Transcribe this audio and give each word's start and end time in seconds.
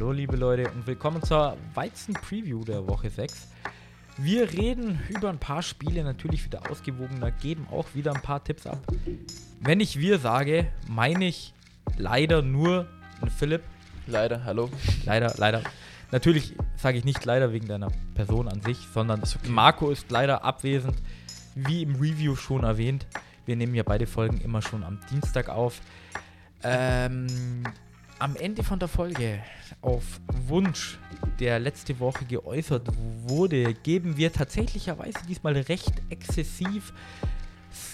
Hallo 0.00 0.12
liebe 0.12 0.36
Leute 0.36 0.70
und 0.70 0.86
willkommen 0.86 1.22
zur 1.22 1.58
Weizen-Preview 1.74 2.64
der 2.64 2.88
Woche 2.88 3.10
6. 3.10 3.48
Wir 4.16 4.50
reden 4.50 4.98
über 5.10 5.28
ein 5.28 5.38
paar 5.38 5.60
Spiele, 5.60 6.02
natürlich 6.02 6.42
wieder 6.46 6.70
ausgewogener, 6.70 7.30
geben 7.30 7.66
auch 7.70 7.84
wieder 7.92 8.14
ein 8.14 8.22
paar 8.22 8.42
Tipps 8.42 8.66
ab. 8.66 8.78
Wenn 9.60 9.78
ich 9.78 9.98
wir 9.98 10.18
sage, 10.18 10.72
meine 10.88 11.26
ich 11.26 11.52
leider 11.98 12.40
nur 12.40 12.86
Philipp. 13.36 13.60
Leider, 14.06 14.42
hallo. 14.42 14.70
Leider, 15.04 15.34
leider. 15.36 15.62
Natürlich 16.12 16.54
sage 16.76 16.96
ich 16.96 17.04
nicht 17.04 17.22
leider 17.26 17.52
wegen 17.52 17.68
deiner 17.68 17.90
Person 18.14 18.48
an 18.48 18.62
sich, 18.62 18.78
sondern 18.94 19.22
okay. 19.22 19.50
Marco 19.50 19.90
ist 19.90 20.10
leider 20.10 20.44
abwesend, 20.44 20.96
wie 21.54 21.82
im 21.82 21.96
Review 21.96 22.36
schon 22.36 22.64
erwähnt. 22.64 23.06
Wir 23.44 23.54
nehmen 23.54 23.74
ja 23.74 23.82
beide 23.82 24.06
Folgen 24.06 24.40
immer 24.40 24.62
schon 24.62 24.82
am 24.82 24.98
Dienstag 25.10 25.50
auf. 25.50 25.82
Ähm, 26.62 27.26
am 28.20 28.36
Ende 28.36 28.62
von 28.62 28.78
der 28.78 28.88
Folge, 28.88 29.42
auf 29.80 30.20
Wunsch, 30.46 30.98
der 31.38 31.58
letzte 31.58 31.98
Woche 31.98 32.24
geäußert 32.26 32.86
wurde, 33.26 33.74
geben 33.74 34.16
wir 34.16 34.32
tatsächlicherweise 34.32 35.18
diesmal 35.26 35.56
recht 35.56 35.92
exzessiv 36.10 36.92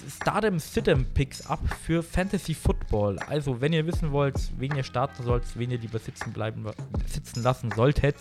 Stardom 0.09 0.59
Sitem 0.59 1.05
Picks 1.15 1.47
ab 1.47 1.61
für 1.85 2.03
Fantasy 2.03 2.55
Football. 2.55 3.19
Also, 3.21 3.61
wenn 3.61 3.73
ihr 3.73 3.87
wissen 3.87 4.11
wollt, 4.11 4.37
wen 4.59 4.75
ihr 4.75 4.83
starten 4.83 5.23
sollt, 5.23 5.45
wen 5.55 5.71
ihr 5.71 5.79
lieber 5.79 5.99
sitzen 5.99 6.33
bleiben 6.33 6.67
sitzen 7.07 7.43
lassen 7.43 7.71
solltet, 7.71 8.17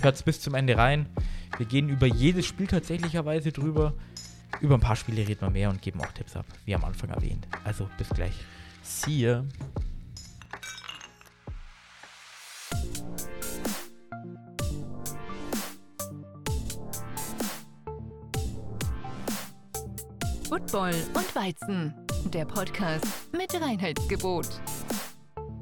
hört 0.00 0.24
bis 0.24 0.40
zum 0.40 0.54
Ende 0.54 0.76
rein. 0.76 1.06
Wir 1.56 1.66
gehen 1.66 1.88
über 1.88 2.06
jedes 2.06 2.46
Spiel 2.46 2.66
tatsächlicherweise 2.66 3.52
drüber. 3.52 3.94
Über 4.60 4.74
ein 4.74 4.80
paar 4.80 4.96
Spiele 4.96 5.26
reden 5.26 5.40
wir 5.40 5.50
mehr 5.50 5.70
und 5.70 5.80
geben 5.80 6.00
auch 6.00 6.12
Tipps 6.12 6.36
ab, 6.36 6.46
wie 6.64 6.74
am 6.74 6.84
Anfang 6.84 7.10
erwähnt. 7.10 7.46
Also, 7.64 7.88
bis 7.96 8.08
gleich. 8.10 8.34
See 8.82 9.20
ya. 9.20 9.44
Football 20.58 20.94
und 21.14 21.36
Weizen, 21.36 21.94
der 22.32 22.44
Podcast 22.44 23.06
mit 23.32 23.54
Reinheitsgebot. 23.54 24.60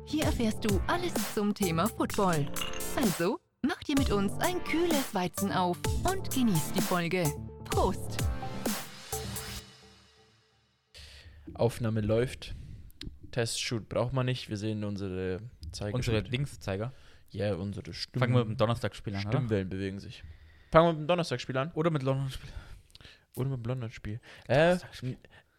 Hier 0.06 0.24
erfährst 0.24 0.64
du 0.64 0.80
alles 0.86 1.12
zum 1.34 1.52
Thema 1.52 1.86
Football. 1.86 2.46
Also, 2.96 3.38
mach 3.60 3.78
dir 3.80 3.94
mit 3.98 4.10
uns 4.10 4.32
ein 4.38 4.64
kühles 4.64 5.14
Weizen 5.14 5.52
auf 5.52 5.76
und 6.02 6.34
genieß 6.34 6.72
die 6.72 6.80
Folge. 6.80 7.30
Prost! 7.66 8.24
Aufnahme 11.52 12.00
läuft. 12.00 12.54
Testshoot 13.32 13.90
braucht 13.90 14.14
man 14.14 14.24
nicht. 14.24 14.48
Wir 14.48 14.56
sehen 14.56 14.82
unsere 14.82 15.40
Zeiger. 15.72 15.94
Unsere 15.94 16.22
Dingszeiger. 16.22 16.94
Ja, 17.28 17.54
unsere 17.54 17.92
Stimmen. 17.92 18.20
Fangen 18.20 18.34
wir 18.34 18.46
mit 18.46 18.54
dem 18.54 18.56
Donnerstagsspiel 18.56 19.14
an, 19.14 19.26
oder? 19.26 19.30
Stimmwellen 19.30 19.68
bewegen 19.68 19.98
sich. 19.98 20.24
Fangen 20.72 20.86
wir 20.88 20.92
mit 20.94 21.02
dem 21.02 21.08
Donnerstagsspiel 21.08 21.58
an. 21.58 21.70
Oder 21.72 21.90
mit 21.90 22.02
London-Spiel. 22.02 22.50
Oder 23.36 23.50
mit 23.50 23.64
dem 23.64 23.68
London-Spiel. 23.68 24.20
Äh, 24.48 24.78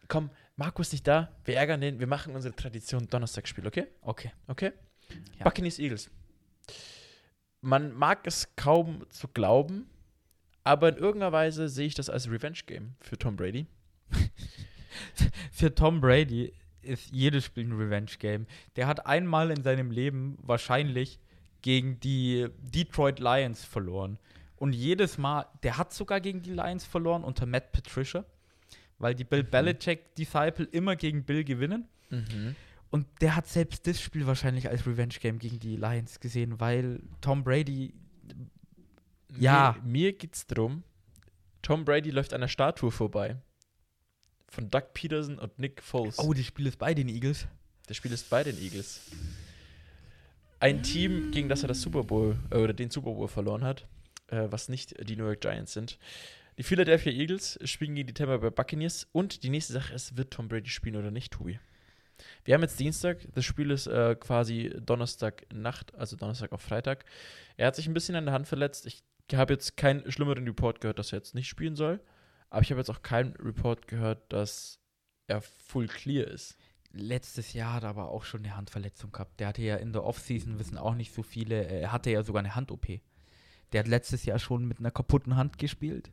komm, 0.08 0.30
Markus 0.56 0.92
nicht 0.92 1.06
da. 1.06 1.30
Wir 1.44 1.56
ärgern 1.56 1.80
den. 1.80 2.00
Wir 2.00 2.06
machen 2.06 2.34
unsere 2.34 2.54
Tradition 2.54 3.08
Donnerstagsspiel, 3.08 3.66
okay? 3.66 3.86
Okay. 4.02 4.32
Okay? 4.48 4.72
Ja. 5.38 5.44
Buccaneers 5.44 5.78
Eagles. 5.78 6.10
Man 7.60 7.92
mag 7.92 8.26
es 8.26 8.54
kaum 8.56 9.06
zu 9.10 9.28
glauben, 9.28 9.88
aber 10.64 10.90
in 10.90 10.96
irgendeiner 10.96 11.32
Weise 11.32 11.68
sehe 11.68 11.86
ich 11.86 11.94
das 11.94 12.10
als 12.10 12.30
Revenge-Game 12.30 12.94
für 13.00 13.16
Tom 13.18 13.36
Brady. 13.36 13.66
Für 15.52 15.74
Tom 15.74 16.00
Brady 16.00 16.52
ist 16.82 17.10
jedes 17.12 17.44
Spiel 17.44 17.64
ein 17.64 17.72
Revenge-Game. 17.72 18.46
Der 18.76 18.86
hat 18.86 19.06
einmal 19.06 19.50
in 19.50 19.62
seinem 19.62 19.90
Leben 19.90 20.38
wahrscheinlich 20.40 21.18
gegen 21.62 22.00
die 22.00 22.46
Detroit 22.58 23.18
Lions 23.18 23.64
verloren. 23.64 24.18
Und 24.58 24.72
jedes 24.74 25.18
Mal, 25.18 25.46
der 25.62 25.78
hat 25.78 25.92
sogar 25.92 26.20
gegen 26.20 26.42
die 26.42 26.50
Lions 26.52 26.84
verloren 26.84 27.22
unter 27.24 27.46
Matt 27.46 27.72
Patricia, 27.72 28.24
weil 28.98 29.14
die 29.14 29.24
Bill 29.24 29.44
Belichick-Disciple 29.44 30.66
immer 30.72 30.96
gegen 30.96 31.24
Bill 31.24 31.44
gewinnen. 31.44 31.86
Und 32.90 33.06
der 33.20 33.36
hat 33.36 33.46
selbst 33.46 33.86
das 33.86 34.00
Spiel 34.00 34.26
wahrscheinlich 34.26 34.68
als 34.68 34.86
Revenge-Game 34.86 35.38
gegen 35.38 35.58
die 35.60 35.76
Lions 35.76 36.20
gesehen, 36.20 36.58
weil 36.58 37.00
Tom 37.20 37.44
Brady, 37.44 37.94
Ja. 39.38 39.76
Mir, 39.84 39.90
mir 39.90 40.12
geht's 40.14 40.46
drum. 40.46 40.82
Tom 41.62 41.84
Brady 41.84 42.10
läuft 42.10 42.32
an 42.32 42.40
der 42.40 42.48
Statue 42.48 42.90
vorbei. 42.90 43.36
Von 44.48 44.70
Doug 44.70 44.84
Peterson 44.94 45.38
und 45.38 45.58
Nick 45.58 45.82
Foles. 45.82 46.18
oh, 46.18 46.32
das 46.32 46.46
Spiel 46.46 46.66
ist 46.66 46.78
bei 46.78 46.94
den 46.94 47.08
Eagles. 47.08 47.46
Das 47.86 47.96
Spiel 47.98 48.12
ist 48.12 48.30
bei 48.30 48.42
den 48.42 48.58
Eagles. 48.58 49.02
Ein 50.60 50.82
Team, 50.82 51.30
gegen 51.30 51.48
das 51.48 51.62
er 51.62 51.68
das 51.68 51.80
Super 51.82 52.02
Bowl 52.02 52.36
äh, 52.50 52.56
oder 52.56 52.72
den 52.72 52.90
Super 52.90 53.12
Bowl 53.12 53.28
verloren 53.28 53.62
hat, 53.64 53.86
äh, 54.28 54.46
was 54.50 54.68
nicht 54.68 54.94
die 55.08 55.16
New 55.16 55.26
York 55.26 55.40
Giants 55.40 55.72
sind. 55.72 55.98
Die 56.58 56.64
Philadelphia 56.64 57.12
Eagles 57.12 57.58
spielen 57.64 57.94
gegen 57.94 58.08
die 58.08 58.14
Tampa 58.14 58.38
Bay 58.38 58.50
Buccaneers 58.50 59.06
und 59.12 59.42
die 59.44 59.50
nächste 59.50 59.72
Sache 59.72 59.94
ist, 59.94 60.16
wird 60.16 60.32
Tom 60.32 60.48
Brady 60.48 60.70
spielen 60.70 60.96
oder 60.96 61.10
nicht, 61.10 61.32
Tobi? 61.32 61.60
Wir 62.44 62.54
haben 62.54 62.62
jetzt 62.62 62.80
Dienstag, 62.80 63.18
das 63.34 63.44
Spiel 63.44 63.70
ist 63.70 63.86
äh, 63.86 64.16
quasi 64.18 64.74
Donnerstag 64.80 65.46
Nacht, 65.52 65.94
also 65.94 66.16
Donnerstag 66.16 66.52
auf 66.52 66.60
Freitag. 66.60 67.04
Er 67.56 67.68
hat 67.68 67.76
sich 67.76 67.86
ein 67.86 67.94
bisschen 67.94 68.16
an 68.16 68.24
der 68.24 68.34
Hand 68.34 68.48
verletzt. 68.48 68.86
Ich 68.86 69.04
habe 69.32 69.52
jetzt 69.52 69.76
keinen 69.76 70.10
schlimmeren 70.10 70.44
Report 70.44 70.80
gehört, 70.80 70.98
dass 70.98 71.12
er 71.12 71.18
jetzt 71.18 71.34
nicht 71.34 71.48
spielen 71.48 71.76
soll. 71.76 72.00
Aber 72.50 72.62
ich 72.62 72.70
habe 72.70 72.80
jetzt 72.80 72.90
auch 72.90 73.02
keinen 73.02 73.34
Report 73.36 73.86
gehört, 73.86 74.32
dass 74.32 74.80
er 75.26 75.42
full 75.42 75.86
clear 75.86 76.26
ist. 76.26 76.56
Letztes 76.92 77.52
Jahr 77.52 77.74
hat 77.74 77.82
er 77.82 77.90
aber 77.90 78.08
auch 78.08 78.24
schon 78.24 78.40
eine 78.40 78.56
Handverletzung 78.56 79.12
gehabt. 79.12 79.38
Der 79.38 79.48
hatte 79.48 79.62
ja 79.62 79.76
in 79.76 79.92
der 79.92 80.04
Offseason, 80.04 80.58
wissen 80.58 80.78
auch 80.78 80.94
nicht 80.94 81.14
so 81.14 81.22
viele, 81.22 81.66
äh, 81.66 81.82
er 81.82 81.92
hatte 81.92 82.10
ja 82.10 82.22
sogar 82.22 82.40
eine 82.40 82.54
Hand-OP. 82.54 83.00
Der 83.72 83.80
hat 83.80 83.88
letztes 83.88 84.24
Jahr 84.24 84.38
schon 84.38 84.66
mit 84.66 84.78
einer 84.78 84.90
kaputten 84.90 85.36
Hand 85.36 85.58
gespielt. 85.58 86.10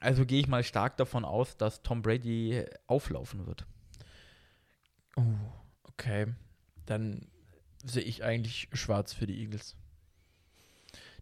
Also 0.00 0.26
gehe 0.26 0.40
ich 0.40 0.48
mal 0.48 0.64
stark 0.64 0.96
davon 0.96 1.24
aus, 1.24 1.56
dass 1.56 1.82
Tom 1.82 2.02
Brady 2.02 2.64
auflaufen 2.86 3.46
wird. 3.46 3.66
Oh, 5.16 5.22
okay. 5.84 6.26
Dann 6.86 7.26
sehe 7.84 8.02
ich 8.02 8.24
eigentlich 8.24 8.68
schwarz 8.72 9.12
für 9.12 9.26
die 9.26 9.40
Eagles. 9.40 9.76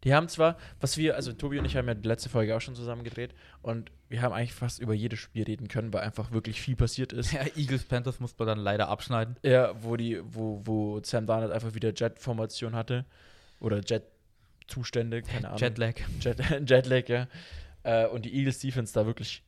Die 0.05 0.15
haben 0.15 0.29
zwar, 0.29 0.57
was 0.81 0.97
wir, 0.97 1.15
also 1.17 1.33
Tobi 1.33 1.59
und 1.59 1.67
ich 1.67 1.77
haben 1.77 1.87
ja 1.87 1.95
die 1.95 2.09
letzte 2.09 2.31
Folge 2.31 2.57
auch 2.57 2.61
schon 2.61 2.75
zusammen 2.75 3.05
gedreht 3.05 3.35
und 3.61 3.93
wir 4.09 4.23
haben 4.23 4.33
eigentlich 4.33 4.55
fast 4.55 4.79
über 4.79 4.95
jedes 4.95 5.19
Spiel 5.19 5.45
reden 5.45 5.69
können, 5.69 5.93
weil 5.93 6.01
einfach 6.01 6.31
wirklich 6.31 6.61
viel 6.61 6.75
passiert 6.75 7.13
ist. 7.13 7.33
Ja, 7.41 7.43
Eagles 7.55 7.85
Panthers 7.85 8.19
muss 8.19 8.37
man 8.39 8.49
dann 8.49 8.59
leider 8.59 8.89
abschneiden. 8.89 9.37
Ja, 9.43 9.73
wo 9.83 9.97
die, 9.97 10.21
wo, 10.25 10.63
wo 10.65 11.01
Sam 11.03 11.27
Darnold 11.27 11.53
einfach 11.53 11.75
wieder 11.75 11.93
Jet-Formation 11.93 12.75
hatte. 12.75 13.05
Oder 13.61 13.81
Jet-Zustände, 14.71 15.23
keine 15.23 15.49
Ahnung. 15.49 15.61
Jetlag. 15.61 15.95
Jet, 16.21 16.39
Jetlag, 16.71 17.09
ja. 17.09 17.27
Äh, 17.83 18.07
und 18.07 18.25
die 18.25 18.35
Eagles 18.35 18.59
Defense 18.61 18.93
da 18.93 19.07
wirklich 19.07 19.43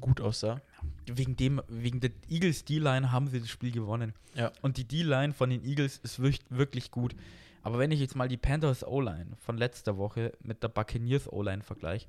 gut 0.00 0.20
aussah. 0.20 0.60
Wegen 1.06 1.36
dem, 1.36 1.60
wegen 1.68 2.00
der 2.00 2.10
Eagles 2.28 2.64
D-Line 2.64 3.12
haben 3.12 3.28
sie 3.28 3.40
das 3.40 3.50
Spiel 3.50 3.72
gewonnen. 3.72 4.14
Ja. 4.34 4.52
Und 4.62 4.76
die 4.76 4.84
D-Line 4.84 5.32
von 5.32 5.50
den 5.50 5.64
Eagles 5.64 5.98
ist 5.98 6.20
wirklich, 6.20 6.42
wirklich 6.50 6.90
gut. 6.90 7.14
Aber 7.62 7.78
wenn 7.78 7.90
ich 7.90 8.00
jetzt 8.00 8.16
mal 8.16 8.28
die 8.28 8.38
Panthers 8.38 8.86
O-Line 8.86 9.36
von 9.38 9.58
letzter 9.58 9.98
Woche 9.98 10.32
mit 10.42 10.62
der 10.62 10.68
Buccaneers 10.68 11.30
O-Line 11.30 11.62
vergleiche, 11.62 12.08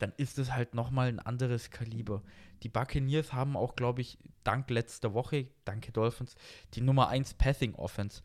dann 0.00 0.12
ist 0.16 0.38
es 0.38 0.52
halt 0.52 0.74
nochmal 0.74 1.08
ein 1.08 1.20
anderes 1.20 1.70
Kaliber. 1.70 2.22
Die 2.62 2.68
Buccaneers 2.68 3.32
haben 3.32 3.56
auch, 3.56 3.76
glaube 3.76 4.00
ich, 4.00 4.18
dank 4.42 4.68
letzter 4.70 5.14
Woche, 5.14 5.48
danke 5.64 5.92
Dolphins, 5.92 6.34
die 6.74 6.80
Nummer 6.80 7.08
1 7.08 7.34
Passing 7.34 7.74
Offense. 7.74 8.22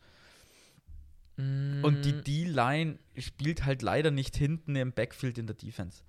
Und 1.38 2.04
die 2.04 2.22
D-Line 2.22 2.98
spielt 3.18 3.64
halt 3.64 3.82
leider 3.82 4.10
nicht 4.10 4.36
hinten 4.36 4.74
im 4.76 4.92
Backfield 4.92 5.38
in 5.38 5.46
der 5.46 5.56
Defense. 5.56 6.02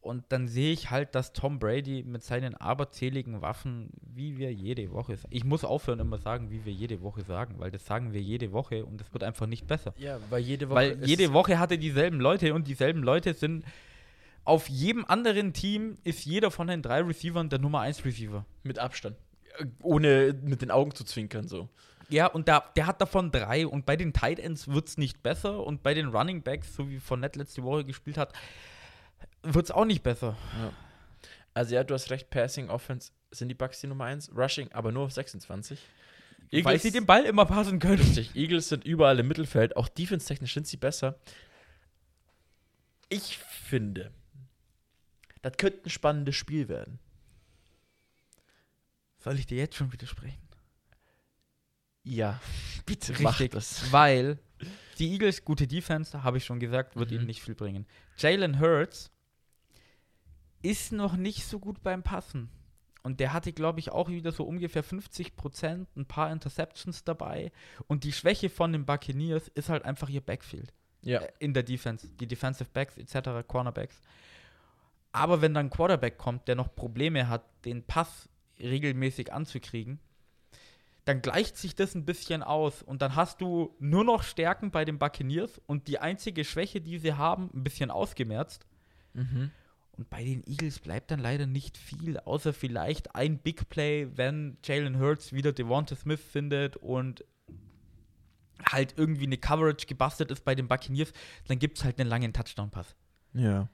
Und 0.00 0.24
dann 0.28 0.46
sehe 0.46 0.72
ich 0.72 0.90
halt, 0.90 1.16
dass 1.16 1.32
Tom 1.32 1.58
Brady 1.58 2.04
mit 2.04 2.22
seinen 2.22 2.54
aberzähligen 2.54 3.42
Waffen, 3.42 3.90
wie 4.00 4.38
wir 4.38 4.52
jede 4.52 4.92
Woche, 4.92 5.18
ich 5.30 5.44
muss 5.44 5.64
aufhören 5.64 5.98
immer 5.98 6.18
sagen, 6.18 6.50
wie 6.50 6.64
wir 6.64 6.72
jede 6.72 7.02
Woche 7.02 7.22
sagen, 7.22 7.56
weil 7.58 7.72
das 7.72 7.84
sagen 7.84 8.12
wir 8.12 8.22
jede 8.22 8.52
Woche 8.52 8.86
und 8.86 9.00
es 9.00 9.12
wird 9.12 9.24
einfach 9.24 9.46
nicht 9.46 9.66
besser. 9.66 9.94
Ja, 9.98 10.20
weil 10.30 10.42
jede 10.42 10.68
Woche. 10.68 10.76
Weil 10.76 11.04
jede 11.04 11.32
Woche 11.32 11.58
hatte 11.58 11.76
dieselben 11.76 12.20
Leute 12.20 12.54
und 12.54 12.68
dieselben 12.68 13.02
Leute 13.02 13.34
sind 13.34 13.64
auf 14.44 14.68
jedem 14.68 15.04
anderen 15.04 15.52
Team 15.52 15.98
ist 16.04 16.24
jeder 16.24 16.52
von 16.52 16.68
den 16.68 16.80
drei 16.80 17.00
Receivern 17.00 17.48
der 17.48 17.58
Nummer 17.58 17.80
1 17.80 18.04
Receiver. 18.04 18.46
Mit 18.62 18.78
Abstand. 18.78 19.16
Äh, 19.58 19.66
Ohne 19.82 20.38
mit 20.44 20.62
den 20.62 20.70
Augen 20.70 20.94
zu 20.94 21.02
zwinkern, 21.02 21.48
so. 21.48 21.68
Ja, 22.08 22.26
und 22.26 22.48
da, 22.48 22.60
der 22.76 22.86
hat 22.86 23.00
davon 23.00 23.32
drei 23.32 23.66
und 23.66 23.84
bei 23.84 23.96
den 23.96 24.12
Tight 24.12 24.38
Ends 24.38 24.68
wird 24.68 24.88
es 24.88 24.96
nicht 24.96 25.22
besser 25.22 25.64
und 25.64 25.82
bei 25.82 25.92
den 25.92 26.08
Running 26.08 26.42
Backs, 26.42 26.74
so 26.74 26.88
wie 26.88 27.00
Fournette 27.00 27.38
letzte 27.38 27.64
Woche 27.64 27.84
gespielt 27.84 28.16
hat, 28.16 28.32
wird 29.42 29.64
es 29.64 29.70
auch 29.70 29.84
nicht 29.84 30.02
besser. 30.02 30.36
Also, 31.54 31.74
ja, 31.74 31.84
du 31.84 31.94
hast 31.94 32.10
recht, 32.10 32.30
Passing, 32.30 32.68
Offense 32.68 33.12
sind 33.30 33.48
die 33.48 33.54
Bucks 33.54 33.80
die 33.80 33.86
Nummer 33.88 34.04
1, 34.04 34.30
Rushing 34.36 34.70
aber 34.72 34.92
nur 34.92 35.04
auf 35.04 35.12
26. 35.12 35.80
weil 36.62 36.78
sie 36.78 36.92
den 36.92 37.06
Ball 37.06 37.24
immer 37.24 37.44
passen 37.44 37.80
können. 37.80 38.00
Richtig, 38.00 38.36
Eagles 38.36 38.68
sind 38.68 38.84
überall 38.84 39.18
im 39.18 39.26
Mittelfeld, 39.26 39.76
auch 39.76 39.88
defense-technisch 39.88 40.54
sind 40.54 40.66
sie 40.66 40.76
besser. 40.76 41.18
Ich 43.08 43.38
finde, 43.38 44.12
das 45.42 45.56
könnte 45.56 45.86
ein 45.86 45.90
spannendes 45.90 46.36
Spiel 46.36 46.68
werden. 46.68 46.98
Soll 49.18 49.38
ich 49.38 49.46
dir 49.46 49.58
jetzt 49.58 49.76
schon 49.76 49.92
widersprechen? 49.92 50.45
Ja, 52.08 52.40
bitte 52.86 53.18
Richtig, 53.18 53.50
das. 53.52 53.90
weil 53.92 54.38
Die 54.98 55.12
Eagles, 55.12 55.44
gute 55.44 55.66
Defense, 55.66 56.22
habe 56.22 56.38
ich 56.38 56.44
schon 56.46 56.60
gesagt, 56.60 56.96
wird 56.96 57.10
Mhm. 57.10 57.16
ihnen 57.18 57.26
nicht 57.26 57.42
viel 57.42 57.54
bringen. 57.54 57.84
Jalen 58.16 58.60
Hurts 58.60 59.10
ist 60.62 60.92
noch 60.92 61.16
nicht 61.16 61.44
so 61.46 61.58
gut 61.58 61.82
beim 61.82 62.02
Passen. 62.02 62.48
Und 63.02 63.20
der 63.20 63.32
hatte, 63.32 63.52
glaube 63.52 63.78
ich, 63.78 63.90
auch 63.92 64.08
wieder 64.08 64.32
so 64.32 64.44
ungefähr 64.44 64.82
50 64.82 65.36
Prozent, 65.36 65.88
ein 65.96 66.06
paar 66.06 66.32
Interceptions 66.32 67.04
dabei. 67.04 67.52
Und 67.86 68.04
die 68.04 68.12
Schwäche 68.12 68.48
von 68.48 68.72
den 68.72 68.84
Buccaneers 68.86 69.48
ist 69.48 69.68
halt 69.68 69.84
einfach 69.84 70.08
ihr 70.08 70.20
Backfield 70.22 70.72
Ja. 71.02 71.20
äh, 71.20 71.32
in 71.38 71.54
der 71.54 71.62
Defense, 71.62 72.08
die 72.08 72.26
Defensive 72.26 72.68
Backs 72.72 72.96
etc., 72.96 73.46
Cornerbacks. 73.46 74.00
Aber 75.12 75.40
wenn 75.40 75.54
dann 75.54 75.66
ein 75.66 75.70
Quarterback 75.70 76.18
kommt, 76.18 76.48
der 76.48 76.54
noch 76.56 76.74
Probleme 76.74 77.28
hat, 77.28 77.44
den 77.64 77.82
Pass 77.84 78.28
regelmäßig 78.58 79.32
anzukriegen, 79.32 80.00
dann 81.06 81.22
gleicht 81.22 81.56
sich 81.56 81.76
das 81.76 81.94
ein 81.94 82.04
bisschen 82.04 82.42
aus 82.42 82.82
und 82.82 83.00
dann 83.00 83.14
hast 83.14 83.40
du 83.40 83.74
nur 83.78 84.02
noch 84.02 84.24
Stärken 84.24 84.72
bei 84.72 84.84
den 84.84 84.98
Buccaneers 84.98 85.62
und 85.66 85.86
die 85.86 86.00
einzige 86.00 86.44
Schwäche, 86.44 86.80
die 86.80 86.98
sie 86.98 87.14
haben, 87.14 87.48
ein 87.54 87.62
bisschen 87.62 87.92
ausgemerzt. 87.92 88.66
Mhm. 89.14 89.52
Und 89.92 90.10
bei 90.10 90.24
den 90.24 90.44
Eagles 90.46 90.80
bleibt 90.80 91.12
dann 91.12 91.20
leider 91.20 91.46
nicht 91.46 91.78
viel, 91.78 92.18
außer 92.18 92.52
vielleicht 92.52 93.14
ein 93.14 93.38
Big 93.38 93.68
Play, 93.68 94.08
wenn 94.16 94.58
Jalen 94.64 94.98
Hurts 94.98 95.32
wieder 95.32 95.52
Devonta 95.52 95.94
Smith 95.94 96.20
findet 96.20 96.76
und 96.76 97.24
halt 98.68 98.94
irgendwie 98.96 99.26
eine 99.26 99.38
Coverage 99.38 99.86
gebastelt 99.86 100.32
ist 100.32 100.44
bei 100.44 100.56
den 100.56 100.66
Buccaneers, 100.66 101.12
dann 101.46 101.60
gibt 101.60 101.78
es 101.78 101.84
halt 101.84 102.00
einen 102.00 102.10
langen 102.10 102.32
Touchdown-Pass. 102.32 102.96
Ja. 103.32 103.68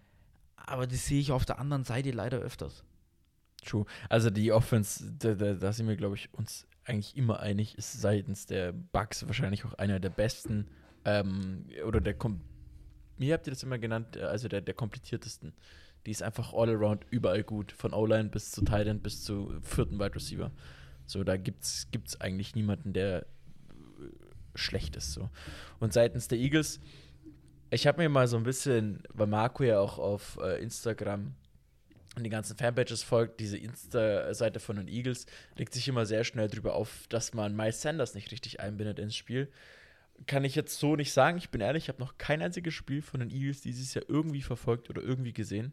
Aber 0.56 0.87
das 0.87 1.06
sehe 1.06 1.19
ich 1.19 1.32
auf 1.32 1.46
der 1.46 1.58
anderen 1.58 1.85
Seite 1.85 2.11
leider 2.11 2.38
öfters. 2.38 2.85
True. 3.64 3.87
Also 4.11 4.28
die 4.28 4.52
Offense, 4.52 5.14
da, 5.19 5.35
da, 5.35 5.55
da 5.55 5.73
sind 5.73 5.88
wir, 5.88 5.96
glaube 5.96 6.17
ich, 6.17 6.28
uns 6.35 6.67
eigentlich 6.84 7.17
immer 7.17 7.40
einig, 7.40 7.79
ist 7.79 8.00
seitens 8.00 8.46
der 8.46 8.73
Bucks 8.73 9.26
wahrscheinlich 9.26 9.64
auch 9.64 9.75
einer 9.75 10.00
der 10.00 10.11
besten 10.11 10.69
ähm, 11.05 11.67
oder 11.87 12.00
der, 12.00 12.17
wie 13.19 13.32
habt 13.32 13.46
ihr 13.46 13.52
das 13.52 13.62
immer 13.62 13.79
genannt, 13.79 14.17
also 14.17 14.49
der, 14.49 14.61
der 14.61 14.75
kompliziertesten. 14.75 15.52
Die 16.06 16.11
ist 16.11 16.23
einfach 16.23 16.52
all 16.52 16.70
around 16.70 17.05
überall 17.11 17.44
gut, 17.44 17.70
von 17.70 17.93
O-Line 17.93 18.29
bis 18.29 18.50
zu 18.50 18.64
Tight 18.64 19.02
bis 19.02 19.23
zu 19.23 19.55
vierten 19.62 20.00
Wide 20.00 20.14
Receiver. 20.17 20.50
So, 21.06 21.23
da 21.23 21.37
gibt's, 21.37 21.88
gibt's 21.93 22.20
eigentlich 22.20 22.55
niemanden, 22.55 22.93
der 22.93 23.23
äh, 23.23 23.25
schlecht 24.56 24.96
ist. 24.96 25.12
So. 25.12 25.31
Und 25.78 25.93
seitens 25.93 26.26
der 26.26 26.38
Eagles, 26.38 26.81
ich 27.70 27.87
habe 27.87 28.02
mir 28.02 28.08
mal 28.08 28.26
so 28.26 28.37
ein 28.37 28.43
bisschen, 28.43 29.02
weil 29.12 29.28
Marco 29.28 29.62
ja 29.62 29.78
auch 29.78 29.99
auf 29.99 30.38
äh, 30.43 30.61
Instagram 30.62 31.35
und 32.17 32.25
die 32.25 32.31
ganzen 32.31 32.56
Fanpages 32.56 33.03
folgt, 33.03 33.41
diese 33.41 33.56
Insta-Seite 33.56 34.61
von 34.61 34.76
den 34.76 34.88
Eagles, 34.88 35.26
legt 35.56 35.73
sich 35.73 35.88
immer 35.88 36.05
sehr 36.05 36.25
schnell 36.25 36.49
drüber 36.49 36.75
auf, 36.75 37.06
dass 37.09 37.32
man 37.32 37.56
Miles 37.56 37.81
Sanders 37.81 38.14
nicht 38.14 38.31
richtig 38.32 38.61
einbindet 38.61 38.99
ins 38.99 39.17
Spiel. 39.17 39.50
Kann 40.26 40.44
ich 40.44 40.55
jetzt 40.55 40.79
so 40.79 40.94
nicht 40.94 41.12
sagen. 41.12 41.38
Ich 41.38 41.50
bin 41.50 41.62
ehrlich, 41.62 41.85
ich 41.85 41.88
habe 41.88 42.00
noch 42.00 42.19
kein 42.19 42.43
einziges 42.43 42.75
Spiel 42.75 43.00
von 43.00 43.20
den 43.20 43.31
Eagles 43.31 43.62
dieses 43.62 43.94
Jahr 43.94 44.05
irgendwie 44.09 44.43
verfolgt 44.43 44.91
oder 44.91 45.03
irgendwie 45.03 45.32
gesehen. 45.32 45.73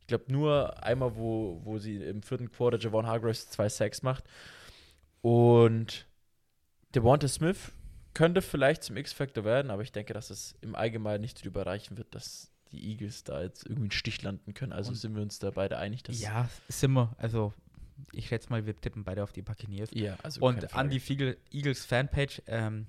Ich 0.00 0.06
glaube 0.06 0.30
nur 0.30 0.82
einmal, 0.82 1.16
wo, 1.16 1.60
wo 1.64 1.78
sie 1.78 1.96
im 1.96 2.22
vierten 2.22 2.50
Quarter 2.50 2.78
Javon 2.78 3.06
Hargraves 3.06 3.50
zwei 3.50 3.68
Sacks 3.68 4.02
macht. 4.02 4.24
Und 5.22 6.06
Devonta 6.94 7.26
Smith 7.26 7.72
könnte 8.12 8.42
vielleicht 8.42 8.84
zum 8.84 8.96
X-Factor 8.96 9.44
werden, 9.44 9.70
aber 9.70 9.82
ich 9.82 9.90
denke, 9.90 10.14
dass 10.14 10.30
es 10.30 10.56
im 10.60 10.76
Allgemeinen 10.76 11.22
nicht 11.22 11.44
drüber 11.44 11.66
reichen 11.66 11.98
wird, 11.98 12.14
dass 12.14 12.53
die 12.74 12.90
Eagles 12.90 13.24
da 13.24 13.42
jetzt 13.42 13.64
irgendwie 13.64 13.84
einen 13.84 13.90
Stich 13.92 14.20
landen 14.22 14.52
können. 14.54 14.72
Also 14.72 14.90
Und- 14.90 14.96
sind 14.96 15.14
wir 15.14 15.22
uns 15.22 15.38
da 15.38 15.50
beide 15.50 15.78
einig, 15.78 16.02
dass 16.02 16.20
ja, 16.20 16.48
sind 16.68 16.92
wir. 16.92 17.14
Also, 17.18 17.52
ich 18.12 18.28
schätze 18.28 18.50
mal, 18.50 18.66
wir 18.66 18.78
tippen 18.78 19.04
beide 19.04 19.22
auf 19.22 19.32
die 19.32 19.42
Buccaneers. 19.42 19.90
ja 19.92 20.16
also 20.22 20.40
Und 20.44 20.74
an 20.74 20.90
die 20.90 21.00
Eagles 21.52 21.84
Fanpage, 21.84 22.42
ähm, 22.46 22.86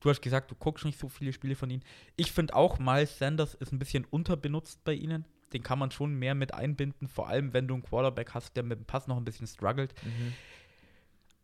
du 0.00 0.10
hast 0.10 0.20
gesagt, 0.22 0.50
du 0.50 0.54
guckst 0.54 0.84
nicht 0.84 0.98
so 0.98 1.08
viele 1.08 1.32
Spiele 1.32 1.54
von 1.54 1.70
ihnen. 1.70 1.82
Ich 2.16 2.32
finde 2.32 2.54
auch, 2.56 2.78
Miles 2.78 3.18
Sanders 3.18 3.54
ist 3.54 3.72
ein 3.72 3.78
bisschen 3.78 4.04
unterbenutzt 4.06 4.82
bei 4.84 4.94
ihnen. 4.94 5.24
Den 5.52 5.62
kann 5.62 5.78
man 5.78 5.90
schon 5.90 6.14
mehr 6.14 6.34
mit 6.34 6.52
einbinden, 6.52 7.08
vor 7.08 7.28
allem 7.28 7.52
wenn 7.54 7.66
du 7.68 7.74
einen 7.74 7.82
Quarterback 7.82 8.34
hast, 8.34 8.54
der 8.56 8.62
mit 8.64 8.78
dem 8.78 8.84
Pass 8.84 9.06
noch 9.06 9.16
ein 9.16 9.24
bisschen 9.24 9.46
struggelt. 9.46 9.94
Mhm. 10.04 10.34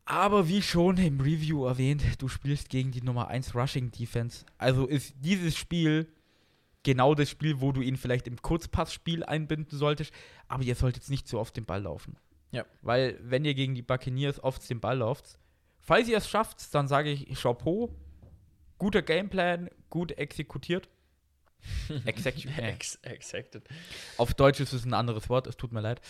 Aber 0.06 0.48
wie 0.48 0.60
schon 0.60 0.98
im 0.98 1.20
Review 1.20 1.64
erwähnt, 1.64 2.02
du 2.19 2.28
spielst 2.28 2.69
gegen 2.69 2.90
die 2.90 3.00
Nummer 3.00 3.28
1 3.28 3.54
Rushing 3.54 3.90
Defense. 3.90 4.44
Also 4.58 4.86
ist 4.86 5.14
dieses 5.20 5.56
Spiel 5.56 6.08
genau 6.84 7.14
das 7.14 7.28
Spiel, 7.28 7.60
wo 7.60 7.72
du 7.72 7.81
ihn 7.81 7.96
vielleicht 7.96 8.28
im 8.28 8.40
Kurzpassspiel 8.40 9.25
einbinden 9.25 9.76
solltest, 9.76 10.12
aber 10.46 10.62
ihr 10.62 10.76
solltet 10.76 11.02
jetzt 11.02 11.10
nicht 11.10 11.26
zu 11.26 11.40
oft 11.40 11.56
den 11.56 11.64
Ball 11.64 11.82
laufen. 11.82 12.16
Ja. 12.52 12.64
Weil, 12.82 13.19
wenn 13.20 13.44
ihr 13.44 13.54
gegen 13.54 13.75
die 13.75 13.82
Buccaneers 13.82 14.42
oft 14.42 14.69
den 14.70 14.81
Ball 14.81 14.98
lauft, 14.98 15.38
falls 15.81 16.08
ihr 16.08 16.19
es 16.19 16.28
schafft, 16.28 16.72
dann 16.72 16.86
sage 16.86 17.10
ich 17.10 17.40
Chapeau, 17.40 17.90
guter 18.78 19.02
Gameplan, 19.02 19.70
gut 19.90 20.12
exekutiert. 20.12 20.88
Execu 22.04 22.48
äh, 22.60 22.72
Ex 22.72 22.98
auf 24.19 24.34
Deutsch 24.34 24.60
ist 24.60 24.75
es 24.75 24.84
ein 24.84 24.92
anderes 24.92 25.31
Wort, 25.31 25.46
es 25.46 25.56
tut 25.56 25.72
mir 25.72 25.81
leid. 25.81 26.02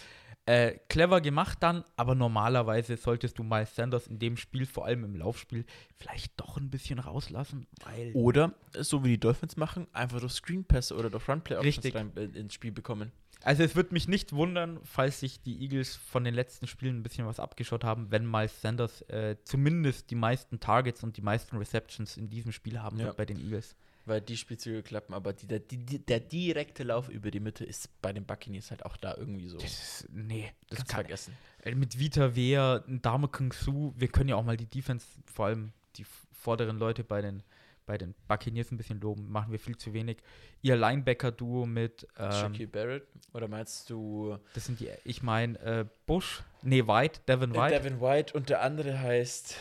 Äh, 0.47 0.79
clever 0.91 1.23
gemacht 1.23 1.59
dann, 1.63 1.85
aber 1.97 2.15
normalerweise 2.15 2.99
solltest 2.99 3.39
du 3.39 3.43
Miles 3.43 3.75
Sanders 3.75 4.07
in 4.07 4.19
dem 4.19 4.37
Spiel, 4.37 4.67
vor 4.67 4.85
allem 4.85 5.03
im 5.03 5.17
Laufspiel, 5.17 5.65
vielleicht 5.97 6.39
doch 6.39 6.59
ein 6.59 6.69
bisschen 6.69 6.99
rauslassen, 6.99 7.67
weil 7.85 8.11
Oder, 8.13 8.53
so 8.79 9.03
wie 9.05 9.09
die 9.09 9.21
Dolphins 9.21 9.57
machen, 9.57 9.87
einfach 9.95 10.21
durch 10.21 10.33
Screen 10.35 10.63
Pass 10.65 10.93
oder 10.93 11.09
durch 11.09 11.27
Run 11.29 11.41
Play 11.41 11.57
Options 11.57 11.77
Richtig. 11.79 11.95
rein 11.95 12.13
äh, 12.17 12.25
ins 12.39 12.53
Spiel 12.53 12.73
bekommen. 12.73 13.11
Also 13.43 13.63
es 13.63 13.75
wird 13.75 13.93
mich 13.93 14.07
nicht 14.07 14.33
wundern, 14.33 14.81
falls 14.85 15.21
sich 15.21 15.41
die 15.43 15.63
Eagles 15.63 15.97
von 15.97 16.25
den 16.25 16.35
letzten 16.35 16.67
Spielen 16.67 16.99
ein 16.99 17.03
bisschen 17.03 17.27
was 17.27 17.41
abgeschaut 17.41 17.85
haben, 17.85 18.11
wenn 18.11 18.31
Miles 18.31 18.61
Sanders 18.61 19.03
äh, 19.03 19.37
zumindest 19.45 20.11
die 20.11 20.15
meisten 20.15 20.61
Targets 20.61 21.03
und 21.03 21.17
die 21.17 21.23
meisten 21.23 21.57
Receptions 21.57 22.17
in 22.19 22.29
diesem 22.29 22.53
Spiel 22.53 22.81
haben 22.83 22.99
Ja. 22.99 23.07
wird 23.07 23.17
bei 23.17 23.25
den 23.27 23.39
Eagles. 23.39 23.77
Weil 24.07 24.21
die 24.21 24.37
Spielzüge 24.37 24.83
klappen, 24.83 25.15
aber 25.15 25.33
die, 25.33 25.47
der, 25.47 25.61
die, 25.61 25.99
der 25.99 26.21
direkte 26.21 26.83
Lauf 26.83 27.09
über 27.09 27.31
die 27.31 27.41
Mitte 27.41 27.65
ist 27.65 27.89
bei 28.03 28.13
den 28.13 28.27
Buccaneers 28.27 28.71
halt 28.71 28.85
auch 28.85 28.99
da 28.99 29.15
irgendwie 29.17 29.49
so. 29.49 29.57
Das 29.57 29.65
ist, 30.03 30.09
nee, 30.13 30.53
das 30.69 30.79
Kannst 30.79 30.91
kann, 30.93 31.01
vergessen. 31.01 31.37
äh, 31.63 31.75
mit 31.75 31.99
Vita 31.99 32.37
Wehr, 32.37 32.85
Dame 32.87 33.29
Kung 33.29 33.53
Su, 33.53 33.95
wir 33.97 34.09
können 34.09 34.29
ja 34.29 34.37
auch 34.37 34.45
mal 34.45 34.59
die 34.59 34.67
Defense, 34.67 35.07
vor 35.33 35.47
allem 35.47 35.73
die 35.97 36.05
vorderen 36.33 36.79
Leute 36.79 37.03
bei 37.03 37.23
den, 37.23 37.43
bei 37.87 37.97
den 37.97 38.15
Buccaneers 38.29 38.71
ein 38.73 38.77
bisschen 38.77 39.01
loben, 39.01 39.31
machen 39.31 39.53
wir 39.53 39.59
viel 39.59 39.79
zu 39.79 39.95
wenig. 39.95 40.19
Ihr 40.61 40.77
Linebacker-Duo 40.77 41.65
mit, 41.65 42.07
ähm, 42.19 42.33
Shaquille 42.33 42.69
Barrett? 42.69 43.07
Oder 43.33 43.49
meinst 43.49 43.89
du 43.89 44.37
das 44.53 44.67
sind 44.67 44.81
die, 44.81 44.91
ich 45.05 45.23
meine, 45.23 45.59
äh, 45.61 45.87
Bush, 46.07 46.43
nee, 46.63 46.87
White, 46.87 47.21
Devin 47.27 47.55
äh, 47.55 47.59
White. 47.59 47.79
Devin 47.81 48.01
White 48.03 48.35
und 48.35 48.51
der 48.51 48.61
andere 48.61 48.99
heißt 48.99 49.57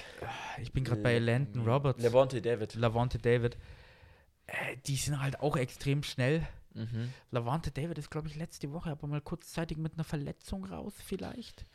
ich 0.62 0.74
bin 0.74 0.84
gerade 0.84 1.02
bei 1.02 1.18
Landon 1.20 1.66
Roberts. 1.66 2.04
Levante 2.04 2.42
David. 2.42 2.76
Lavonte 2.76 3.20
David. 3.20 3.58
Äh, 4.54 4.78
die 4.86 4.96
sind 4.96 5.20
halt 5.22 5.40
auch 5.40 5.56
extrem 5.58 6.04
schnell. 6.04 6.48
Mhm. 6.74 7.14
Lavonte 7.32 7.72
David 7.72 7.98
ist, 7.98 8.10
glaube 8.10 8.28
ich, 8.28 8.36
letzte 8.36 8.72
Woche 8.72 8.90
aber 8.92 9.08
mal 9.08 9.22
kurzzeitig 9.22 9.78
mit 9.78 9.94
einer 9.94 10.04
Verletzung 10.04 10.66
raus, 10.66 10.94
vielleicht. 11.06 11.66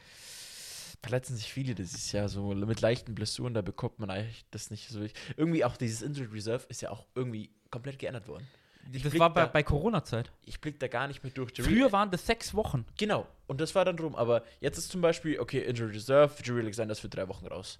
Verletzen 1.00 1.36
sich 1.36 1.52
viele 1.52 1.74
dieses 1.76 2.10
Jahr 2.10 2.28
so 2.28 2.52
mit 2.54 2.80
leichten 2.80 3.14
Blessuren, 3.14 3.54
da 3.54 3.62
bekommt 3.62 4.00
man 4.00 4.10
eigentlich 4.10 4.44
das 4.50 4.70
nicht 4.70 4.88
so. 4.88 5.00
Irgendwie 5.36 5.64
auch 5.64 5.76
dieses 5.76 6.02
Injured 6.02 6.32
Reserve 6.32 6.66
ist 6.68 6.80
ja 6.82 6.90
auch 6.90 7.06
irgendwie 7.14 7.50
komplett 7.70 7.98
geändert 8.00 8.26
worden. 8.26 8.46
Ich 8.90 9.02
das 9.02 9.16
war 9.18 9.32
bei, 9.32 9.42
da- 9.42 9.46
bei 9.48 9.62
Corona-Zeit. 9.62 10.32
Ich 10.46 10.60
blick 10.60 10.80
da 10.80 10.88
gar 10.88 11.06
nicht 11.06 11.22
mehr 11.22 11.32
durch. 11.32 11.52
Früher 11.54 11.92
waren 11.92 12.10
das 12.10 12.26
sechs 12.26 12.52
Wochen. 12.54 12.84
Genau, 12.96 13.28
und 13.46 13.60
das 13.60 13.74
war 13.76 13.84
dann 13.84 13.96
drum. 13.96 14.16
Aber 14.16 14.42
jetzt 14.60 14.78
ist 14.78 14.90
zum 14.90 15.00
Beispiel, 15.00 15.38
okay, 15.38 15.60
Injured 15.60 15.94
Reserve, 15.94 16.34
Jerry 16.42 16.60
Alexander 16.62 16.92
ist 16.92 17.00
für 17.00 17.08
drei 17.08 17.28
Wochen 17.28 17.46
raus. 17.46 17.78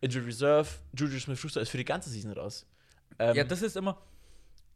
Injured 0.00 0.26
Reserve, 0.26 0.68
Juju 0.96 1.20
Smith-Schuster 1.20 1.60
ist 1.60 1.68
für 1.68 1.76
die 1.78 1.84
ganze 1.84 2.08
Season 2.10 2.32
raus. 2.32 2.66
Ähm, 3.20 3.36
Ja, 3.36 3.44
das 3.44 3.62
ist 3.62 3.76
immer, 3.76 4.00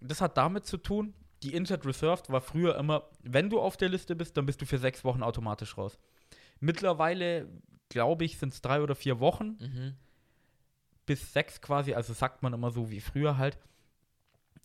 das 0.02 0.20
hat 0.20 0.36
damit 0.36 0.66
zu 0.66 0.76
tun, 0.76 1.14
die 1.42 1.54
Injured 1.54 1.84
Reserved 1.86 2.30
war 2.30 2.40
früher 2.40 2.76
immer, 2.76 3.08
wenn 3.22 3.50
du 3.50 3.60
auf 3.60 3.76
der 3.76 3.88
Liste 3.88 4.14
bist, 4.14 4.36
dann 4.36 4.46
bist 4.46 4.60
du 4.60 4.66
für 4.66 4.78
sechs 4.78 5.04
Wochen 5.04 5.22
automatisch 5.22 5.76
raus. 5.76 5.98
Mittlerweile, 6.60 7.48
glaube 7.88 8.24
ich, 8.24 8.38
sind 8.38 8.52
es 8.52 8.62
drei 8.62 8.80
oder 8.80 8.94
vier 8.94 9.18
Wochen 9.18 9.56
mhm. 9.60 9.94
bis 11.06 11.32
sechs 11.32 11.60
quasi, 11.60 11.94
also 11.94 12.12
sagt 12.12 12.42
man 12.42 12.52
immer 12.52 12.70
so 12.70 12.90
wie 12.90 13.00
früher 13.00 13.38
halt. 13.38 13.58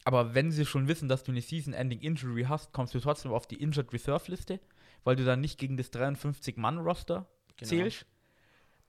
Aber 0.04 0.36
wenn 0.36 0.52
sie 0.52 0.66
schon 0.66 0.88
wissen, 0.88 1.10
dass 1.10 1.24
du 1.24 1.32
eine 1.32 1.42
Season-Ending 1.42 2.00
Injury 2.00 2.44
hast, 2.44 2.72
kommst 2.72 2.94
du 2.94 3.00
trotzdem 3.00 3.32
auf 3.34 3.48
die 3.48 3.62
Injured 3.62 3.92
Reserve-Liste, 3.92 4.60
weil 5.04 5.16
du 5.16 5.26
dann 5.26 5.42
nicht 5.42 5.60
gegen 5.60 5.76
das 5.78 5.92
53-Mann-Roster 5.92 7.28
Genau. 7.58 7.70
zählst. 7.70 8.06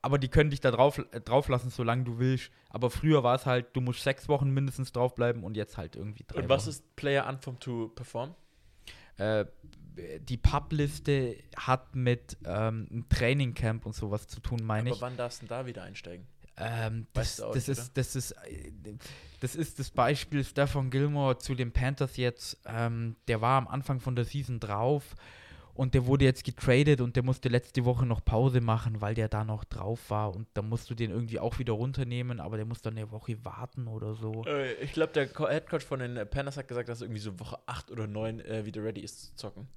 Aber 0.01 0.19
die 0.19 0.29
können 0.29 0.51
dich 0.51 0.61
da 0.61 0.71
drauf, 0.71 0.99
äh, 1.13 1.21
drauf 1.21 1.49
lassen, 1.49 1.71
solange 1.71 2.05
du 2.05 2.19
willst. 2.19 2.51
Aber 2.71 2.91
früher 2.91 3.23
war 3.25 3.35
es 3.35 3.47
halt, 3.47 3.75
du 3.75 3.81
musst 3.81 4.03
sechs 4.03 4.29
Wochen 4.29 4.51
mindestens 4.51 4.93
draufbleiben 4.93 5.43
und 5.43 5.57
jetzt 5.57 5.77
halt 5.77 5.97
irgendwie 5.97 6.25
drei 6.27 6.43
Und 6.43 6.49
was 6.49 6.63
Wochen. 6.63 6.71
ist 6.71 6.97
Player 6.97 7.27
Unformed 7.29 7.61
to 7.61 7.89
Perform? 7.89 8.35
Äh, 9.17 9.47
die 10.21 10.37
Pub-Liste 10.37 11.37
hat 11.57 11.97
mit 11.97 12.37
ähm, 12.45 12.87
einem 12.91 13.09
Trainingcamp 13.09 13.85
und 13.85 13.95
sowas 13.95 14.29
zu 14.29 14.39
tun, 14.41 14.61
meine 14.63 14.91
Aber 14.91 14.97
ich. 14.97 15.03
wann 15.03 15.17
darfst 15.17 15.43
du 15.43 15.47
denn 15.47 15.57
da 15.59 15.67
wieder 15.67 15.83
einsteigen? 15.83 16.27
Ähm, 16.57 17.07
das, 17.13 17.23
Weißt 17.23 17.39
du 17.41 17.45
auch 17.47 17.53
das, 17.55 17.69
nicht, 17.69 17.79
ist, 17.79 17.97
das, 17.97 18.17
ist, 18.17 18.31
äh, 18.33 18.73
das 19.41 19.57
ist 19.57 19.79
das 19.81 19.91
Beispiel 19.91 20.45
Stefan 20.45 20.91
Gilmore 20.91 21.39
zu 21.39 21.55
den 21.57 21.73
Panthers 21.73 22.17
jetzt. 22.17 22.59
Ähm, 22.67 23.17
der 23.27 23.41
war 23.41 23.59
am 23.59 23.67
Anfang 23.69 23.99
von 24.01 24.15
der 24.15 24.25
Season 24.25 24.61
drauf 24.61 25.15
Und 25.79 25.95
der 25.95 26.07
wurde 26.07 26.25
jetzt 26.25 26.43
getradet 26.43 27.01
und 27.01 27.15
der 27.15 27.23
musste 27.23 27.49
letzte 27.49 27.85
Woche 27.85 28.05
noch 28.05 28.25
Pause 28.25 28.61
machen, 28.61 29.01
weil 29.01 29.15
der 29.15 29.29
da 29.29 29.45
noch 29.45 29.63
drauf 29.63 30.11
war. 30.11 30.35
Und 30.35 30.49
da 30.55 30.61
musst 30.63 30.91
du 30.91 30.95
den 30.97 31.13
irgendwie 31.13 31.39
auch 31.39 31.61
wieder 31.61 31.75
runternehmen, 31.75 32.41
aber 32.41 32.57
der 32.57 32.67
muss 32.67 32.83
dann 32.83 32.97
eine 32.97 33.13
Woche 33.13 33.45
warten 33.45 33.87
oder 33.87 34.15
so. 34.17 34.45
Äh, 34.45 34.73
ich 34.83 34.93
glaube, 34.93 35.13
der 35.13 35.29
Co- 35.29 35.49
Headcoach 35.49 35.83
von 35.85 36.01
den 36.01 36.17
äh, 36.17 36.27
Panthers 36.27 36.57
hat 36.57 36.67
gesagt, 36.67 36.89
dass 36.89 37.01
er 37.01 37.05
irgendwie 37.05 37.21
so 37.21 37.39
Woche 37.39 37.59
8 37.67 37.93
oder 37.93 38.09
9 38.09 38.41
äh, 38.41 38.67
wieder 38.67 38.83
ready 38.83 39.03
ist 39.03 39.21
zu 39.21 39.35
zocken. 39.37 39.69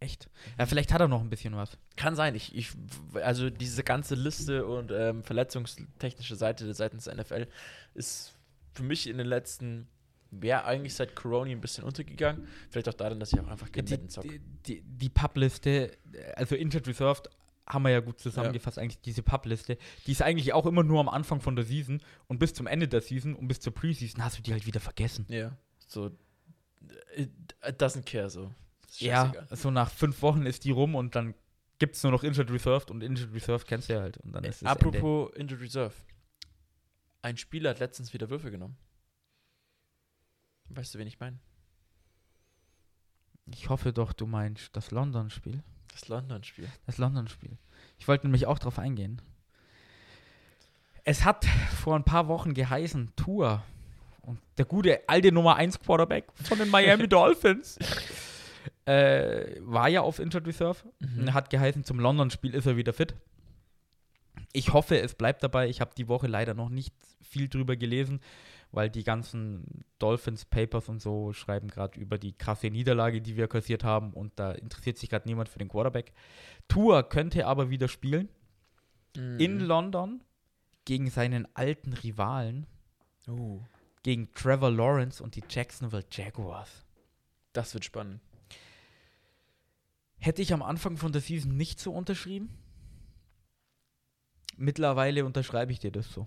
Echt? 0.00 0.30
Ja, 0.58 0.64
vielleicht 0.64 0.92
hat 0.94 1.00
er 1.02 1.08
noch 1.08 1.20
ein 1.20 1.28
bisschen 1.28 1.54
was. 1.56 1.76
Kann 1.96 2.16
sein. 2.16 2.34
Ich, 2.34 2.54
ich, 2.56 2.70
also 3.12 3.50
diese 3.50 3.84
ganze 3.84 4.14
Liste 4.14 4.64
und 4.66 4.90
ähm, 4.92 5.22
verletzungstechnische 5.24 6.36
Seite 6.36 6.72
seitens 6.72 7.06
NFL 7.06 7.46
ist 7.94 8.34
für 8.72 8.82
mich 8.82 9.08
in 9.08 9.18
den 9.18 9.26
letzten, 9.26 9.88
wäre 10.42 10.64
eigentlich 10.64 10.94
seit 10.94 11.14
Corona 11.14 11.50
ein 11.50 11.60
bisschen 11.60 11.84
untergegangen. 11.84 12.46
Vielleicht 12.70 12.88
auch 12.88 12.94
darin, 12.94 13.20
dass 13.20 13.32
ich 13.32 13.40
auch 13.40 13.48
einfach 13.48 13.70
keinen 13.70 13.86
Die, 13.86 13.94
Madden 13.94 14.08
zocke. 14.08 14.28
die, 14.28 14.40
die, 14.66 14.82
die 14.82 15.08
Pub-Liste, 15.08 15.96
also 16.36 16.54
Injured 16.54 16.86
Reserved, 16.86 17.28
haben 17.66 17.84
wir 17.84 17.90
ja 17.90 18.00
gut 18.00 18.20
zusammengefasst, 18.20 18.78
eigentlich 18.78 19.00
diese 19.00 19.22
Pub-Liste. 19.22 19.78
Die 20.06 20.12
ist 20.12 20.22
eigentlich 20.22 20.52
auch 20.52 20.66
immer 20.66 20.82
nur 20.82 21.00
am 21.00 21.08
Anfang 21.08 21.40
von 21.40 21.56
der 21.56 21.64
Season 21.64 22.02
und 22.26 22.38
bis 22.38 22.52
zum 22.52 22.66
Ende 22.66 22.88
der 22.88 23.00
Season 23.00 23.34
und 23.34 23.48
bis 23.48 23.60
zur 23.60 23.72
Preseason 23.74 24.22
hast 24.22 24.38
du 24.38 24.42
die 24.42 24.52
halt 24.52 24.66
wieder 24.66 24.80
vergessen. 24.80 25.26
Ja, 25.28 25.56
so. 25.86 26.10
It, 27.16 27.30
it 27.66 27.80
doesn't 27.80 28.02
care 28.04 28.28
so. 28.28 28.50
Ist 28.88 29.00
Ja, 29.00 29.32
so 29.50 29.70
nach 29.70 29.90
fünf 29.90 30.20
Wochen 30.20 30.44
ist 30.44 30.64
die 30.64 30.70
rum 30.70 30.94
und 30.94 31.14
dann 31.16 31.34
gibt 31.78 31.96
es 31.96 32.02
nur 32.02 32.12
noch 32.12 32.22
Injured 32.22 32.50
Reserved 32.50 32.90
und 32.90 33.02
Injured 33.02 33.32
Reserved 33.34 33.66
kennst 33.66 33.88
du 33.88 33.94
ja 33.94 34.00
halt. 34.00 34.18
Und 34.18 34.32
dann 34.32 34.44
ist 34.44 34.56
es 34.56 34.62
Ende. 34.62 34.70
Apropos 34.72 35.34
Injured 35.34 35.62
Reserve. 35.62 35.94
Ein 37.22 37.38
Spieler 37.38 37.70
hat 37.70 37.78
letztens 37.78 38.12
wieder 38.12 38.28
Würfe 38.28 38.50
genommen. 38.50 38.76
Weißt 40.74 40.94
du, 40.94 40.98
wen 40.98 41.06
ich 41.06 41.20
meine? 41.20 41.38
Ich 43.46 43.68
hoffe 43.68 43.92
doch, 43.92 44.12
du 44.12 44.26
meinst 44.26 44.74
das 44.74 44.90
London-Spiel. 44.90 45.62
Das 45.92 46.08
London-Spiel. 46.08 46.68
Das 46.86 46.98
London-Spiel. 46.98 47.56
Ich 47.98 48.08
wollte 48.08 48.26
nämlich 48.26 48.46
auch 48.46 48.58
drauf 48.58 48.78
eingehen. 48.78 49.20
Es 51.04 51.24
hat 51.24 51.44
vor 51.44 51.94
ein 51.94 52.04
paar 52.04 52.28
Wochen 52.28 52.54
geheißen, 52.54 53.12
Tour. 53.14 53.62
Und 54.22 54.40
der 54.56 54.64
gute 54.64 55.06
alte 55.06 55.30
Nummer 55.32 55.56
1 55.56 55.80
Quarterback 55.80 56.26
von 56.42 56.58
den 56.58 56.70
Miami 56.70 57.06
Dolphins 57.08 57.78
äh, 58.86 59.60
war 59.60 59.88
ja 59.88 60.00
auf 60.00 60.18
Injured 60.18 60.46
Reserve. 60.46 60.78
Mhm. 60.98 61.34
Hat 61.34 61.50
geheißen, 61.50 61.84
zum 61.84 62.00
London-Spiel 62.00 62.54
ist 62.54 62.66
er 62.66 62.76
wieder 62.76 62.94
fit. 62.94 63.14
Ich 64.52 64.72
hoffe, 64.72 64.98
es 64.98 65.14
bleibt 65.14 65.42
dabei. 65.42 65.68
Ich 65.68 65.80
habe 65.80 65.92
die 65.96 66.08
Woche 66.08 66.26
leider 66.26 66.54
noch 66.54 66.70
nicht 66.70 66.94
viel 67.20 67.48
drüber 67.48 67.76
gelesen, 67.76 68.20
weil 68.74 68.90
die 68.90 69.04
ganzen 69.04 69.84
Dolphins-Papers 69.98 70.88
und 70.88 71.00
so 71.00 71.32
schreiben 71.32 71.68
gerade 71.68 71.98
über 71.98 72.18
die 72.18 72.32
krasse 72.32 72.68
Niederlage, 72.70 73.20
die 73.22 73.36
wir 73.36 73.48
kassiert 73.48 73.84
haben 73.84 74.12
und 74.12 74.32
da 74.38 74.52
interessiert 74.52 74.98
sich 74.98 75.08
gerade 75.10 75.28
niemand 75.28 75.48
für 75.48 75.58
den 75.58 75.68
Quarterback. 75.68 76.12
Tour 76.68 77.02
könnte 77.08 77.46
aber 77.46 77.70
wieder 77.70 77.88
spielen 77.88 78.28
Mhm. 79.16 79.38
in 79.38 79.60
London 79.60 80.20
gegen 80.84 81.08
seinen 81.08 81.46
alten 81.54 81.92
Rivalen, 81.92 82.66
Oh, 83.28 83.60
gegen 84.02 84.32
Trevor 84.34 84.70
Lawrence 84.72 85.22
und 85.22 85.36
die 85.36 85.42
Jacksonville 85.48 86.04
Jaguars. 86.10 86.84
das 87.52 87.72
wird 87.74 87.84
spannend. 87.84 88.20
Hätte 90.18 90.42
ich 90.42 90.52
am 90.52 90.62
Anfang 90.62 90.96
von 90.96 91.12
der 91.12 91.20
Season 91.20 91.56
nicht 91.56 91.78
so 91.78 91.92
unterschrieben. 91.92 92.50
Mittlerweile 94.56 95.24
unterschreibe 95.24 95.72
ich 95.72 95.78
dir 95.80 95.90
das 95.92 96.12
so. 96.12 96.26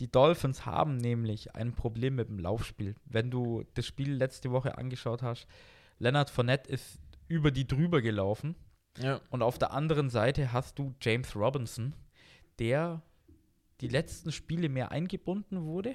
Die 0.00 0.10
Dolphins 0.10 0.64
haben 0.66 0.96
nämlich 0.96 1.54
ein 1.54 1.74
Problem 1.74 2.16
mit 2.16 2.28
dem 2.28 2.38
Laufspiel. 2.38 2.96
Wenn 3.04 3.30
du 3.30 3.64
das 3.74 3.86
Spiel 3.86 4.12
letzte 4.14 4.50
Woche 4.50 4.78
angeschaut 4.78 5.22
hast, 5.22 5.46
Leonard 5.98 6.30
Fournette 6.30 6.70
ist 6.70 6.98
über 7.28 7.50
die 7.50 7.66
drüber 7.66 8.00
gelaufen 8.00 8.56
Ja. 8.98 9.20
und 9.30 9.42
auf 9.42 9.58
der 9.58 9.72
anderen 9.72 10.08
Seite 10.08 10.52
hast 10.52 10.78
du 10.78 10.94
James 11.02 11.36
Robinson, 11.36 11.94
der 12.58 13.02
die 13.82 13.88
letzten 13.88 14.32
Spiele 14.32 14.68
mehr 14.68 14.90
eingebunden 14.90 15.64
wurde. 15.64 15.94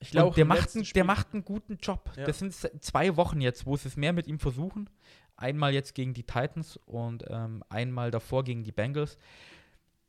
Ich 0.00 0.14
Und 0.20 0.36
der 0.36 0.44
macht, 0.44 0.74
einen, 0.74 0.84
der 0.84 1.04
macht 1.04 1.32
einen 1.32 1.44
guten 1.44 1.78
Job. 1.80 2.12
Ja. 2.16 2.24
Das 2.24 2.40
sind 2.40 2.52
zwei 2.52 3.16
Wochen 3.16 3.40
jetzt, 3.40 3.64
wo 3.64 3.76
sie 3.76 3.88
es 3.88 3.96
mehr 3.96 4.12
mit 4.12 4.26
ihm 4.26 4.38
versuchen. 4.38 4.90
Einmal 5.36 5.72
jetzt 5.72 5.94
gegen 5.94 6.14
die 6.14 6.24
Titans 6.24 6.76
und 6.84 7.24
ähm, 7.28 7.62
einmal 7.68 8.10
davor 8.10 8.44
gegen 8.44 8.64
die 8.64 8.72
Bengals. 8.72 9.16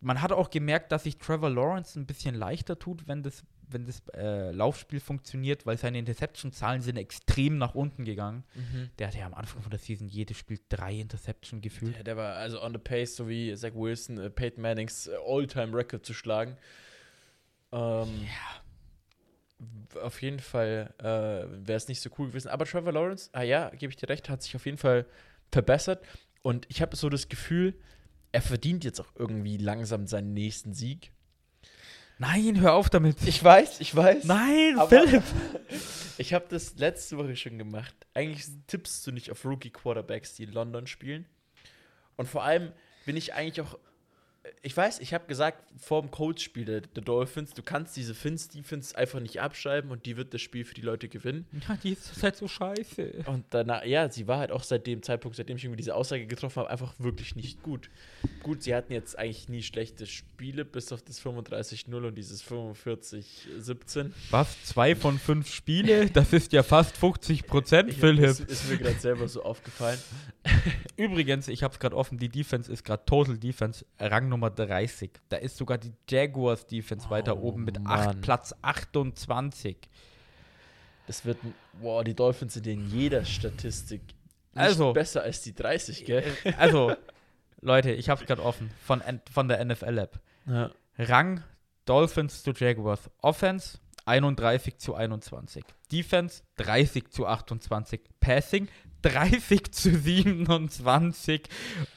Man 0.05 0.21
hat 0.21 0.31
auch 0.31 0.51
gemerkt, 0.51 0.91
dass 0.91 1.03
sich 1.03 1.17
Trevor 1.17 1.50
Lawrence 1.50 2.00
ein 2.00 2.05
bisschen 2.05 2.35
leichter 2.35 2.77
tut, 2.77 3.07
wenn 3.07 3.24
das, 3.24 3.43
wenn 3.67 3.85
das 3.85 4.03
äh, 4.13 4.51
Laufspiel 4.51 5.00
funktioniert, 5.00 5.65
weil 5.65 5.77
seine 5.79 5.97
Interception-Zahlen 5.97 6.81
sind 6.81 6.97
extrem 6.97 7.57
nach 7.57 7.74
unten 7.74 8.05
gegangen. 8.05 8.43
Mhm. 8.53 8.91
Der 9.00 9.07
hatte 9.07 9.17
ja 9.17 9.25
am 9.25 9.33
Anfang 9.33 9.63
von 9.63 9.71
der 9.71 9.79
Season 9.79 10.07
jedes 10.07 10.38
Spiel 10.38 10.59
drei 10.69 10.93
Interception 10.93 11.59
gefühlt. 11.59 11.97
Ja, 11.97 12.03
der 12.03 12.17
war 12.17 12.35
also 12.35 12.62
on 12.62 12.71
the 12.74 12.77
pace, 12.77 13.15
so 13.15 13.27
wie 13.27 13.55
Zach 13.55 13.74
Wilson, 13.74 14.19
äh, 14.19 14.29
Peyton 14.29 14.62
Mannings 14.62 15.07
äh, 15.07 15.15
All-Time-Record 15.25 16.05
zu 16.05 16.13
schlagen. 16.13 16.55
Ähm, 17.71 18.27
w- 19.57 20.00
Auf 20.01 20.21
jeden 20.21 20.39
Fall 20.39 20.93
äh, 21.00 21.03
wäre 21.67 21.77
es 21.77 21.88
nicht 21.88 22.01
so 22.01 22.12
cool 22.19 22.27
gewesen. 22.27 22.50
Aber 22.50 22.65
Trevor 22.65 22.91
Lawrence, 22.91 23.31
ah 23.33 23.41
ja, 23.41 23.69
gebe 23.69 23.89
ich 23.89 23.97
dir 23.97 24.09
recht, 24.09 24.29
hat 24.29 24.43
sich 24.43 24.55
auf 24.55 24.65
jeden 24.65 24.77
Fall 24.77 25.07
verbessert. 25.51 26.05
Und 26.43 26.67
ich 26.69 26.81
habe 26.83 26.95
so 26.95 27.09
das 27.09 27.27
Gefühl, 27.27 27.74
er 28.32 28.41
verdient 28.41 28.84
jetzt 28.84 29.00
auch 29.00 29.12
irgendwie 29.15 29.58
langsam 29.58 30.08
seinen 30.08 30.34
nächsten 30.34 30.74
Sieg. 30.74 31.12
Nein, 32.17 32.62
hör 32.62 32.74
auf 32.74 32.89
damit. 32.89 33.17
Ich 33.25 33.44
weiß, 33.44 33.82
ich 33.82 33.96
weiß. 33.96 34.24
Nein, 34.25 34.79
Philipp. 34.88 35.24
Ich 36.17 36.34
habe 36.34 36.46
das 36.48 36.77
letzte 36.77 37.17
Woche 37.17 37.36
schon 37.36 37.58
gemacht. 37.58 37.94
Eigentlich 38.13 38.46
tippst 38.67 39.05
du 39.05 39.12
nicht 39.12 39.32
auf 39.32 39.44
Rookie-Quarterbacks, 39.44 40.34
die 40.36 40.44
in 40.44 40.53
London 40.53 40.88
spielen. 40.88 41.25
Und 42.15 42.29
vor 42.29 42.44
allem 42.44 42.72
bin 43.05 43.17
ich 43.17 43.34
eigentlich 43.34 43.60
auch. 43.60 43.77
Ich 44.61 44.75
weiß, 44.75 44.99
ich 44.99 45.13
habe 45.13 45.25
gesagt, 45.27 45.63
vor 45.77 46.01
dem 46.01 46.11
Coach-Spiel 46.11 46.65
der, 46.65 46.81
der 46.81 47.03
Dolphins, 47.03 47.53
du 47.53 47.63
kannst 47.63 47.95
diese 47.95 48.13
Fins-Defense 48.13 48.97
einfach 48.97 49.19
nicht 49.19 49.41
abschreiben 49.41 49.91
und 49.91 50.05
die 50.05 50.17
wird 50.17 50.33
das 50.33 50.41
Spiel 50.41 50.65
für 50.65 50.73
die 50.73 50.81
Leute 50.81 51.07
gewinnen. 51.07 51.45
Ja, 51.67 51.75
die 51.77 51.93
ist 51.93 52.21
halt 52.21 52.35
so 52.35 52.47
scheiße. 52.47 53.23
Und 53.25 53.45
danach, 53.49 53.83
ja, 53.85 54.07
sie 54.09 54.27
war 54.27 54.37
halt 54.37 54.51
auch 54.51 54.61
seit 54.61 54.85
dem 54.85 55.01
Zeitpunkt, 55.01 55.35
seitdem 55.35 55.57
ich 55.57 55.63
irgendwie 55.63 55.77
diese 55.77 55.95
Aussage 55.95 56.27
getroffen 56.27 56.59
habe, 56.59 56.69
einfach 56.69 56.93
wirklich 56.99 57.35
nicht 57.35 57.63
gut. 57.63 57.89
Gut, 58.43 58.61
sie 58.61 58.75
hatten 58.75 58.93
jetzt 58.93 59.17
eigentlich 59.17 59.49
nie 59.49 59.63
schlechte 59.63 60.05
Spiele, 60.05 60.63
bis 60.63 60.91
auf 60.91 61.01
das 61.01 61.19
35-0 61.23 61.95
und 61.95 62.15
dieses 62.15 62.43
45-17. 62.43 64.11
Was? 64.29 64.63
Zwei 64.63 64.95
von 64.95 65.17
fünf 65.17 65.51
Spiele? 65.51 66.09
Das 66.11 66.33
ist 66.33 66.53
ja 66.53 66.61
fast 66.61 66.97
50 66.97 67.47
Prozent, 67.47 67.93
Philipp. 67.93 68.25
Ist, 68.25 68.41
ist 68.41 68.69
mir 68.69 68.77
gerade 68.77 68.99
selber 68.99 69.27
so 69.27 69.43
aufgefallen. 69.43 69.99
Übrigens, 70.97 71.47
ich 71.47 71.63
habe 71.63 71.73
es 71.73 71.79
gerade 71.79 71.95
offen, 71.95 72.17
die 72.17 72.29
Defense 72.29 72.71
ist 72.71 72.83
gerade 72.83 73.03
Total 73.05 73.37
Defense, 73.37 73.85
Rang 73.99 74.29
Nummer 74.36 74.50
30. 74.50 75.12
Da 75.30 75.38
ist 75.38 75.56
sogar 75.58 75.77
die 75.77 75.94
Jaguars 76.10 76.65
Defense 76.68 77.10
weiter 77.10 77.38
Oh, 77.38 77.48
oben 77.48 77.63
mit 77.63 77.82
Mann. 77.82 78.10
acht, 78.10 78.22
Platz 78.22 78.54
28. 78.62 79.77
Das 81.08 81.24
wird, 81.24 81.38
boah, 81.82 82.04
die 82.04 82.13
Dolphins 82.15 82.56
sind 82.56 82.68
in 82.68 82.88
jeder 82.89 83.24
Statistik 83.25 84.01
Also- 84.54 84.92
besser 84.94 85.22
als 85.24 85.42
die 85.42 85.54
30, 85.54 86.04
gell? 86.06 86.24
Also, 86.58 86.96
Leute, 87.62 87.92
ich 87.92 88.10
habe 88.10 88.22
es 88.22 88.27
gerade 88.27 88.44
offen 88.44 88.72
von, 88.84 89.01
von 89.32 89.48
der 89.48 89.63
NFL 89.63 89.98
App. 90.00 90.20
Ja. 90.48 90.72
Rang 90.98 91.44
Dolphins 91.86 92.44
zu 92.44 92.51
Jaguars. 92.51 93.10
Offense 93.22 93.77
31 94.06 94.77
zu 94.77 94.96
21. 94.96 95.63
Defense 95.92 96.44
30 96.58 97.10
zu 97.10 97.25
28. 97.27 98.01
Passing 98.20 98.68
30 99.04 99.72
zu 99.72 99.96
27. 99.98 101.44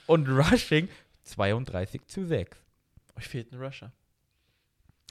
Und 0.07 0.29
Rushing 0.29 0.89
32 1.29 2.07
zu 2.07 2.25
6. 2.27 2.59
Euch 3.17 3.27
fehlt 3.29 3.53
ein 3.53 3.61
Rusher. 3.61 3.93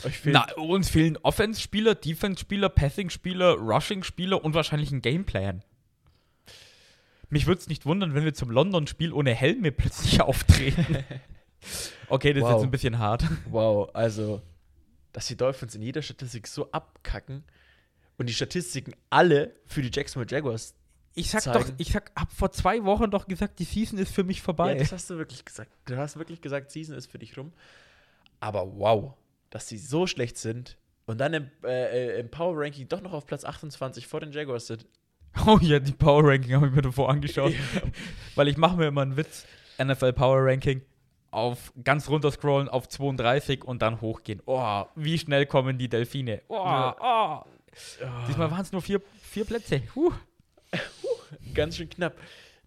Euch 0.04 0.18
fehlt. 0.20 0.34
Na, 0.34 0.52
uns 0.56 0.90
fehlen 0.90 1.18
Offense-Spieler, 1.18 1.96
Defense-Spieler, 1.96 2.70
Passing-Spieler, 2.70 3.54
Rushing-Spieler 3.56 4.44
und 4.44 4.54
wahrscheinlich 4.54 4.92
ein 4.92 5.02
Gameplan. 5.02 5.64
Mich 7.30 7.46
würde 7.46 7.60
es 7.60 7.68
nicht 7.68 7.86
wundern, 7.86 8.14
wenn 8.14 8.24
wir 8.24 8.34
zum 8.34 8.50
London-Spiel 8.52 9.12
ohne 9.12 9.34
Helme 9.34 9.72
plötzlich 9.72 10.22
auftreten. 10.22 11.04
okay, 12.10 12.34
das 12.34 12.44
ist 12.44 12.50
Wow. 12.50 12.54
jetzt 12.54 12.64
ein 12.64 12.72
bisschen 12.72 13.00
hart. 13.00 13.26
Wow, 13.50 13.90
also, 13.94 14.42
dass 15.14 15.28
die 15.28 15.36
Dolphins 15.36 15.76
in 15.76 15.82
jeder 15.82 16.02
Statistik 16.02 16.48
so 16.48 16.72
abkacken 16.72 17.44
und 18.18 18.28
die 18.30 18.34
Statistiken 18.34 18.94
alle 19.10 19.56
für 19.66 19.82
die 19.82 19.92
Jacksonville 19.94 20.30
Jaguars. 20.34 20.74
Ich 21.18 21.30
sag 21.32 21.42
Zeigen. 21.42 21.60
doch, 21.60 21.74
ich 21.78 21.92
sag, 21.92 22.12
hab 22.16 22.32
vor 22.32 22.52
zwei 22.52 22.84
Wochen 22.86 23.10
doch 23.10 23.28
gesagt, 23.28 23.60
die 23.60 23.64
Season 23.64 23.98
ist 24.00 24.14
für 24.14 24.24
mich 24.24 24.38
Ja, 24.38 24.44
vorbei. 24.44 24.76
das 24.76 24.92
hast 24.92 25.10
du 25.10 25.18
wirklich 25.18 25.44
gesagt. 25.44 25.72
Du 25.86 25.98
hast 25.98 26.18
wirklich 26.18 26.42
gesagt, 26.42 26.72
Season 26.72 26.96
ist 26.96 27.10
für 27.12 27.18
dich 27.20 27.36
rum. 27.38 27.52
Aber 28.40 28.78
wow, 28.78 29.14
dass 29.50 29.68
sie 29.68 29.78
so 29.78 30.06
schlecht 30.08 30.38
sind 30.38 30.78
und 31.08 31.20
dann 31.20 31.34
im, 31.34 31.52
äh, 31.64 32.18
äh, 32.18 32.20
im 32.20 32.30
Power 32.30 32.54
Ranking 32.56 32.88
doch 32.88 33.02
noch 33.02 33.14
auf 33.14 33.26
Platz 33.26 33.46
28 33.46 34.06
vor 34.08 34.20
den 34.20 34.32
Jaguars 34.32 34.68
sind. 34.68 34.86
oh 35.48 35.58
ja, 35.62 35.80
die 35.80 35.92
Power 35.94 36.24
Ranking 36.24 36.54
habe 36.56 36.68
ich 36.68 36.74
mir 36.74 36.82
davor 36.84 37.10
angeschaut. 37.10 37.54
Weil 38.36 38.48
ich 38.48 38.58
mache 38.58 38.78
mir 38.78 38.88
immer 38.88 39.02
einen 39.02 39.18
Witz. 39.18 39.46
NFL 39.84 40.14
Power 40.14 40.46
Ranking 40.46 40.82
auf 41.32 41.72
ganz 41.84 42.10
runter 42.10 42.32
scrollen 42.32 42.70
auf 42.70 42.88
32 42.88 43.64
und 43.64 43.82
dann 43.82 44.02
hochgehen. 44.02 44.42
Oh, 44.46 44.86
wie 44.96 45.18
schnell 45.20 45.46
kommen 45.46 45.78
die 45.78 45.90
Delfine. 45.90 46.42
Oh, 46.48 46.56
Ja. 46.56 47.44
oh. 47.44 47.46
Diesmal 48.28 48.50
waren 48.50 48.62
es 48.62 48.72
nur 48.72 48.82
vier, 48.82 49.02
vier 49.22 49.46
Plätze. 49.46 49.82
Huh. 49.94 50.12
Ganz 51.54 51.78
schön 51.78 51.90
knapp. 51.90 52.18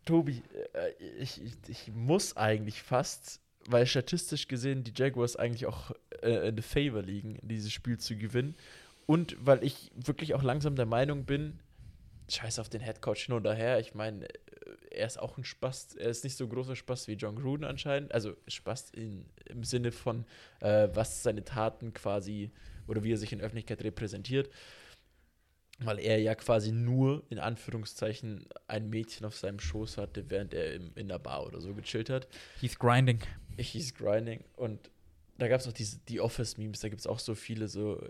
Tobi, 0.05 0.43
äh, 0.73 0.91
ich, 1.19 1.41
ich, 1.43 1.55
ich 1.69 1.93
muss 1.95 2.37
eigentlich 2.37 2.83
fast, 2.83 3.41
weil 3.67 3.87
statistisch 3.87 4.49
gesehen 4.49 4.85
die 4.85 4.93
Jaguars 4.95 5.37
eigentlich 5.37 5.67
auch 5.67 5.93
äh, 6.23 6.49
in 6.49 6.57
the 6.57 6.63
favor 6.63 7.03
liegen, 7.03 7.39
dieses 7.43 7.73
Spiel 7.73 7.99
zu 7.99 8.17
gewinnen. 8.17 8.55
Und 9.07 9.37
weil 9.41 9.65
ich 9.65 9.91
wirklich 9.95 10.35
auch 10.35 10.43
langsam 10.43 10.77
der 10.77 10.87
Meinung 10.87 11.25
bin, 11.25 11.59
scheiß 12.29 12.59
auf 12.59 12.69
den 12.69 12.81
Headcoach 12.81 13.27
hin 13.27 13.35
und 13.35 13.47
her. 13.47 13.81
Ich 13.81 13.95
meine, 13.95 14.27
äh, 14.27 14.37
er 14.93 15.07
ist 15.07 15.19
auch 15.19 15.37
ein 15.37 15.45
Spaß. 15.45 15.97
Er 15.97 16.11
ist 16.11 16.25
nicht 16.25 16.37
so 16.37 16.49
großer 16.49 16.77
Spaß 16.77 17.09
wie 17.09 17.15
John 17.15 17.37
Gruden 17.37 17.65
anscheinend. 17.65 18.13
Also 18.13 18.37
Spaß 18.49 18.91
in, 18.91 19.27
im 19.47 19.65
Sinne 19.65 19.93
von, 19.93 20.25
äh, 20.61 20.89
was 20.95 21.23
seine 21.23 21.45
Taten 21.45 21.93
quasi 21.93 22.51
oder 22.87 23.05
wie 23.05 23.13
er 23.13 23.19
sich 23.19 23.33
in 23.33 23.41
Öffentlichkeit 23.41 23.83
repräsentiert. 23.83 24.51
Weil 25.83 25.99
er 25.99 26.19
ja 26.19 26.35
quasi 26.35 26.73
nur 26.73 27.23
in 27.31 27.39
Anführungszeichen 27.39 28.47
ein 28.69 28.91
Mädchen 28.91 29.27
auf 29.27 29.37
seinem 29.37 29.59
Schoß 29.59 29.97
hatte, 29.97 30.29
während 30.29 30.53
er 30.53 30.75
im, 30.75 30.93
in 30.95 31.09
der 31.09 31.19
Bar 31.19 31.47
oder 31.47 31.61
so 31.61 31.75
gechillt 31.75 32.11
hat. 32.11 32.29
He's 32.61 32.79
grinding. 32.79 33.21
Ich 33.57 33.71
hieß 33.71 33.95
Grinding 33.95 34.43
und 34.57 34.91
da 35.41 35.49
gab 35.49 35.61
es 35.61 35.67
auch 35.67 35.73
diese 35.73 35.99
die 36.01 36.21
Office-Memes, 36.21 36.81
da 36.81 36.89
gibt 36.89 37.01
es 37.01 37.07
auch 37.07 37.19
so 37.19 37.35
viele, 37.35 37.69
so 37.69 38.01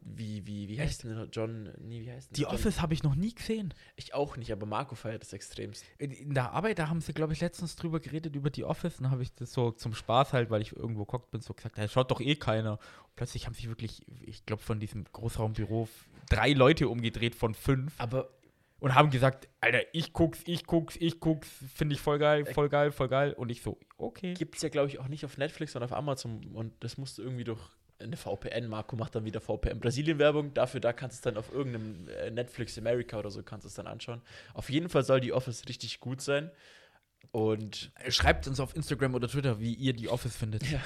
wie, 0.00 0.46
wie, 0.46 0.68
wie 0.68 0.80
heißt 0.80 1.04
denn 1.04 1.28
John? 1.32 1.70
Nee, 1.80 2.02
wie 2.02 2.10
heißt 2.10 2.30
denn 2.30 2.34
Die 2.34 2.42
John? 2.42 2.54
Office 2.54 2.80
habe 2.80 2.94
ich 2.94 3.02
noch 3.02 3.14
nie 3.14 3.34
gesehen. 3.34 3.74
Ich 3.96 4.14
auch 4.14 4.36
nicht, 4.36 4.52
aber 4.52 4.66
Marco 4.66 4.94
feiert 4.94 5.22
das 5.22 5.32
extremst. 5.32 5.84
In, 5.98 6.34
der 6.34 6.52
Arbeit, 6.52 6.78
da 6.78 6.88
haben 6.88 7.00
sie, 7.00 7.12
glaube 7.12 7.32
ich, 7.32 7.40
letztens 7.40 7.76
drüber 7.76 8.00
geredet, 8.00 8.36
über 8.36 8.50
die 8.50 8.64
Office. 8.64 8.98
Dann 8.98 9.10
habe 9.10 9.22
ich 9.22 9.34
das 9.34 9.52
so 9.52 9.72
zum 9.72 9.94
Spaß 9.94 10.32
halt, 10.32 10.50
weil 10.50 10.62
ich 10.62 10.76
irgendwo 10.76 11.04
geguckt 11.04 11.30
bin, 11.30 11.40
so 11.40 11.54
gesagt, 11.54 11.78
da 11.78 11.88
schaut 11.88 12.10
doch 12.10 12.20
eh 12.20 12.36
keiner. 12.36 12.72
Und 12.72 13.16
plötzlich 13.16 13.46
haben 13.46 13.54
sich 13.54 13.68
wirklich, 13.68 14.02
ich 14.20 14.44
glaube, 14.46 14.62
von 14.62 14.78
diesem 14.78 15.04
Großraumbüro 15.04 15.88
drei 16.28 16.52
Leute 16.52 16.88
umgedreht 16.88 17.34
von 17.34 17.54
fünf 17.54 17.94
Aber 17.98 18.30
und 18.78 18.94
haben 18.94 19.10
gesagt, 19.10 19.48
Alter, 19.60 19.80
ich 19.92 20.12
guck's, 20.12 20.40
ich 20.46 20.66
guck's, 20.66 20.96
ich 20.96 21.18
guck's, 21.18 21.48
finde 21.74 21.94
ich 21.94 22.00
voll 22.00 22.18
geil, 22.18 22.44
voll 22.44 22.68
geil, 22.68 22.92
voll 22.92 23.08
geil. 23.08 23.32
Und 23.32 23.50
ich 23.50 23.62
so, 23.62 23.78
okay. 23.96 24.34
gibt 24.34 24.56
es 24.56 24.62
ja, 24.62 24.68
glaube 24.68 24.88
ich, 24.88 24.98
auch 24.98 25.08
nicht 25.08 25.24
auf 25.24 25.38
Netflix, 25.38 25.72
sondern 25.72 25.90
auf 25.90 25.96
Amazon. 25.96 26.44
Und 26.54 26.72
das 26.80 26.98
musst 26.98 27.18
du 27.18 27.22
irgendwie 27.22 27.44
durch 27.44 27.60
eine 27.98 28.16
VPN. 28.16 28.68
Marco 28.68 28.96
macht 28.96 29.14
dann 29.14 29.24
wieder 29.24 29.40
VPN 29.40 29.80
Brasilien-Werbung. 29.80 30.52
Dafür, 30.52 30.80
da 30.80 30.92
kannst 30.92 31.16
du 31.16 31.18
es 31.18 31.22
dann 31.22 31.38
auf 31.38 31.52
irgendeinem 31.52 32.08
äh, 32.08 32.30
Netflix 32.30 32.76
America 32.76 33.18
oder 33.18 33.30
so 33.30 33.42
kannst 33.42 33.64
du 33.64 33.68
es 33.68 33.74
dann 33.74 33.86
anschauen. 33.86 34.20
Auf 34.52 34.68
jeden 34.68 34.90
Fall 34.90 35.04
soll 35.04 35.20
die 35.20 35.32
Office 35.32 35.66
richtig 35.68 36.00
gut 36.00 36.20
sein. 36.20 36.50
Und 37.32 37.92
Schreibt 38.08 38.46
uns 38.46 38.60
auf 38.60 38.76
Instagram 38.76 39.14
oder 39.14 39.28
Twitter, 39.28 39.58
wie 39.58 39.72
ihr 39.72 39.94
die 39.94 40.08
Office 40.08 40.36
findet. 40.36 40.62
Ja. 40.70 40.80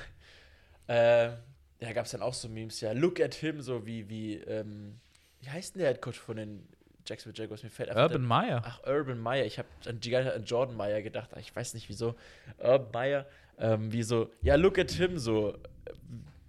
äh, 0.86 1.36
da 1.80 1.92
gab 1.92 2.04
es 2.04 2.12
dann 2.12 2.22
auch 2.22 2.34
so 2.34 2.48
Memes, 2.48 2.80
ja, 2.80 2.92
look 2.92 3.20
at 3.20 3.34
him, 3.34 3.60
so 3.62 3.86
wie, 3.86 4.08
wie, 4.08 4.36
ähm, 4.36 5.00
wie 5.40 5.48
heißt 5.48 5.74
denn 5.74 5.80
der 5.80 5.88
Headcoach 5.88 6.18
von 6.18 6.36
den 6.36 6.68
Jacksonville 7.10 7.42
Jaguars? 7.42 7.62
Mir 7.62 7.70
fällt 7.70 7.90
einfach 7.90 8.02
Urban 8.04 8.22
Meyer. 8.24 8.62
Ach, 8.64 8.80
Urban 8.86 9.18
Meyer. 9.18 9.44
Ich 9.44 9.58
habe 9.58 9.68
an, 9.86 9.98
an 10.28 10.44
Jordan 10.44 10.76
Meyer 10.76 11.02
gedacht. 11.02 11.30
Ich 11.38 11.54
weiß 11.54 11.74
nicht 11.74 11.88
wieso. 11.88 12.14
Urban 12.58 12.90
Meyer, 12.92 13.26
ähm, 13.58 13.92
wie 13.92 14.02
so, 14.02 14.30
ja, 14.42 14.54
look 14.54 14.78
at 14.78 14.90
him, 14.92 15.18
so. 15.18 15.56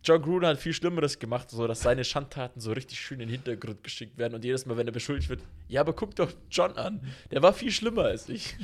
John 0.04 0.22
Gruden 0.22 0.48
hat 0.48 0.58
viel 0.58 0.74
Schlimmeres 0.74 1.20
gemacht, 1.20 1.52
so 1.52 1.68
dass 1.68 1.82
seine 1.82 2.04
Schandtaten 2.04 2.60
so 2.60 2.72
richtig 2.72 3.00
schön 3.00 3.20
in 3.20 3.28
den 3.28 3.36
Hintergrund 3.36 3.84
geschickt 3.84 4.18
werden 4.18 4.34
und 4.34 4.44
jedes 4.44 4.66
Mal, 4.66 4.76
wenn 4.78 4.88
er 4.88 4.94
beschuldigt 4.94 5.30
wird, 5.30 5.42
ja, 5.68 5.82
aber 5.82 5.94
guck 5.94 6.16
doch 6.16 6.32
John 6.50 6.76
an, 6.76 7.02
der 7.30 7.44
war 7.44 7.54
viel 7.54 7.72
schlimmer 7.72 8.06
als 8.06 8.28
ich. 8.28 8.56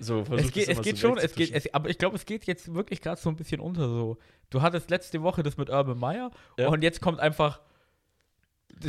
So, 0.00 0.24
Es 0.34 0.50
geht, 0.50 0.68
es 0.68 0.80
geht 0.80 0.96
so 0.96 1.08
schon, 1.08 1.18
es 1.18 1.34
geht, 1.34 1.52
es, 1.52 1.72
aber 1.74 1.90
ich 1.90 1.98
glaube, 1.98 2.16
es 2.16 2.24
geht 2.24 2.44
jetzt 2.46 2.72
wirklich 2.74 3.02
gerade 3.02 3.20
so 3.20 3.28
ein 3.28 3.36
bisschen 3.36 3.60
unter 3.60 3.86
so. 3.86 4.16
Du 4.48 4.62
hattest 4.62 4.88
letzte 4.90 5.22
Woche 5.22 5.42
das 5.42 5.58
mit 5.58 5.68
Urban 5.68 5.98
Meyer 5.98 6.30
Ja. 6.58 6.68
und 6.68 6.82
jetzt 6.82 7.02
kommt 7.02 7.20
einfach 7.20 7.60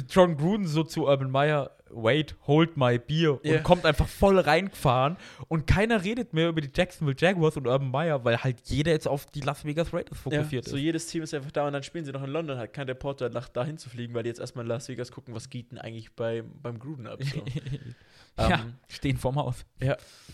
John 0.09 0.37
Gruden 0.37 0.65
so 0.67 0.83
zu 0.83 1.05
Urban 1.05 1.29
Meyer, 1.29 1.71
wait, 1.95 2.35
hold 2.47 2.77
my 2.77 2.97
beer 2.99 3.39
Ja. 3.43 3.57
und 3.57 3.63
kommt 3.63 3.85
einfach 3.85 4.07
voll 4.07 4.39
reingefahren 4.39 5.17
und 5.47 5.67
keiner 5.67 6.03
redet 6.03 6.33
mehr 6.33 6.49
über 6.49 6.61
die 6.61 6.69
Jacksonville 6.73 7.15
Jaguars 7.19 7.57
und 7.57 7.67
Urban 7.67 7.91
Meyer, 7.91 8.23
weil 8.25 8.37
halt 8.43 8.57
jeder 8.65 8.91
jetzt 8.91 9.07
auf 9.07 9.25
die 9.27 9.41
Las 9.41 9.65
Vegas 9.65 9.93
Raiders 9.93 10.17
Ja, 10.25 10.31
fokussiert 10.31 10.65
so 10.65 10.75
ist. 10.75 10.81
jedes 10.81 11.07
Team 11.07 11.23
ist 11.23 11.33
einfach 11.33 11.51
da 11.51 11.67
und 11.67 11.73
dann 11.73 11.83
spielen 11.83 12.05
sie 12.05 12.11
noch 12.11 12.23
in 12.23 12.29
London, 12.29 12.57
hat 12.57 12.73
kein 12.73 12.87
Reporter 12.87 13.29
nach 13.29 13.49
dahin 13.49 13.77
zu 13.77 13.89
fliegen, 13.89 14.13
weil 14.13 14.23
die 14.23 14.29
jetzt 14.29 14.39
erstmal 14.39 14.65
in 14.65 14.69
Las 14.69 14.87
Vegas 14.89 15.11
gucken, 15.11 15.33
was 15.35 15.49
geht 15.49 15.71
denn 15.71 15.77
eigentlich 15.77 16.11
bei, 16.13 16.43
beim 16.61 16.79
Gruden 16.79 17.07
ab. 17.07 17.19
So. 17.23 17.37
ja, 18.37 18.61
Ähm, 18.61 18.73
stehen 18.87 19.17
vorm 19.17 19.35
Haus. 19.35 19.65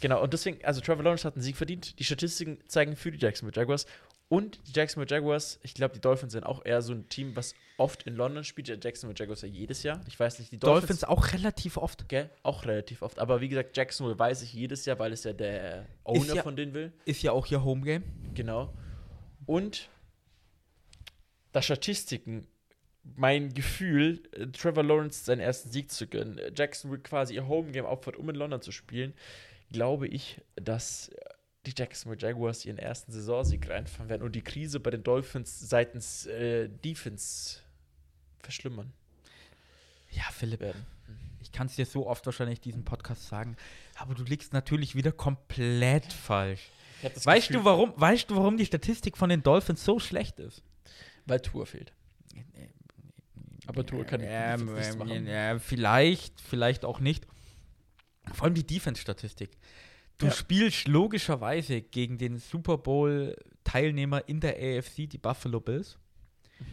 Genau, 0.01 0.23
und 0.23 0.31
deswegen, 0.33 0.63
also 0.63 0.79
Trevor 0.81 1.03
Lawrence 1.03 1.25
hat 1.27 1.35
einen 1.35 1.43
Sieg 1.43 1.57
verdient. 1.57 1.99
Die 1.99 2.03
Statistiken 2.03 2.59
zeigen 2.67 2.95
für 2.95 3.11
die 3.11 3.17
Jacksonville 3.17 3.55
Jaguars. 3.59 3.85
Und 4.29 4.59
die 4.67 4.73
Jacksonville 4.73 5.09
Jaguars, 5.09 5.59
ich 5.63 5.73
glaube, 5.73 5.95
die 5.95 6.01
Dolphins 6.01 6.33
sind 6.33 6.45
auch 6.45 6.63
eher 6.63 6.83
so 6.83 6.93
ein 6.93 7.09
Team, 7.09 7.35
was 7.35 7.55
oft 7.77 8.03
in 8.03 8.15
London 8.15 8.43
spielt. 8.43 8.67
Die 8.67 8.73
Jacksonville 8.73 9.17
Jaguars 9.17 9.41
ja 9.41 9.47
jedes 9.47 9.81
Jahr. 9.81 10.01
Ich 10.07 10.19
weiß 10.19 10.37
nicht, 10.37 10.51
die 10.51 10.59
Dolphins, 10.59 10.99
Dolphins, 10.99 11.03
auch 11.05 11.33
relativ 11.33 11.77
oft. 11.77 12.07
gell, 12.07 12.29
auch 12.43 12.63
relativ 12.65 13.01
oft. 13.01 13.17
Aber 13.17 13.41
wie 13.41 13.49
gesagt, 13.49 13.75
Jacksonville 13.75 14.19
weiß 14.19 14.43
ich 14.43 14.53
jedes 14.53 14.85
Jahr, 14.85 14.99
weil 14.99 15.13
es 15.13 15.23
ja 15.23 15.33
der 15.33 15.87
Owner 16.03 16.35
ja- 16.35 16.43
von 16.43 16.55
denen 16.55 16.75
will. 16.75 16.93
Ist 17.05 17.23
ja 17.23 17.31
auch 17.31 17.47
ihr 17.47 17.63
Homegame. 17.63 18.05
Genau. 18.35 18.71
Und 19.47 19.89
da 21.51 21.63
Statistiken, 21.63 22.45
mein 23.15 23.53
Gefühl, 23.55 24.21
äh, 24.33 24.45
Trevor 24.47 24.83
Lawrence 24.83 25.25
seinen 25.25 25.39
ersten 25.39 25.71
Sieg 25.71 25.89
zu 25.91 26.05
gönnen, 26.05 26.37
äh, 26.37 26.51
Jacksonville 26.55 27.01
quasi 27.01 27.33
ihr 27.33 27.47
Homegame 27.47 27.87
opfert, 27.87 28.15
um 28.17 28.29
in 28.29 28.35
London 28.35 28.61
zu 28.61 28.71
spielen, 28.71 29.13
glaube 29.71 30.07
ich, 30.07 30.39
dass 30.55 31.09
die 31.65 31.73
Jacksonville 31.75 32.21
Jaguars 32.21 32.65
ihren 32.65 32.77
ersten 32.77 33.11
Saisonsieg 33.11 33.69
reinfahren 33.69 34.09
werden 34.09 34.23
und 34.23 34.33
die 34.35 34.41
Krise 34.41 34.79
bei 34.79 34.91
den 34.91 35.03
Dolphins 35.03 35.59
seitens 35.59 36.25
äh, 36.25 36.69
Defense 36.69 37.59
verschlimmern 38.39 38.93
Ja, 40.11 40.23
Philipp, 40.31 40.61
werden. 40.61 40.85
ich 41.41 41.51
kann 41.51 41.67
es 41.67 41.75
dir 41.75 41.85
so 41.85 42.07
oft 42.07 42.25
wahrscheinlich 42.25 42.61
diesen 42.61 42.85
Podcast 42.85 43.27
sagen, 43.27 43.57
aber 43.95 44.15
du 44.15 44.23
liegst 44.23 44.53
natürlich 44.53 44.95
wieder 44.95 45.11
komplett 45.11 46.11
falsch. 46.13 46.69
Weißt 47.01 47.47
Gefühl, 47.47 47.61
du, 47.61 47.65
warum, 47.65 47.93
weißt 47.95 48.29
du, 48.29 48.35
warum 48.35 48.57
die 48.57 48.65
Statistik 48.65 49.17
von 49.17 49.29
den 49.29 49.43
Dolphins 49.43 49.83
so 49.83 49.99
schlecht 49.99 50.39
ist? 50.39 50.63
Weil 51.25 51.39
Tour 51.39 51.65
fehlt. 51.65 51.93
Aber 53.67 53.85
Tour 53.85 54.03
kann 54.03 54.21
ähm, 54.23 54.73
nichts 54.73 54.93
ähm, 54.93 54.97
machen. 54.97 55.27
ja, 55.27 55.59
vielleicht, 55.59 56.41
vielleicht 56.41 56.83
auch 56.85 56.99
nicht. 56.99 57.27
Vor 58.33 58.45
allem 58.45 58.55
die 58.55 58.65
Defense-Statistik. 58.65 59.51
Du 60.19 60.27
Ja. 60.27 60.31
spielst 60.31 60.87
logischerweise 60.87 61.81
gegen 61.81 62.17
den 62.17 62.37
Super 62.37 62.77
Bowl-Teilnehmer 62.77 64.27
in 64.27 64.39
der 64.39 64.55
AFC, 64.57 65.07
die 65.07 65.17
Buffalo 65.17 65.59
Bills. 65.59 65.97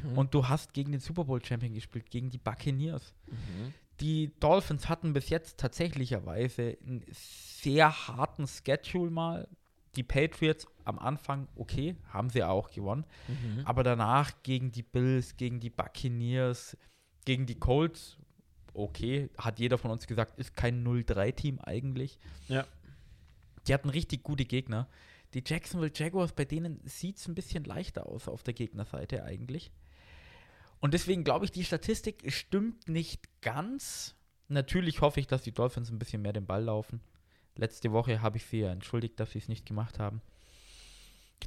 Mhm. 0.02 0.18
Und 0.18 0.34
du 0.34 0.48
hast 0.48 0.74
gegen 0.74 0.92
den 0.92 1.00
Super 1.00 1.24
Bowl-Champion 1.24 1.72
gespielt, 1.72 2.10
gegen 2.10 2.28
die 2.28 2.38
Buccaneers. 2.38 3.14
Mhm. 3.28 3.72
Die 4.00 4.32
Dolphins 4.40 4.88
hatten 4.88 5.12
bis 5.12 5.28
jetzt 5.30 5.58
tatsächlicherweise 5.58 6.76
einen 6.84 7.04
sehr 7.10 8.08
harten 8.08 8.46
Schedule 8.46 9.10
mal. 9.10 9.48
Die 9.94 10.02
Patriots 10.02 10.66
am 10.84 10.98
Anfang, 10.98 11.48
okay, 11.56 11.96
haben 12.12 12.28
sie 12.28 12.42
auch 12.42 12.70
gewonnen. 12.70 13.06
Mhm. 13.28 13.62
Aber 13.64 13.82
danach 13.82 14.32
gegen 14.42 14.70
die 14.72 14.82
Bills, 14.82 15.36
gegen 15.36 15.60
die 15.60 15.70
Buccaneers, 15.70 16.76
gegen 17.24 17.46
die 17.46 17.54
Colts, 17.54 18.18
okay, 18.74 19.30
hat 19.38 19.58
jeder 19.58 19.78
von 19.78 19.90
uns 19.90 20.06
gesagt, 20.06 20.38
ist 20.38 20.54
kein 20.54 20.84
0-3-Team 20.84 21.60
eigentlich. 21.60 22.18
Ja. 22.48 22.66
Die 23.66 23.74
hatten 23.74 23.90
richtig 23.90 24.22
gute 24.22 24.44
Gegner. 24.44 24.88
Die 25.34 25.42
Jacksonville 25.44 25.92
Jaguars, 25.94 26.32
bei 26.32 26.44
denen 26.44 26.80
sieht 26.84 27.18
es 27.18 27.28
ein 27.28 27.34
bisschen 27.34 27.64
leichter 27.64 28.06
aus 28.06 28.28
auf 28.28 28.42
der 28.42 28.54
Gegnerseite 28.54 29.24
eigentlich. 29.24 29.70
Und 30.80 30.94
deswegen 30.94 31.24
glaube 31.24 31.44
ich, 31.44 31.50
die 31.50 31.64
Statistik 31.64 32.32
stimmt 32.32 32.88
nicht 32.88 33.28
ganz. 33.40 34.14
Natürlich 34.48 35.00
hoffe 35.00 35.20
ich, 35.20 35.26
dass 35.26 35.42
die 35.42 35.52
Dolphins 35.52 35.90
ein 35.90 35.98
bisschen 35.98 36.22
mehr 36.22 36.32
den 36.32 36.46
Ball 36.46 36.64
laufen. 36.64 37.00
Letzte 37.56 37.92
Woche 37.92 38.22
habe 38.22 38.36
ich 38.36 38.44
sie 38.44 38.60
ja 38.60 38.70
entschuldigt, 38.70 39.18
dass 39.18 39.32
sie 39.32 39.38
es 39.38 39.48
nicht 39.48 39.66
gemacht 39.66 39.98
haben. 39.98 40.20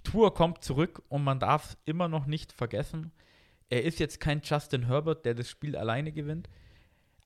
Tour 0.03 0.33
kommt 0.33 0.63
zurück 0.63 1.03
und 1.09 1.23
man 1.23 1.39
darf 1.39 1.77
immer 1.85 2.07
noch 2.07 2.25
nicht 2.25 2.51
vergessen, 2.51 3.11
er 3.69 3.83
ist 3.83 3.99
jetzt 3.99 4.19
kein 4.19 4.41
Justin 4.43 4.87
Herbert, 4.87 5.25
der 5.25 5.35
das 5.35 5.49
Spiel 5.49 5.75
alleine 5.75 6.11
gewinnt, 6.11 6.49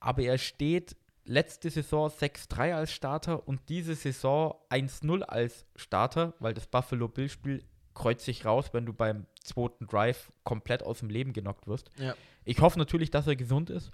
aber 0.00 0.22
er 0.22 0.36
steht 0.36 0.96
letzte 1.24 1.70
Saison 1.70 2.08
6-3 2.08 2.74
als 2.74 2.92
Starter 2.92 3.46
und 3.48 3.60
diese 3.68 3.94
Saison 3.94 4.54
1-0 4.70 5.22
als 5.22 5.66
Starter, 5.76 6.34
weil 6.38 6.54
das 6.54 6.66
Buffalo 6.66 7.08
Bill-Spiel 7.08 7.64
kreuzt 7.94 8.24
sich 8.24 8.44
raus, 8.44 8.70
wenn 8.72 8.86
du 8.86 8.92
beim 8.92 9.26
zweiten 9.40 9.86
Drive 9.86 10.32
komplett 10.42 10.82
aus 10.82 10.98
dem 10.98 11.10
Leben 11.10 11.32
genockt 11.32 11.66
wirst. 11.66 11.90
Ja. 11.98 12.14
Ich 12.44 12.60
hoffe 12.60 12.78
natürlich, 12.78 13.10
dass 13.10 13.26
er 13.26 13.36
gesund 13.36 13.70
ist. 13.70 13.92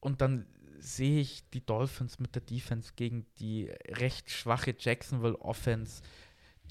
Und 0.00 0.20
dann 0.20 0.46
sehe 0.78 1.20
ich 1.20 1.48
die 1.50 1.64
Dolphins 1.64 2.18
mit 2.18 2.34
der 2.34 2.42
Defense 2.42 2.92
gegen 2.96 3.26
die 3.38 3.70
recht 3.86 4.30
schwache 4.30 4.74
Jacksonville 4.76 5.38
Offense 5.38 6.02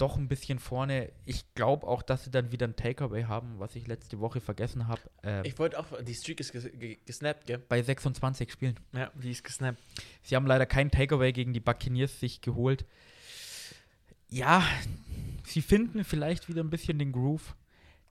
doch 0.00 0.16
ein 0.16 0.28
bisschen 0.28 0.58
vorne. 0.58 1.12
Ich 1.26 1.54
glaube 1.54 1.86
auch, 1.86 2.02
dass 2.02 2.24
sie 2.24 2.30
dann 2.30 2.52
wieder 2.52 2.66
ein 2.66 2.76
Takeaway 2.76 3.24
haben, 3.24 3.58
was 3.58 3.76
ich 3.76 3.86
letzte 3.86 4.20
Woche 4.20 4.40
vergessen 4.40 4.88
habe. 4.88 5.00
Äh, 5.22 5.46
Ich 5.46 5.58
wollte 5.58 5.78
auch, 5.78 5.86
die 6.02 6.14
Streak 6.14 6.40
ist 6.40 6.52
ges 6.52 6.64
ge 6.72 6.98
gesnappt, 7.04 7.46
gell? 7.46 7.58
bei 7.68 7.82
26 7.82 8.50
Spielen. 8.50 8.78
Ja, 8.92 9.10
die 9.14 9.30
ist 9.30 9.44
gesnappt. 9.44 9.78
Sie 10.22 10.36
haben 10.36 10.46
leider 10.46 10.66
kein 10.66 10.90
Takeaway 10.90 11.32
gegen 11.32 11.52
die 11.52 11.60
Buccaneers 11.60 12.18
sich 12.20 12.40
geholt. 12.40 12.84
Ja, 14.28 14.62
sie 15.44 15.62
finden 15.62 16.04
vielleicht 16.04 16.48
wieder 16.48 16.62
ein 16.62 16.70
bisschen 16.70 16.98
den 16.98 17.12
Groove. 17.12 17.54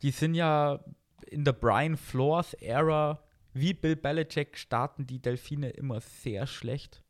Die 0.01 0.11
sind 0.11 0.33
ja 0.35 0.83
in 1.27 1.43
der 1.45 1.53
Brian 1.53 1.97
Flores 1.97 2.53
Ära, 2.55 3.23
wie 3.53 3.73
Bill 3.73 3.95
Belichick, 3.95 4.57
starten 4.57 5.07
die 5.07 5.21
Delfine 5.21 5.69
immer 5.71 6.01
sehr 6.01 6.47
schlecht. 6.47 7.03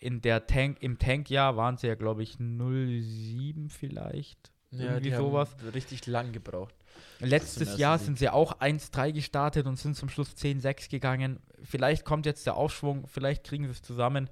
In 0.00 0.20
der 0.20 0.46
Tank, 0.46 0.78
im 0.80 0.98
Tankjahr 0.98 1.56
waren 1.56 1.76
sie 1.76 1.88
ja, 1.88 1.94
glaube 1.94 2.22
ich, 2.22 2.34
07 2.38 3.68
vielleicht. 3.70 4.52
Irgendwie 4.70 5.12
sowas. 5.12 5.56
Richtig 5.74 6.06
lang 6.06 6.32
gebraucht. 6.32 6.74
Letztes 7.20 7.78
Jahr 7.78 7.98
sind 7.98 8.18
sie 8.18 8.28
auch 8.28 8.60
1-3 8.60 9.12
gestartet 9.12 9.66
und 9.66 9.76
sind 9.76 9.96
zum 9.96 10.08
Schluss 10.08 10.36
10-6 10.36 10.90
gegangen. 10.90 11.40
Vielleicht 11.62 12.04
kommt 12.04 12.26
jetzt 12.26 12.46
der 12.46 12.56
Aufschwung, 12.56 13.06
vielleicht 13.06 13.44
kriegen 13.44 13.64
sie 13.64 13.70
es 13.70 13.82
zusammen. 13.82 14.28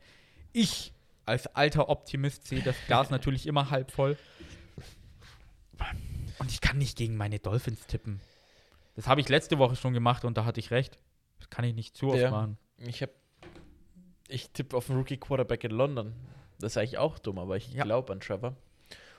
Ich 0.52 0.92
als 1.24 1.46
alter 1.56 1.88
Optimist 1.88 2.46
sehe 2.46 2.62
das 2.62 2.76
Glas 2.86 3.10
natürlich 3.10 3.46
immer 3.46 3.70
halb 3.70 3.90
voll. 3.90 4.16
Und 6.38 6.50
ich 6.50 6.60
kann 6.60 6.78
nicht 6.78 6.96
gegen 6.96 7.16
meine 7.16 7.38
Dolphins 7.38 7.86
tippen. 7.86 8.20
Das 8.94 9.06
habe 9.08 9.20
ich 9.20 9.28
letzte 9.28 9.58
Woche 9.58 9.76
schon 9.76 9.94
gemacht 9.94 10.24
und 10.24 10.36
da 10.36 10.44
hatte 10.44 10.60
ich 10.60 10.70
recht. 10.70 10.98
Das 11.38 11.50
kann 11.50 11.64
ich 11.64 11.74
nicht 11.74 11.96
zu 11.96 12.08
oft 12.08 12.18
Ja. 12.20 12.30
machen. 12.30 12.58
Ich 12.78 13.02
habe 13.02 13.12
ich 14.28 14.50
tippe 14.50 14.76
auf 14.76 14.88
einen 14.90 14.98
Rookie 14.98 15.16
Quarterback 15.16 15.64
in 15.64 15.70
London. 15.72 16.14
Das 16.58 16.72
ist 16.72 16.76
eigentlich 16.78 16.98
auch 16.98 17.18
dumm, 17.18 17.38
aber 17.38 17.56
ich 17.56 17.72
Ja. 17.72 17.84
glaube 17.84 18.12
an 18.12 18.20
Trevor. 18.20 18.56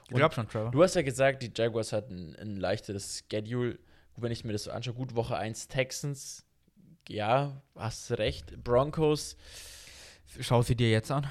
Ich 0.10 0.16
glaube 0.16 0.34
schon, 0.34 0.48
Trevor. 0.48 0.72
Du 0.72 0.82
hast 0.84 0.96
ja 0.96 1.02
gesagt, 1.02 1.44
die 1.44 1.52
Jaguars 1.54 1.92
hatten 1.92 2.36
ein 2.40 2.56
leichteres 2.56 3.24
Schedule. 3.30 3.78
Wenn 4.16 4.32
ich 4.32 4.44
mir 4.46 4.54
das 4.54 4.64
so 4.64 4.72
anschaue, 4.72 4.94
gut, 4.94 5.16
Woche 5.16 5.36
1 5.38 5.68
Texans. 5.68 6.46
Ja, 7.10 7.62
hast 7.76 8.12
recht. 8.14 8.64
Broncos, 8.64 9.38
Schau 10.40 10.62
sie 10.62 10.76
dir 10.76 10.90
jetzt 10.92 11.10
an. 11.12 11.30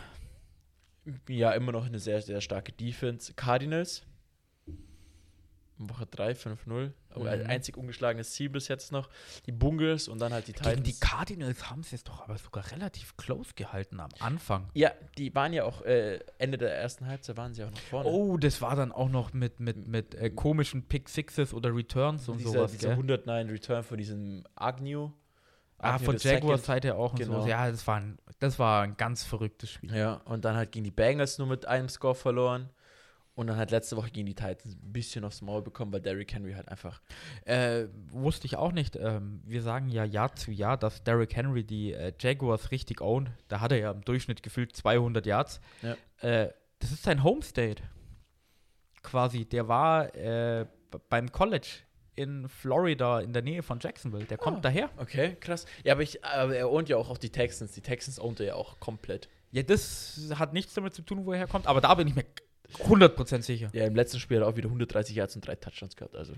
ja, 1.29 1.53
immer 1.53 1.73
noch 1.73 1.87
eine 1.87 1.99
sehr, 1.99 2.21
sehr 2.23 2.41
starke 2.41 2.73
Defense. 2.73 3.35
Cardinals, 3.35 4.03
Woche 5.79 6.07
3, 6.07 6.35
5-0. 6.35 6.93
Aber 7.11 7.31
ein 7.31 7.41
Mhm. 7.45 7.47
einzig 7.51 7.77
ungeschlagenes 7.77 8.33
Ziel 8.33 8.49
bis 8.49 8.69
jetzt 8.69 8.93
noch. 8.93 9.09
Die 9.47 9.53
Bungles 9.53 10.09
und 10.09 10.19
dann 10.21 10.33
halt 10.33 10.49
die 10.49 10.53
Gegen 10.53 10.65
Titans. 10.65 10.83
die 10.89 10.99
Cardinals 11.01 11.71
haben 11.71 11.83
sie 11.83 11.97
es 11.97 12.05
doch 12.05 12.23
aber 12.23 12.37
sogar 12.39 12.71
relativ 12.73 13.17
close 13.17 13.53
gehalten 13.55 14.01
am 14.01 14.11
Anfang. 14.21 14.69
ja, 14.75 14.91
die 15.19 15.35
waren 15.35 15.53
ja 15.53 15.65
auch, 15.65 15.83
äh, 15.83 16.21
Ende 16.39 16.59
der 16.59 16.75
ersten 16.77 17.07
Halbzeit 17.07 17.37
waren 17.37 17.53
sie 17.55 17.65
auch 17.65 17.71
noch 17.71 17.79
vorne. 17.79 18.09
Oh, 18.09 18.37
das 18.39 18.61
war 18.63 18.75
dann 18.77 18.93
auch 18.93 19.09
noch 19.09 19.33
mit, 19.33 19.61
mit, 19.61 19.87
mit 19.87 20.15
äh, 20.15 20.31
komischen 20.31 20.83
Pick 20.89 21.09
Sixes 21.09 21.53
oder 21.55 21.75
Returns 21.75 22.29
und 22.29 22.39
dieser, 22.39 22.51
sowas, 22.53 22.73
dieser 22.73 22.89
gell? 22.89 22.97
109 22.97 23.49
Return 23.51 23.83
von 23.83 23.99
diesem 23.99 24.45
Agnew. 24.55 25.11
Ah, 25.79 25.99
von 25.99 26.17
Jaguars. 26.17 26.65
Seite 26.65 26.95
auch 26.95 27.13
und 27.13 27.19
Genau. 27.19 27.43
so. 27.43 27.49
Ja, 27.49 27.71
das 27.71 27.87
war, 27.87 27.97
ein, 27.97 28.19
das 28.39 28.59
war 28.59 28.83
ein 28.83 28.97
ganz 28.97 29.25
verrücktes 29.25 29.71
Spiel. 29.71 29.95
Ja, 29.95 30.15
und 30.25 30.47
dann 30.47 30.57
halt 30.57 30.73
gegen 30.73 30.85
die 30.85 30.91
Bengals 30.91 31.37
nur 31.37 31.47
mit 31.47 31.67
einem 31.67 31.91
Score 31.91 32.15
verloren. 32.15 32.71
Und 33.37 33.49
dann 33.49 33.57
halt 33.59 33.71
letzte 33.71 33.97
Woche 33.99 34.11
gegen 34.11 34.27
die 34.27 34.35
Titans 34.35 34.75
ein 34.75 34.93
bisschen 34.93 35.23
aufs 35.23 35.43
Maul 35.43 35.61
bekommen, 35.63 35.93
weil 35.93 36.01
Derrick 36.01 36.33
Henry 36.33 36.55
halt 36.55 36.69
einfach. 36.69 37.01
Äh, 37.45 37.85
wusste 38.11 38.47
ich 38.47 38.57
auch 38.57 38.73
nicht. 38.73 38.97
Ähm, 38.97 39.43
wir 39.45 39.61
sagen 39.63 39.89
ja 39.91 40.05
Jahr 40.05 40.35
zu 40.35 40.51
Jahr, 40.51 40.79
dass 40.79 41.05
Derrick 41.05 41.37
Henry 41.37 41.63
die 41.63 41.93
äh, 41.93 42.13
Jaguars 42.19 42.71
richtig 42.71 43.03
owned. 43.03 43.31
Da 43.49 43.61
hat 43.61 43.73
er 43.73 43.79
ja 43.79 43.91
im 43.91 44.01
Durchschnitt 44.01 44.43
gefühlt 44.43 44.75
200 44.75 45.27
Yards. 45.27 45.61
Ja. 45.83 45.97
Äh, 46.27 46.51
das 46.79 46.93
ist 46.93 47.03
sein 47.03 47.23
Homestate. 47.23 47.83
Quasi. 49.03 49.45
Der 49.45 49.69
war 49.69 50.15
äh, 50.15 50.67
beim 51.09 51.31
College 51.31 51.69
in 52.15 52.49
Florida 52.49 53.21
in 53.21 53.33
der 53.35 53.43
Nähe 53.43 53.63
von 53.63 53.79
Jacksonville. 53.81 54.25
Der 54.25 54.39
kommt 54.39 54.59
Ah. 54.59 54.61
daher. 54.63 54.89
Okay, 54.97 55.37
krass. 55.39 55.67
Ja, 55.85 55.93
aber, 55.93 56.03
ich, 56.03 56.25
aber 56.25 56.57
er 56.57 56.71
ownt 56.71 56.89
ja 56.89 56.97
auch, 56.97 57.11
auch 57.11 57.19
die 57.19 57.31
Texans. 57.31 57.73
Die 57.73 57.83
Texans 57.83 58.19
ownt 58.19 58.41
er 58.41 58.47
ja 58.47 58.55
auch 58.55 58.81
komplett. 58.81 59.29
Ja, 59.53 59.63
das 59.63 60.33
hat 60.39 60.55
nichts 60.55 60.75
damit 60.75 60.95
zu 60.95 61.03
tun, 61.03 61.25
wo 61.27 61.33
er 61.33 61.39
herkommt, 61.39 61.67
aber 61.67 61.81
da 61.81 61.95
bin 61.95 62.09
ich 62.09 62.15
mir 62.17 62.25
100% 62.75 63.43
sicher. 63.43 63.71
Ja, 63.73 63.85
im 63.85 63.95
letzten 63.95 64.19
Spiel 64.21 64.39
hat 64.39 64.45
er 64.45 64.49
auch 64.49 64.57
wieder 64.57 64.69
130 64.69 65.15
Yards 65.17 65.35
und 65.37 65.47
drei 65.47 65.55
Touchdowns 65.57 65.97
gehabt. 65.97 66.15
Also, 66.17 66.33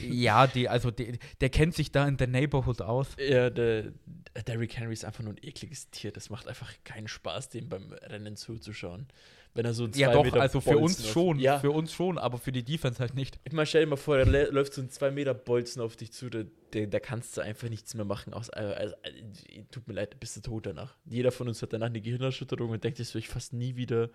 Ja, 0.00 0.46
die, 0.46 0.68
also 0.68 0.90
die, 0.90 1.18
der 1.40 1.48
kennt 1.50 1.74
sich 1.74 1.90
da 1.92 2.06
in 2.06 2.16
der 2.16 2.26
Neighborhood 2.28 2.80
aus. 2.82 3.08
ja, 3.18 3.50
der, 3.50 3.92
der 4.34 4.42
Derrick 4.46 4.76
Henry 4.76 4.92
ist 4.92 5.04
einfach 5.04 5.22
nur 5.24 5.32
ein 5.34 5.38
ekliges 5.42 5.90
Tier. 5.90 6.10
Das 6.12 6.30
macht 6.30 6.48
einfach 6.48 6.72
keinen 6.84 7.08
Spaß, 7.08 7.48
dem 7.50 7.68
beim 7.68 7.92
Rennen 7.92 8.36
zuzuschauen. 8.36 9.06
Wenn 9.54 9.64
er 9.64 9.72
so 9.74 9.84
ein 9.84 9.92
Ja, 9.94 10.08
zwei 10.08 10.12
doch, 10.14 10.24
Meter 10.24 10.40
also 10.40 10.60
für 10.60 10.72
Bolzen 10.72 11.04
uns 11.04 11.08
schon. 11.12 11.38
Ja, 11.40 11.58
Für 11.58 11.70
uns 11.70 11.92
schon, 11.92 12.18
aber 12.18 12.38
für 12.38 12.52
die 12.52 12.62
Defense 12.62 13.00
halt 13.00 13.14
nicht. 13.14 13.40
Ich 13.44 13.52
meine, 13.52 13.66
stell 13.66 13.82
dir 13.84 13.88
mal 13.88 13.96
vor, 13.96 14.18
da 14.18 14.24
lä- 14.24 14.50
läuft 14.50 14.74
so 14.74 14.82
ein 14.82 14.90
2 14.90 15.10
Meter 15.10 15.34
Bolzen 15.34 15.80
auf 15.82 15.96
dich 15.96 16.12
zu, 16.12 16.28
da, 16.28 16.42
da, 16.70 17.00
kannst 17.00 17.36
du 17.36 17.40
einfach 17.40 17.68
nichts 17.68 17.94
mehr 17.94 18.04
machen. 18.04 18.34
Aus, 18.34 18.50
also, 18.50 18.74
also, 18.74 18.94
äh, 19.02 19.62
tut 19.70 19.88
mir 19.88 19.94
leid, 19.94 20.20
bist 20.20 20.36
du 20.36 20.42
tot 20.42 20.66
danach. 20.66 20.94
Jeder 21.06 21.32
von 21.32 21.48
uns 21.48 21.62
hat 21.62 21.72
danach 21.72 21.86
eine 21.86 22.00
Gehirnerschütterung 22.00 22.70
und 22.70 22.84
denkt 22.84 22.98
sich 22.98 23.08
so, 23.08 23.18
ich 23.18 23.28
fass 23.28 23.52
nie 23.52 23.74
wieder 23.74 24.10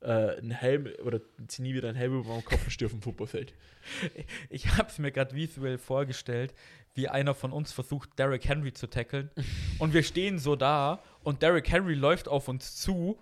äh, 0.00 0.36
einen 0.36 0.50
Helm 0.50 0.88
oder 1.04 1.20
zieh 1.48 1.62
nie 1.62 1.74
wieder 1.74 1.88
einen 1.88 1.96
Helm 1.96 2.20
über 2.20 2.34
den 2.34 2.44
Kopf 2.44 2.66
und 2.66 2.84
auf 2.84 2.90
dem 2.92 3.02
Fußballfeld. 3.02 3.54
Ich 4.50 4.76
habe 4.76 4.88
es 4.88 4.98
mir 4.98 5.12
gerade 5.12 5.34
visuell 5.34 5.78
vorgestellt, 5.78 6.54
wie 6.94 7.08
einer 7.08 7.34
von 7.34 7.52
uns 7.52 7.72
versucht, 7.72 8.18
Derrick 8.18 8.48
Henry 8.48 8.72
zu 8.72 8.88
tackeln. 8.88 9.30
und 9.78 9.94
wir 9.94 10.02
stehen 10.02 10.38
so 10.38 10.56
da 10.56 11.02
und 11.22 11.42
Derrick 11.42 11.70
Henry 11.70 11.94
läuft 11.94 12.28
auf 12.28 12.48
uns 12.48 12.76
zu 12.76 13.18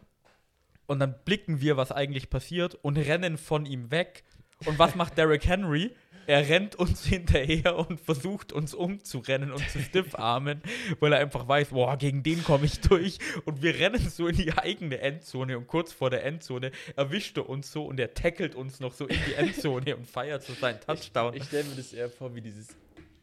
und 0.87 1.01
dann 1.01 1.15
blicken 1.25 1.61
wir, 1.61 1.77
was 1.77 1.93
eigentlich 1.93 2.31
passiert 2.31 2.75
und 2.77 2.97
rennen 2.97 3.39
von 3.39 3.67
ihm 3.67 3.91
weg. 3.91 4.25
Und 4.67 4.79
was 4.79 4.95
macht 4.95 5.19
Derrick 5.19 5.47
Henry? 5.47 5.95
Er 6.27 6.49
rennt 6.49 6.77
uns 6.77 7.05
hinterher 7.07 7.77
und 7.77 8.01
versucht 8.01 8.53
uns 8.53 8.75
umzurennen 8.75 9.53
und 9.53 9.69
zu 9.71 9.81
stiffarmen, 9.81 10.63
weil 11.01 11.13
er 11.13 11.21
einfach 11.21 11.47
weiß, 11.47 11.69
boah, 11.69 11.97
gegen 11.97 12.23
den 12.23 12.43
komme 12.45 12.67
ich 12.67 12.81
durch. 12.81 13.19
Und 13.45 13.63
wir 13.63 13.79
rennen 13.79 14.01
so 14.09 14.29
in 14.29 14.37
die 14.37 14.53
eigene 14.53 14.99
Endzone 14.99 15.59
und 15.59 15.67
kurz 15.67 15.93
vor 15.93 16.11
der 16.11 16.25
Endzone 16.25 16.71
erwischt 16.97 17.37
er 17.37 17.49
uns 17.49 17.73
so 17.73 17.85
und 17.85 17.99
er 18.01 18.15
tackelt 18.15 18.55
uns 18.55 18.81
noch 18.81 18.93
so 18.93 19.07
in 19.07 19.19
die 19.29 19.35
Endzone 19.35 19.97
und 19.97 20.07
feiert 20.07 20.43
so 20.43 20.53
seinen 20.55 20.81
Touchdown. 20.81 21.35
Ich 21.35 21.45
stelle 21.45 21.65
mir 21.65 21.77
das 21.77 21.93
eher 21.93 22.09
vor, 22.09 22.35
wie 22.35 22.41
dieses 22.41 22.69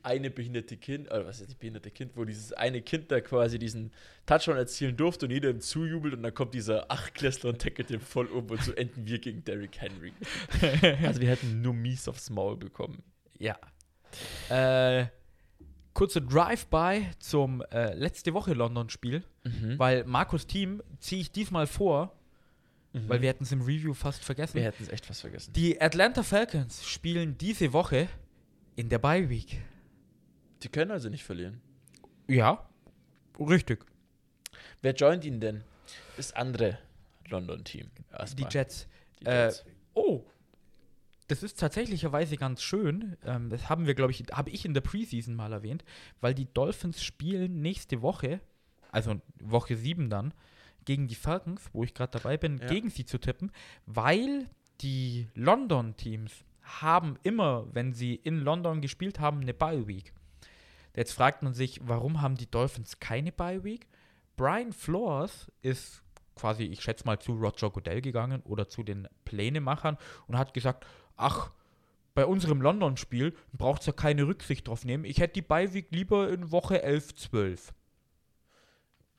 eine 0.03 0.29
behinderte 0.29 0.77
Kind, 0.77 1.07
oder 1.11 1.25
was 1.25 1.39
ist 1.41 1.49
das 1.49 1.55
behinderte 1.55 1.91
Kind, 1.91 2.15
wo 2.15 2.25
dieses 2.25 2.53
eine 2.53 2.81
Kind 2.81 3.11
da 3.11 3.21
quasi 3.21 3.59
diesen 3.59 3.91
Touchdown 4.25 4.57
erzielen 4.57 4.97
durfte 4.97 5.25
und 5.25 5.31
jeder 5.31 5.49
ihm 5.49 5.61
zujubelt 5.61 6.13
und 6.13 6.23
dann 6.23 6.33
kommt 6.33 6.53
dieser 6.53 6.91
Achtklässler 6.91 7.49
und 7.51 7.61
tackelt 7.61 7.89
den 7.89 7.99
voll 8.01 8.27
um 8.27 8.49
und 8.49 8.61
so 8.63 8.71
enden 8.73 9.05
wir 9.05 9.19
gegen 9.19 9.43
Derrick 9.43 9.79
Henry. 9.79 10.13
also 11.05 11.21
wir 11.21 11.29
hätten 11.29 11.61
nur 11.61 11.73
mies 11.73 12.07
aufs 12.07 12.29
Maul 12.29 12.57
bekommen. 12.57 13.03
Ja. 13.39 13.57
Äh, 14.49 15.07
kurze 15.93 16.21
Drive-by 16.21 17.07
zum 17.19 17.61
äh, 17.71 17.93
letzte 17.93 18.33
Woche 18.33 18.53
London-Spiel, 18.53 19.23
Mhm. 19.43 19.79
weil 19.79 20.03
Markus 20.03 20.45
Team 20.45 20.83
ziehe 20.99 21.19
ich 21.21 21.31
diesmal 21.31 21.65
vor, 21.65 22.15
weil 22.93 23.21
wir 23.21 23.29
hätten 23.29 23.43
es 23.45 23.51
im 23.53 23.61
Review 23.61 23.93
fast 23.93 24.23
vergessen. 24.23 24.55
wir 24.55 24.63
hätten 24.63 24.83
es 24.83 24.89
echt 24.89 25.05
fast 25.05 25.21
vergessen. 25.21 25.53
Die 25.53 25.79
Atlanta 25.81 26.23
Falcons 26.23 26.85
spielen 26.85 27.37
diese 27.37 27.71
Woche 27.73 28.07
in 28.75 28.89
der 28.89 28.99
Bye 28.99 29.29
Week. 29.29 29.61
Die 30.63 30.69
können 30.69 30.91
also 30.91 31.09
nicht 31.09 31.23
verlieren. 31.23 31.61
Ja, 32.27 32.67
richtig. 33.39 33.85
Wer 34.81 34.93
joint 34.93 35.25
ihn 35.25 35.39
denn? 35.39 35.63
Das 36.17 36.33
andere 36.33 36.77
London-Team. 37.29 37.89
Die. 38.37 38.45
Jets. 38.49 38.87
Die 39.19 39.25
Äh, 39.25 39.45
Jets. 39.45 39.65
oh, 39.93 40.23
das 41.27 41.43
ist 41.43 41.59
tatsächlicherweise 41.59 42.35
ganz 42.37 42.61
schön. 42.61 43.15
Ähm, 43.23 43.49
das 43.49 43.69
haben 43.69 43.87
wir, 43.87 43.93
glaube 43.95 44.11
ich, 44.11 44.23
habe 44.31 44.49
ich 44.49 44.65
in 44.65 44.73
der 44.73 44.81
Preseason 44.81 45.33
mal 45.33 45.53
erwähnt, 45.53 45.83
weil 46.19 46.33
die 46.33 46.51
Dolphins 46.53 47.03
spielen 47.03 47.61
nächste 47.61 48.01
Woche, 48.01 48.41
also 48.91 49.21
Woche 49.39 49.75
7 49.77 50.09
dann, 50.09 50.33
gegen 50.83 51.07
die 51.07 51.15
Falcons, 51.15 51.69
wo 51.73 51.83
ich 51.83 51.93
gerade 51.93 52.11
dabei 52.19 52.37
bin, 52.37 52.57
Ja. 52.57 52.67
gegen 52.67 52.89
sie 52.89 53.05
zu 53.05 53.17
tippen, 53.17 53.51
weil 53.85 54.49
die 54.81 55.27
London-Teams 55.35 56.33
haben 56.63 57.17
immer, 57.23 57.65
wenn 57.73 57.93
sie 57.93 58.15
in 58.15 58.39
London 58.39 58.81
gespielt 58.81 59.19
haben, 59.19 59.41
eine 59.41 59.53
Bye 59.53 59.87
Week. 59.87 60.13
Jetzt 60.95 61.13
fragt 61.13 61.43
man 61.43 61.53
sich, 61.53 61.79
warum 61.83 62.21
haben 62.21 62.35
die 62.35 62.49
Dolphins 62.49 62.99
keine 62.99 63.31
Bye 63.31 63.63
Week? 63.63 63.87
Brian 64.35 64.73
Flores 64.73 65.51
ist 65.61 66.03
quasi, 66.35 66.63
ich 66.63 66.81
schätze 66.81 67.05
mal, 67.05 67.19
zu 67.19 67.33
Roger 67.33 67.69
Goodell 67.69 68.01
gegangen 68.01 68.41
oder 68.43 68.67
zu 68.67 68.83
den 68.83 69.07
Plänemachern 69.25 69.97
und 70.27 70.37
hat 70.37 70.53
gesagt, 70.53 70.85
ach, 71.17 71.51
bei 72.13 72.25
unserem 72.25 72.61
London-Spiel 72.61 73.35
braucht 73.53 73.81
es 73.81 73.87
ja 73.87 73.93
keine 73.93 74.27
Rücksicht 74.27 74.67
drauf 74.67 74.83
nehmen. 74.83 75.05
Ich 75.05 75.19
hätte 75.19 75.41
die 75.41 75.49
Week 75.49 75.87
lieber 75.91 76.29
in 76.29 76.51
Woche 76.51 76.81
11, 76.81 77.15
12. 77.15 77.73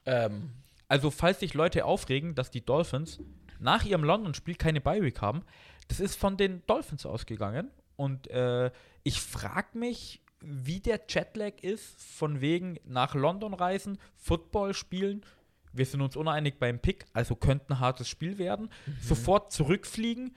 Ähm, 0.05 0.51
Also, 0.89 1.11
falls 1.11 1.41
sich 1.41 1.55
Leute 1.55 1.85
aufregen, 1.85 2.35
dass 2.35 2.51
die 2.51 2.65
Dolphins 2.65 3.21
nach 3.61 3.85
ihrem 3.85 4.05
London-Spiel 4.05 4.57
keine 4.57 4.81
Bye-Week 4.81 5.23
haben, 5.23 5.43
das 5.89 6.01
ist 6.01 6.17
von 6.17 6.37
den 6.37 6.63
Dolphins 6.67 7.07
ausgegangen. 7.07 7.71
Und 7.97 8.29
äh, 8.29 8.71
ich 9.05 9.21
frage 9.21 9.79
mich, 9.79 10.22
wie 10.45 10.81
der 10.81 11.01
Jetlag 11.09 11.63
ist, 11.63 12.01
von 12.01 12.41
wegen 12.41 12.79
nach 12.85 13.15
London 13.15 13.55
reisen, 13.55 13.99
Football 14.17 14.75
spielen. 14.75 15.25
Wir 15.73 15.87
sind 15.87 16.03
uns 16.03 16.17
uneinig 16.17 16.59
beim 16.59 16.79
Pick, 16.81 17.07
also 17.13 17.35
könnte 17.35 17.71
ein 17.71 17.81
hartes 17.81 18.09
Spiel 18.09 18.39
werden. 18.39 18.69
Sofort 19.01 19.53
zurückfliegen, 19.53 20.35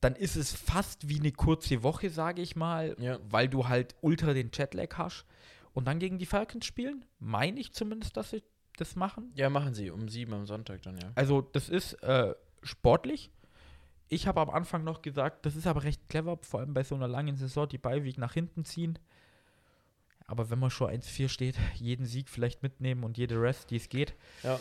dann 0.00 0.14
ist 0.14 0.36
es 0.36 0.52
fast 0.52 1.08
wie 1.08 1.18
eine 1.18 1.32
kurze 1.32 1.82
Woche, 1.82 2.10
sage 2.10 2.42
ich 2.42 2.54
mal, 2.56 2.94
Ja. 2.98 3.18
weil 3.28 3.48
du 3.48 3.68
halt 3.68 3.94
ultra 4.00 4.32
den 4.32 4.50
Jetlag 4.52 4.96
hast. 4.98 5.24
Und 5.74 5.86
dann 5.86 5.98
gegen 5.98 6.18
die 6.18 6.26
Falcons 6.26 6.66
spielen, 6.66 7.04
meine 7.18 7.58
ich 7.58 7.72
zumindest, 7.72 8.16
dass 8.16 8.30
sie 8.30 8.42
das 8.76 8.94
machen. 8.96 9.32
ja, 9.34 9.50
machen 9.50 9.74
sie 9.74 9.90
um 9.90 10.08
sieben 10.08 10.32
am 10.32 10.46
Sonntag 10.46 10.82
dann, 10.82 10.96
ja. 10.98 11.10
Also 11.14 11.40
das 11.40 11.68
ist 11.68 11.94
äh, 12.02 12.34
sportlich. 12.62 13.30
Ich 14.08 14.26
habe 14.26 14.40
am 14.42 14.50
Anfang 14.50 14.84
noch 14.84 15.02
gesagt, 15.02 15.46
das 15.46 15.56
ist 15.56 15.66
aber 15.66 15.84
recht 15.84 16.08
clever, 16.08 16.36
vor 16.42 16.60
allem 16.60 16.74
bei 16.74 16.84
so 16.84 16.94
einer 16.94 17.08
langen 17.08 17.36
Saison, 17.36 17.68
die 17.68 17.78
Beiweg 17.78 18.18
nach 18.18 18.34
hinten 18.34 18.64
ziehen. 18.64 18.98
Aber 20.26 20.50
wenn 20.50 20.58
man 20.58 20.70
schon 20.70 20.90
1-4 20.90 21.28
steht, 21.28 21.56
jeden 21.74 22.06
Sieg 22.06 22.28
vielleicht 22.28 22.62
mitnehmen 22.62 23.04
und 23.04 23.18
jede 23.18 23.40
Rest, 23.40 23.70
die 23.70 23.76
es 23.76 23.88
geht. 23.88 24.14
Ja. 24.42 24.58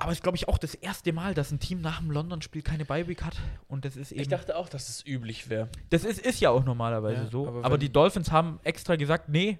Aber 0.00 0.12
es 0.12 0.18
ist, 0.18 0.22
glaube 0.22 0.36
ich, 0.36 0.46
auch 0.46 0.58
das 0.58 0.74
erste 0.74 1.12
Mal, 1.12 1.34
dass 1.34 1.50
ein 1.50 1.58
Team 1.58 1.80
nach 1.80 1.98
dem 1.98 2.12
London-Spiel 2.12 2.62
keine 2.62 2.84
Bye-Week 2.84 3.20
hat. 3.22 3.36
Und 3.66 3.84
das 3.84 3.96
ist 3.96 4.12
eben. 4.12 4.20
Ich 4.20 4.28
dachte 4.28 4.56
auch, 4.56 4.68
dass 4.68 4.88
es 4.88 5.04
üblich 5.04 5.48
wäre. 5.48 5.68
das 5.90 6.04
ist, 6.04 6.20
ist 6.20 6.38
ja 6.40 6.50
auch 6.50 6.64
normalerweise 6.64 7.24
Ja, 7.24 7.30
so. 7.30 7.48
aber 7.48 7.64
Aber, 7.64 7.78
die 7.78 7.90
Dolphins 7.90 8.30
haben 8.30 8.60
extra 8.62 8.94
gesagt: 8.94 9.28
Nee, 9.28 9.58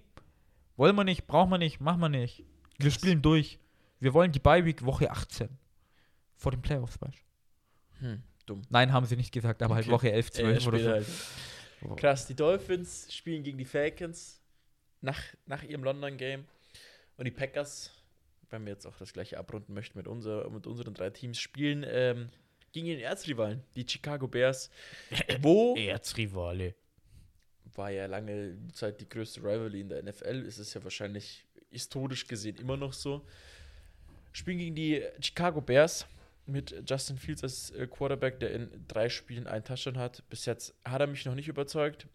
wollen 0.77 0.95
wir 0.95 1.03
nicht, 1.03 1.27
brauchen 1.27 1.51
wir 1.51 1.59
nicht, 1.59 1.81
machen 1.81 2.01
wir 2.01 2.09
nicht. 2.09 2.45
Wir 2.79 2.93
spielen 2.93 3.21
durch. 3.21 3.59
Wir 3.99 4.15
wollen 4.15 4.31
die 4.31 4.39
Bye-Week 4.39 4.85
Woche 4.85 5.11
18. 5.11 5.49
Vor 6.37 6.53
den 6.53 6.63
Playoffs, 6.63 7.01
weißt 7.01 7.19
du? 7.99 8.07
Hm, 8.07 8.23
dumm. 8.47 8.63
Nein, 8.69 8.93
haben 8.93 9.07
sie 9.07 9.17
nicht 9.17 9.33
gesagt, 9.33 9.61
aber 9.61 9.75
halt 9.75 9.87
Okay. 9.87 9.93
Woche 9.93 10.13
11, 10.13 10.31
12 10.31 10.65
Äh, 10.65 10.69
oder 10.69 10.79
so. 10.79 10.89
halt. 10.91 11.07
Krass, 11.97 12.27
die 12.29 12.37
Dolphins 12.37 13.13
spielen 13.13 13.43
gegen 13.43 13.59
die 13.59 13.65
Falcons 13.65 14.38
nach, 15.01 15.21
nach 15.47 15.63
ihrem 15.63 15.85
London-Game. 15.85 16.45
Und 17.17 17.25
die 17.25 17.31
Packers, 17.31 17.93
wenn 18.51 18.65
wir 18.65 18.73
jetzt 18.73 18.87
auch 18.87 18.97
das 18.99 19.13
gleiche 19.13 19.39
abrunden 19.39 19.75
möchten 19.75 19.99
mit, 19.99 20.07
unser, 20.07 20.49
mit 20.51 20.67
unseren 20.67 20.95
drei 20.95 21.11
Teams, 21.11 21.39
spielen 21.39 21.85
ähm, 21.87 22.31
gegen 22.73 22.87
ihren 22.87 23.01
Erzrivalen, 23.01 23.63
die 23.77 23.87
Chicago 23.89 24.29
Bears. 24.29 24.71
Wo 25.41 25.75
Erzrivale. 25.77 26.75
war 27.75 27.91
ja 27.91 28.07
lange 28.07 28.57
Zeit 28.73 29.01
die 29.01 29.09
größte 29.09 29.41
Rivalry 29.41 29.81
in 29.81 29.89
der 29.89 30.03
NFL, 30.03 30.45
ist 30.47 30.59
es 30.59 30.75
ja 30.75 30.83
wahrscheinlich 30.83 31.45
historisch 31.71 32.27
gesehen 32.27 32.57
immer 32.57 32.77
noch 32.77 32.93
so. 32.93 33.27
Spielen 34.33 34.59
gegen 34.59 34.75
die 34.75 35.03
Chicago 35.21 35.61
Bears 35.61 36.07
mit 36.47 36.83
Justin 36.89 37.19
Fields 37.19 37.43
als 37.43 37.71
äh, 37.71 37.87
Quarterback, 37.87 38.41
der 38.41 38.53
in 38.53 38.85
drei 38.89 39.09
Spielen 39.09 39.47
einen 39.47 39.65
Touchdown 39.65 39.99
hat. 39.99 40.23
Bis 40.31 40.47
jetzt 40.47 40.75
hat 40.85 41.01
er 41.01 41.07
mich 41.07 41.25
noch 41.25 41.35
nicht 41.35 41.49
überzeugt. 41.49 42.07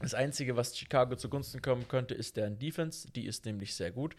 Das 0.00 0.14
Einzige, 0.14 0.56
was 0.56 0.76
Chicago 0.78 1.16
zugunsten 1.16 1.60
kommen 1.60 1.88
könnte, 1.88 2.14
ist 2.14 2.36
deren 2.36 2.58
Defense. 2.58 3.10
Die 3.10 3.26
ist 3.26 3.44
nämlich 3.44 3.74
sehr 3.74 3.90
gut. 3.90 4.14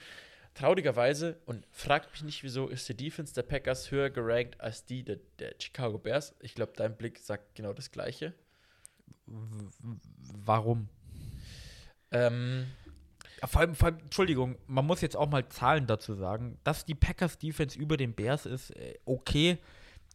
Traurigerweise, 0.54 1.40
und 1.46 1.66
fragt 1.72 2.12
mich 2.12 2.24
nicht, 2.24 2.44
wieso, 2.44 2.68
ist 2.68 2.90
die 2.90 2.98
Defense 2.98 3.34
der 3.34 3.44
Packers 3.44 3.92
höher 3.92 4.10
gerankt 4.10 4.60
als 4.60 4.84
die 4.84 5.04
der, 5.04 5.20
der 5.38 5.56
Chicago 5.58 5.98
Bears. 5.98 6.36
Ich 6.42 6.56
glaube, 6.56 6.74
dein 6.76 6.98
Blick 6.98 7.20
sagt 7.20 7.56
genau 7.56 7.72
das 7.72 7.92
Gleiche. 7.92 8.34
Warum? 9.26 10.90
Ähm, 12.12 12.66
Vor 13.46 13.62
allem, 13.62 13.76
vor 13.76 13.88
allem, 13.90 14.00
Entschuldigung, 14.00 14.58
man 14.68 14.86
muss 14.86 15.02
jetzt 15.02 15.16
auch 15.16 15.30
mal 15.30 15.48
Zahlen 15.48 15.88
dazu 15.88 16.14
sagen. 16.16 16.58
Dass 16.64 16.84
die 16.84 16.96
Packers 16.96 17.38
Defense 17.38 17.78
über 17.78 17.96
den 17.96 18.14
Bears 18.14 18.46
ist, 18.46 18.72
äh, 18.72 18.96
okay. 19.06 19.60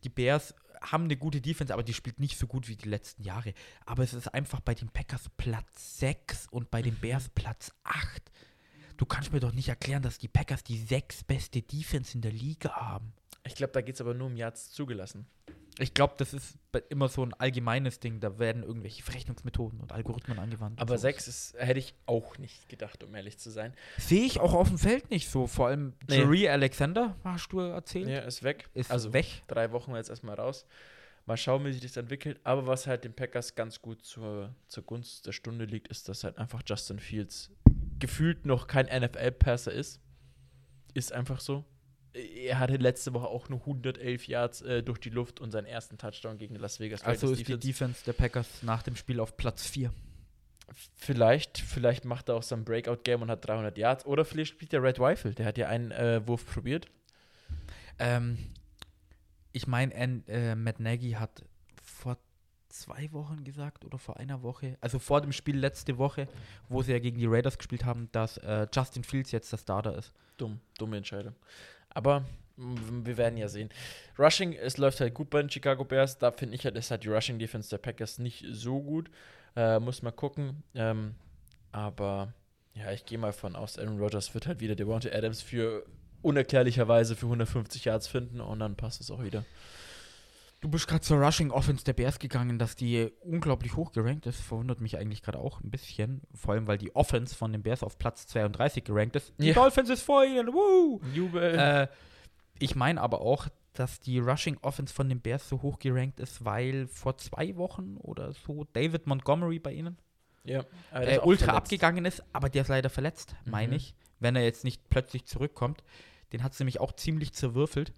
Die 0.02 0.10
Bears 0.10 0.54
haben 0.92 1.04
eine 1.04 1.16
gute 1.16 1.40
Defense, 1.40 1.72
aber 1.72 1.82
die 1.82 1.94
spielt 1.94 2.20
nicht 2.20 2.38
so 2.38 2.46
gut 2.46 2.68
wie 2.68 2.76
die 2.76 2.88
letzten 2.88 3.22
Jahre. 3.22 3.54
Aber 3.86 4.02
es 4.02 4.14
ist 4.14 4.28
einfach 4.28 4.60
bei 4.60 4.74
den 4.74 4.88
Packers 4.88 5.30
Platz 5.36 5.98
6 5.98 6.48
und 6.50 6.70
bei 6.70 6.82
den 6.82 6.94
Bears 6.96 7.28
Platz 7.28 7.72
8. 7.84 8.30
Du 8.96 9.06
kannst 9.06 9.32
mir 9.32 9.40
doch 9.40 9.52
nicht 9.52 9.68
erklären, 9.68 10.02
dass 10.02 10.18
die 10.18 10.28
Packers 10.28 10.62
die 10.62 10.78
sechs 10.78 11.24
beste 11.24 11.62
Defense 11.62 12.14
in 12.14 12.20
der 12.20 12.32
Liga 12.32 12.72
haben. 12.72 13.12
Ich 13.44 13.54
glaube, 13.54 13.72
da 13.72 13.80
geht 13.80 13.96
es 13.96 14.00
aber 14.00 14.14
nur 14.14 14.28
um 14.28 14.36
Yards 14.36 14.70
zugelassen. 14.70 15.26
Ich 15.78 15.92
glaube, 15.92 16.14
das 16.18 16.32
ist 16.34 16.56
immer 16.88 17.08
so 17.08 17.24
ein 17.24 17.34
allgemeines 17.34 17.98
Ding. 17.98 18.20
Da 18.20 18.38
werden 18.38 18.62
irgendwelche 18.62 19.02
Verrechnungsmethoden 19.02 19.80
und 19.80 19.90
Algorithmen 19.92 20.38
angewandt. 20.38 20.80
Aber 20.80 20.90
sowas. 20.90 21.00
sechs 21.02 21.28
ist, 21.28 21.54
hätte 21.58 21.80
ich 21.80 21.94
auch 22.06 22.38
nicht 22.38 22.68
gedacht, 22.68 23.02
um 23.02 23.12
ehrlich 23.14 23.38
zu 23.38 23.50
sein. 23.50 23.74
Sehe 23.98 24.24
ich 24.24 24.38
auch 24.38 24.54
auf 24.54 24.68
dem 24.68 24.78
Feld 24.78 25.10
nicht 25.10 25.28
so. 25.28 25.46
Vor 25.48 25.66
allem 25.68 25.94
Nee. 26.08 26.18
Jerry 26.18 26.48
Alexander, 26.48 27.16
hast 27.24 27.48
du 27.52 27.58
erzählt, 27.58 28.08
Ja, 28.08 28.20
ist 28.20 28.42
weg. 28.44 28.68
ist 28.74 28.90
also 28.90 29.12
weg. 29.12 29.42
drei 29.48 29.72
Wochen 29.72 29.94
jetzt 29.96 30.10
erstmal 30.10 30.36
raus. 30.36 30.64
Mal 31.26 31.36
schauen, 31.38 31.64
wie 31.64 31.72
sich 31.72 31.80
das 31.82 31.96
entwickelt. 31.96 32.38
Aber 32.44 32.66
was 32.66 32.86
halt 32.86 33.02
den 33.04 33.14
Packers 33.14 33.54
ganz 33.56 33.80
gut 33.82 34.04
zur, 34.04 34.54
zur 34.68 34.84
Gunst 34.84 35.26
der 35.26 35.32
Stunde 35.32 35.64
liegt, 35.64 35.88
ist, 35.88 36.08
dass 36.08 36.22
halt 36.22 36.38
einfach 36.38 36.62
Justin 36.66 36.98
Fields 37.00 37.50
gefühlt 37.98 38.44
noch 38.46 38.66
kein 38.68 38.86
NFL-Passer 38.86 39.72
ist. 39.72 40.00
Ist 40.92 41.12
einfach 41.12 41.40
so. 41.40 41.64
Er 42.14 42.60
hatte 42.60 42.76
letzte 42.76 43.12
Woche 43.12 43.26
auch 43.26 43.48
nur 43.48 43.60
111 43.60 44.28
Yards 44.28 44.62
äh, 44.62 44.82
durch 44.82 44.98
die 44.98 45.10
Luft 45.10 45.40
und 45.40 45.50
seinen 45.50 45.66
ersten 45.66 45.98
Touchdown 45.98 46.38
gegen 46.38 46.54
Las 46.54 46.78
Vegas 46.78 47.02
Also 47.02 47.32
ist 47.32 47.48
die 47.48 47.58
Defense 47.58 48.04
der 48.04 48.12
Packers 48.12 48.62
nach 48.62 48.82
dem 48.82 48.94
Spiel 48.94 49.18
auf 49.18 49.36
Platz 49.36 49.66
4. 49.66 49.92
Vielleicht, 50.94 51.58
vielleicht 51.58 52.04
macht 52.04 52.28
er 52.28 52.36
auch 52.36 52.42
so 52.42 52.54
ein 52.54 52.64
Breakout-Game 52.64 53.22
und 53.22 53.30
hat 53.30 53.46
300 53.46 53.76
Yards. 53.76 54.06
Oder 54.06 54.24
vielleicht 54.24 54.52
spielt 54.52 54.72
der 54.72 54.82
Red 54.82 55.00
Rifle. 55.00 55.32
Der 55.32 55.46
hat 55.46 55.58
ja 55.58 55.68
einen 55.68 55.90
äh, 55.90 56.26
Wurf 56.26 56.46
probiert. 56.46 56.86
Ähm, 57.98 58.38
ich 59.52 59.66
meine, 59.66 59.94
äh, 59.94 60.54
Matt 60.54 60.80
Nagy 60.80 61.12
hat 61.12 61.44
vor 61.82 62.16
zwei 62.68 63.12
Wochen 63.12 63.44
gesagt 63.44 63.84
oder 63.84 63.98
vor 63.98 64.18
einer 64.18 64.42
Woche, 64.42 64.76
also 64.80 64.98
vor 64.98 65.20
dem 65.20 65.32
Spiel 65.32 65.56
letzte 65.56 65.96
Woche, 65.96 66.28
wo 66.68 66.82
sie 66.82 66.92
ja 66.92 66.98
gegen 66.98 67.18
die 67.18 67.26
Raiders 67.26 67.56
gespielt 67.56 67.84
haben, 67.84 68.08
dass 68.10 68.36
äh, 68.38 68.66
Justin 68.72 69.04
Fields 69.04 69.30
jetzt 69.30 69.52
der 69.52 69.58
Starter 69.58 69.96
ist. 69.96 70.12
Dumm, 70.36 70.60
dumme 70.76 70.96
Entscheidung. 70.96 71.34
Aber 71.94 72.24
mm, 72.56 73.04
wir 73.04 73.16
werden 73.16 73.36
ja 73.36 73.48
sehen. 73.48 73.70
Rushing, 74.18 74.52
es 74.52 74.76
läuft 74.76 75.00
halt 75.00 75.14
gut 75.14 75.30
bei 75.30 75.40
den 75.40 75.50
Chicago 75.50 75.84
Bears. 75.84 76.18
Da 76.18 76.30
finde 76.30 76.54
ich 76.56 76.64
halt, 76.64 76.76
ist 76.76 76.90
halt 76.90 77.04
die 77.04 77.08
Rushing 77.08 77.38
Defense 77.38 77.70
der 77.70 77.78
Packers 77.78 78.18
nicht 78.18 78.44
so 78.50 78.80
gut. 78.80 79.10
Äh, 79.56 79.78
muss 79.80 80.02
mal 80.02 80.10
gucken. 80.10 80.62
Ähm, 80.74 81.14
aber 81.72 82.32
ja, 82.74 82.92
ich 82.92 83.06
gehe 83.06 83.18
mal 83.18 83.32
von 83.32 83.56
aus, 83.56 83.78
Aaron 83.78 83.98
Rodgers 83.98 84.34
wird 84.34 84.46
halt 84.46 84.60
wieder 84.60 84.74
Devontae 84.74 85.12
Adams 85.12 85.42
für 85.42 85.84
unerklärlicherweise 86.22 87.14
für 87.16 87.26
150 87.26 87.84
Yards 87.84 88.08
finden 88.08 88.40
und 88.40 88.58
dann 88.58 88.76
passt 88.76 89.00
es 89.00 89.10
auch 89.10 89.22
wieder. 89.22 89.44
Du 90.64 90.70
bist 90.70 90.88
gerade 90.88 91.02
zur 91.02 91.18
Rushing 91.18 91.50
Offense 91.50 91.84
der 91.84 91.92
Bears 91.92 92.18
gegangen, 92.18 92.58
dass 92.58 92.74
die 92.74 93.12
unglaublich 93.20 93.76
hoch 93.76 93.92
gerankt 93.92 94.24
ist. 94.24 94.40
Verwundert 94.40 94.80
mich 94.80 94.96
eigentlich 94.96 95.20
gerade 95.22 95.38
auch 95.38 95.60
ein 95.60 95.70
bisschen. 95.70 96.22
Vor 96.34 96.54
allem, 96.54 96.66
weil 96.66 96.78
die 96.78 96.96
Offense 96.96 97.34
von 97.34 97.52
den 97.52 97.62
Bears 97.62 97.82
auf 97.82 97.98
Platz 97.98 98.26
32 98.28 98.82
gerankt 98.82 99.14
ist. 99.16 99.34
Die 99.38 99.48
Ja. 99.48 99.54
Dolphins 99.54 99.90
ist 99.90 100.00
vor 100.00 100.24
ihnen. 100.24 100.48
Woo! 100.54 101.02
Jubel. 101.12 101.54
Äh, 101.54 101.88
ich 102.58 102.76
meine 102.76 103.02
aber 103.02 103.20
auch, 103.20 103.48
dass 103.74 104.00
die 104.00 104.18
Rushing 104.18 104.56
Offense 104.62 104.94
von 104.94 105.10
den 105.10 105.20
Bears 105.20 105.46
so 105.50 105.60
hoch 105.60 105.78
gerankt 105.78 106.18
ist, 106.18 106.46
weil 106.46 106.86
vor 106.86 107.18
zwei 107.18 107.56
Wochen 107.56 107.98
oder 107.98 108.32
so 108.32 108.64
David 108.72 109.06
Montgomery 109.06 109.58
bei 109.58 109.72
ihnen 109.74 109.98
ja, 110.44 110.60
äh, 110.92 111.18
ultra 111.18 111.44
verletzt. 111.44 111.48
abgegangen 111.48 112.06
ist, 112.06 112.24
aber 112.32 112.48
der 112.48 112.62
ist 112.62 112.68
leider 112.68 112.88
verletzt, 112.88 113.36
meine 113.44 113.68
Mhm. 113.72 113.74
ich. 113.74 113.94
Wenn 114.18 114.34
er 114.34 114.44
jetzt 114.44 114.64
nicht 114.64 114.88
plötzlich 114.88 115.26
zurückkommt. 115.26 115.84
Den 116.32 116.42
hat 116.42 116.54
es 116.54 116.58
nämlich 116.58 116.80
auch 116.80 116.92
ziemlich 116.92 117.34
zerwürfelt. 117.34 117.92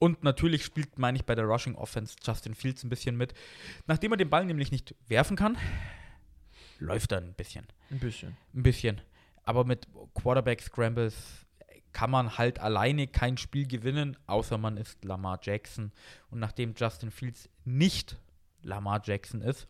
Und 0.00 0.24
natürlich 0.24 0.64
spielt, 0.64 0.98
meine 0.98 1.18
ich, 1.18 1.26
bei 1.26 1.34
der 1.34 1.44
Rushing 1.44 1.74
Offense 1.74 2.16
Justin 2.24 2.54
Fields 2.54 2.82
ein 2.82 2.88
bisschen 2.88 3.18
mit. 3.18 3.34
Nachdem 3.86 4.12
er 4.12 4.16
den 4.16 4.30
Ball 4.30 4.46
nämlich 4.46 4.72
nicht 4.72 4.94
werfen 5.08 5.36
kann, 5.36 5.58
läuft 6.78 7.12
er 7.12 7.18
ein 7.18 7.34
bisschen. 7.34 7.66
Ein 7.90 7.98
bisschen. 7.98 8.34
Ein 8.54 8.62
bisschen. 8.62 9.00
Aber 9.44 9.64
mit 9.64 9.86
Quarterback 10.14 10.62
Scrambles 10.62 11.46
kann 11.92 12.10
man 12.10 12.38
halt 12.38 12.60
alleine 12.60 13.08
kein 13.08 13.36
Spiel 13.36 13.66
gewinnen, 13.66 14.16
außer 14.26 14.56
man 14.56 14.78
ist 14.78 15.04
Lamar 15.04 15.38
Jackson. 15.42 15.92
Und 16.30 16.38
nachdem 16.38 16.72
Justin 16.74 17.10
Fields 17.10 17.50
nicht 17.66 18.16
Lamar 18.62 19.02
Jackson 19.04 19.42
ist, 19.42 19.68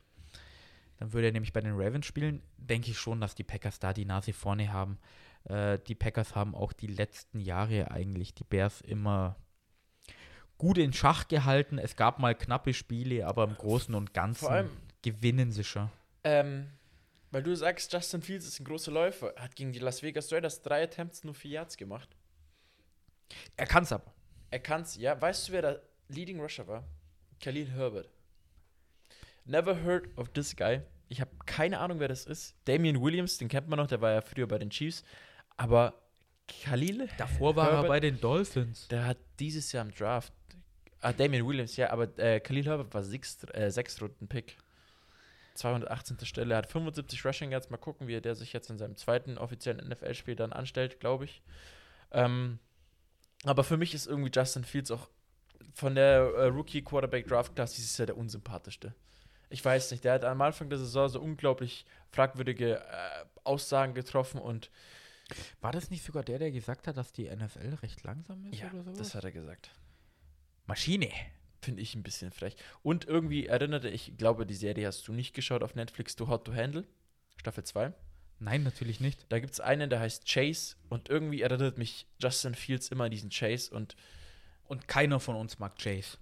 dann 0.98 1.12
würde 1.12 1.28
er 1.28 1.32
nämlich 1.32 1.52
bei 1.52 1.60
den 1.60 1.74
Ravens 1.74 2.06
spielen, 2.06 2.40
denke 2.56 2.92
ich 2.92 2.98
schon, 2.98 3.20
dass 3.20 3.34
die 3.34 3.42
Packers 3.42 3.80
da 3.80 3.92
die 3.92 4.04
Nase 4.04 4.32
vorne 4.32 4.72
haben. 4.72 4.98
Äh, 5.44 5.80
die 5.88 5.96
Packers 5.96 6.36
haben 6.36 6.54
auch 6.54 6.72
die 6.72 6.86
letzten 6.86 7.40
Jahre 7.40 7.90
eigentlich 7.90 8.32
die 8.34 8.44
Bears 8.44 8.80
immer 8.80 9.36
gut 10.60 10.76
in 10.78 10.92
Schach 10.92 11.26
gehalten. 11.26 11.78
Es 11.78 11.96
gab 11.96 12.18
mal 12.18 12.34
knappe 12.34 12.72
Spiele, 12.74 13.26
aber 13.26 13.44
im 13.44 13.54
Großen 13.56 13.94
und 13.94 14.12
Ganzen 14.14 14.46
allem- 14.46 14.70
gewinnen 15.02 15.50
sie 15.50 15.64
schon. 15.64 15.90
Ähm, 16.22 16.68
weil 17.30 17.42
du 17.42 17.56
sagst, 17.56 17.92
Justin 17.92 18.20
Fields 18.22 18.46
ist 18.46 18.60
ein 18.60 18.64
großer 18.64 18.92
Läufer. 18.92 19.32
Hat 19.36 19.56
gegen 19.56 19.72
die 19.72 19.78
Las 19.78 20.02
Vegas 20.02 20.30
Raiders 20.32 20.60
drei 20.62 20.82
Attempts 20.84 21.24
nur 21.24 21.34
vier 21.34 21.52
Yards 21.52 21.76
gemacht. 21.78 22.08
Er 23.56 23.66
kann 23.66 23.84
es 23.84 23.92
aber. 23.92 24.12
Er 24.50 24.58
kann's, 24.58 24.96
ja. 24.96 25.18
Weißt 25.20 25.48
du, 25.48 25.52
wer 25.52 25.62
der 25.62 25.82
Leading 26.08 26.40
Rusher 26.40 26.66
war? 26.68 26.84
Khalil 27.40 27.70
Herbert. 27.70 28.08
Never 29.44 29.82
heard 29.82 30.06
of 30.18 30.28
this 30.30 30.54
guy. 30.54 30.82
Ich 31.08 31.20
habe 31.20 31.30
keine 31.46 31.78
Ahnung, 31.78 31.98
wer 32.00 32.08
das 32.08 32.26
ist. 32.26 32.54
Damian 32.66 33.00
Williams, 33.00 33.38
den 33.38 33.48
kennt 33.48 33.68
man 33.68 33.78
noch, 33.78 33.86
der 33.86 34.00
war 34.00 34.12
ja 34.12 34.20
früher 34.20 34.46
bei 34.46 34.58
den 34.58 34.70
Chiefs. 34.70 35.02
Aber 35.56 35.94
Khalil, 36.48 37.08
Davor 37.16 37.56
war 37.56 37.68
er 37.68 37.72
Herbert- 37.76 37.88
bei 37.88 38.00
den 38.00 38.20
Dolphins. 38.20 38.88
der 38.88 39.06
hat 39.06 39.16
dieses 39.38 39.72
Jahr 39.72 39.84
im 39.84 39.92
Draft. 39.94 40.32
Ah, 41.00 41.12
Damian 41.12 41.46
Williams, 41.46 41.76
ja, 41.76 41.90
aber 41.90 42.16
äh, 42.18 42.40
Khalil 42.40 42.66
Herbert 42.66 42.92
war 42.92 43.02
sechs, 43.02 43.38
äh, 43.52 43.70
sechs 43.70 44.00
Runden 44.00 44.28
Pick. 44.28 44.56
218. 45.54 46.18
Stelle, 46.24 46.54
er 46.54 46.58
hat 46.58 46.70
75 46.70 47.24
Rushing 47.24 47.52
Yards. 47.52 47.70
Mal 47.70 47.76
gucken, 47.76 48.06
wie 48.06 48.20
der 48.20 48.34
sich 48.34 48.52
jetzt 48.52 48.70
in 48.70 48.78
seinem 48.78 48.96
zweiten 48.96 49.36
offiziellen 49.36 49.86
NFL-Spiel 49.86 50.36
dann 50.36 50.52
anstellt, 50.52 51.00
glaube 51.00 51.24
ich. 51.24 51.42
Ähm, 52.12 52.58
aber 53.44 53.64
für 53.64 53.76
mich 53.76 53.94
ist 53.94 54.06
irgendwie 54.06 54.30
Justin 54.34 54.64
Fields 54.64 54.90
auch 54.90 55.08
von 55.74 55.94
der 55.94 56.32
äh, 56.36 56.44
Rookie 56.46 56.82
Quarterback 56.82 57.26
Draft 57.26 57.54
Class 57.54 57.74
dieses 57.74 57.96
Jahr 57.98 58.06
der 58.06 58.16
unsympathischste. 58.16 58.94
Ich 59.50 59.64
weiß 59.64 59.90
nicht, 59.90 60.04
der 60.04 60.14
hat 60.14 60.24
am 60.24 60.40
Anfang 60.42 60.70
der 60.70 60.78
Saison 60.78 61.08
so 61.08 61.20
unglaublich 61.20 61.84
fragwürdige 62.10 62.78
äh, 62.78 63.24
Aussagen 63.44 63.94
getroffen 63.94 64.40
und 64.40 64.70
War 65.60 65.72
das 65.72 65.90
nicht 65.90 66.04
sogar 66.04 66.22
der, 66.22 66.38
der 66.38 66.52
gesagt 66.52 66.86
hat, 66.86 66.96
dass 66.96 67.12
die 67.12 67.28
NFL 67.28 67.74
recht 67.82 68.02
langsam 68.02 68.44
ist 68.46 68.60
ja, 68.60 68.70
oder 68.72 68.84
so? 68.84 68.92
das 68.92 69.14
hat 69.14 69.24
er 69.24 69.32
gesagt. 69.32 69.70
Maschine. 70.70 71.10
Finde 71.60 71.82
ich 71.82 71.96
ein 71.96 72.04
bisschen 72.04 72.30
frech. 72.30 72.54
Und 72.82 73.04
irgendwie 73.04 73.46
erinnerte 73.46 73.88
ich, 73.88 74.16
glaube, 74.16 74.46
die 74.46 74.54
Serie 74.54 74.86
hast 74.86 75.06
du 75.08 75.12
nicht 75.12 75.34
geschaut 75.34 75.64
auf 75.64 75.74
Netflix, 75.74 76.14
Too 76.14 76.28
Hot 76.28 76.44
to 76.44 76.54
Handle, 76.54 76.86
Staffel 77.36 77.64
2. 77.64 77.92
Nein, 78.38 78.62
natürlich 78.62 79.00
nicht. 79.00 79.26
Da 79.30 79.40
gibt 79.40 79.52
es 79.52 79.58
einen, 79.58 79.90
der 79.90 79.98
heißt 79.98 80.26
Chase 80.26 80.76
und 80.88 81.08
irgendwie 81.08 81.42
erinnert 81.42 81.76
mich 81.76 82.06
Justin 82.20 82.54
Fields 82.54 82.88
immer 82.88 83.04
an 83.04 83.10
diesen 83.10 83.30
Chase 83.30 83.74
und 83.74 83.96
Und 84.68 84.86
keiner 84.86 85.18
von 85.18 85.34
uns 85.34 85.58
mag 85.58 85.76
Chase. 85.76 86.18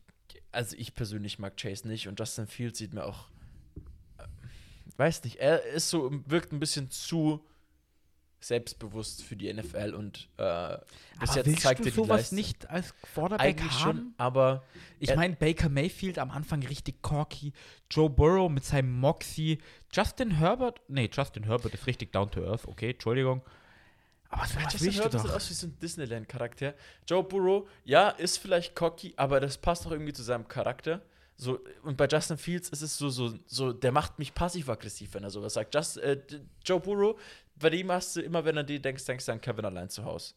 also 0.50 0.74
ich 0.78 0.94
persönlich 0.94 1.38
mag 1.38 1.58
Chase 1.58 1.86
nicht 1.86 2.08
und 2.08 2.18
Justin 2.18 2.46
Fields 2.46 2.78
sieht 2.78 2.94
mir 2.94 3.04
auch 3.04 3.28
äh, 4.16 4.24
weiß 4.96 5.24
nicht, 5.24 5.36
er 5.36 5.62
ist 5.62 5.90
so 5.90 6.10
wirkt 6.26 6.52
ein 6.52 6.58
bisschen 6.58 6.90
zu 6.90 7.44
selbstbewusst 8.40 9.24
für 9.24 9.36
die 9.36 9.52
NFL 9.52 9.94
und 9.94 10.28
äh, 10.36 10.76
bis 11.18 11.30
Aber 11.30 11.44
jetzt 11.44 11.60
zeigt 11.60 11.80
du 11.80 11.84
er 11.84 11.90
die 11.90 11.96
sowas 11.96 12.18
Leistung. 12.20 12.36
nicht 12.36 12.70
als 12.70 12.94
Quarterback 13.02 13.46
eigentlich 13.46 13.72
haben? 13.72 13.96
schon, 13.98 14.14
aber 14.16 14.64
Ich 15.00 15.14
meine, 15.16 15.34
Baker 15.36 15.68
Mayfield 15.68 16.18
am 16.18 16.30
Anfang 16.30 16.62
richtig 16.62 17.02
cocky, 17.02 17.52
Joe 17.90 18.08
Burrow 18.08 18.50
mit 18.50 18.64
seinem 18.64 18.98
Moxie, 19.00 19.58
Justin 19.92 20.30
Herbert, 20.32 20.80
nee, 20.88 21.10
Justin 21.12 21.44
Herbert 21.44 21.74
ist 21.74 21.86
richtig 21.86 22.12
down 22.12 22.30
to 22.30 22.44
earth, 22.44 22.66
okay, 22.68 22.90
Entschuldigung. 22.90 23.42
Aber 24.30 24.46
so 24.46 24.56
was 24.56 24.72
Justin 24.74 24.92
Herbert 24.92 25.12
sieht 25.20 25.30
doch? 25.30 25.34
aus 25.36 25.50
wie 25.50 25.54
so 25.54 25.66
ein 25.66 25.78
Disneyland-Charakter. 25.80 26.74
Joe 27.06 27.24
Burrow, 27.24 27.68
ja, 27.84 28.10
ist 28.10 28.38
vielleicht 28.38 28.74
cocky, 28.76 29.14
aber 29.16 29.40
das 29.40 29.58
passt 29.58 29.86
auch 29.86 29.90
irgendwie 29.90 30.12
zu 30.12 30.22
seinem 30.22 30.46
Charakter. 30.46 31.02
So, 31.40 31.60
und 31.84 31.96
bei 31.96 32.08
Justin 32.08 32.36
Fields 32.36 32.68
ist 32.70 32.82
es 32.82 32.98
so, 32.98 33.10
so, 33.10 33.32
so 33.46 33.72
der 33.72 33.92
macht 33.92 34.18
mich 34.18 34.34
passiv-aggressiv, 34.34 35.14
wenn 35.14 35.22
er 35.22 35.30
sowas 35.30 35.54
sagt. 35.54 35.72
Just, 35.72 35.96
äh, 35.98 36.20
Joe 36.64 36.80
Burrow, 36.80 37.18
bei 37.54 37.70
dem 37.70 37.92
hast 37.92 38.16
du 38.16 38.22
immer, 38.22 38.44
wenn 38.44 38.56
du 38.56 38.62
an 38.62 38.66
die 38.66 38.82
denkst, 38.82 39.04
denkst 39.04 39.24
du 39.24 39.32
an 39.32 39.40
Kevin 39.40 39.64
allein 39.64 39.88
zu 39.88 40.04
Hause. 40.04 40.34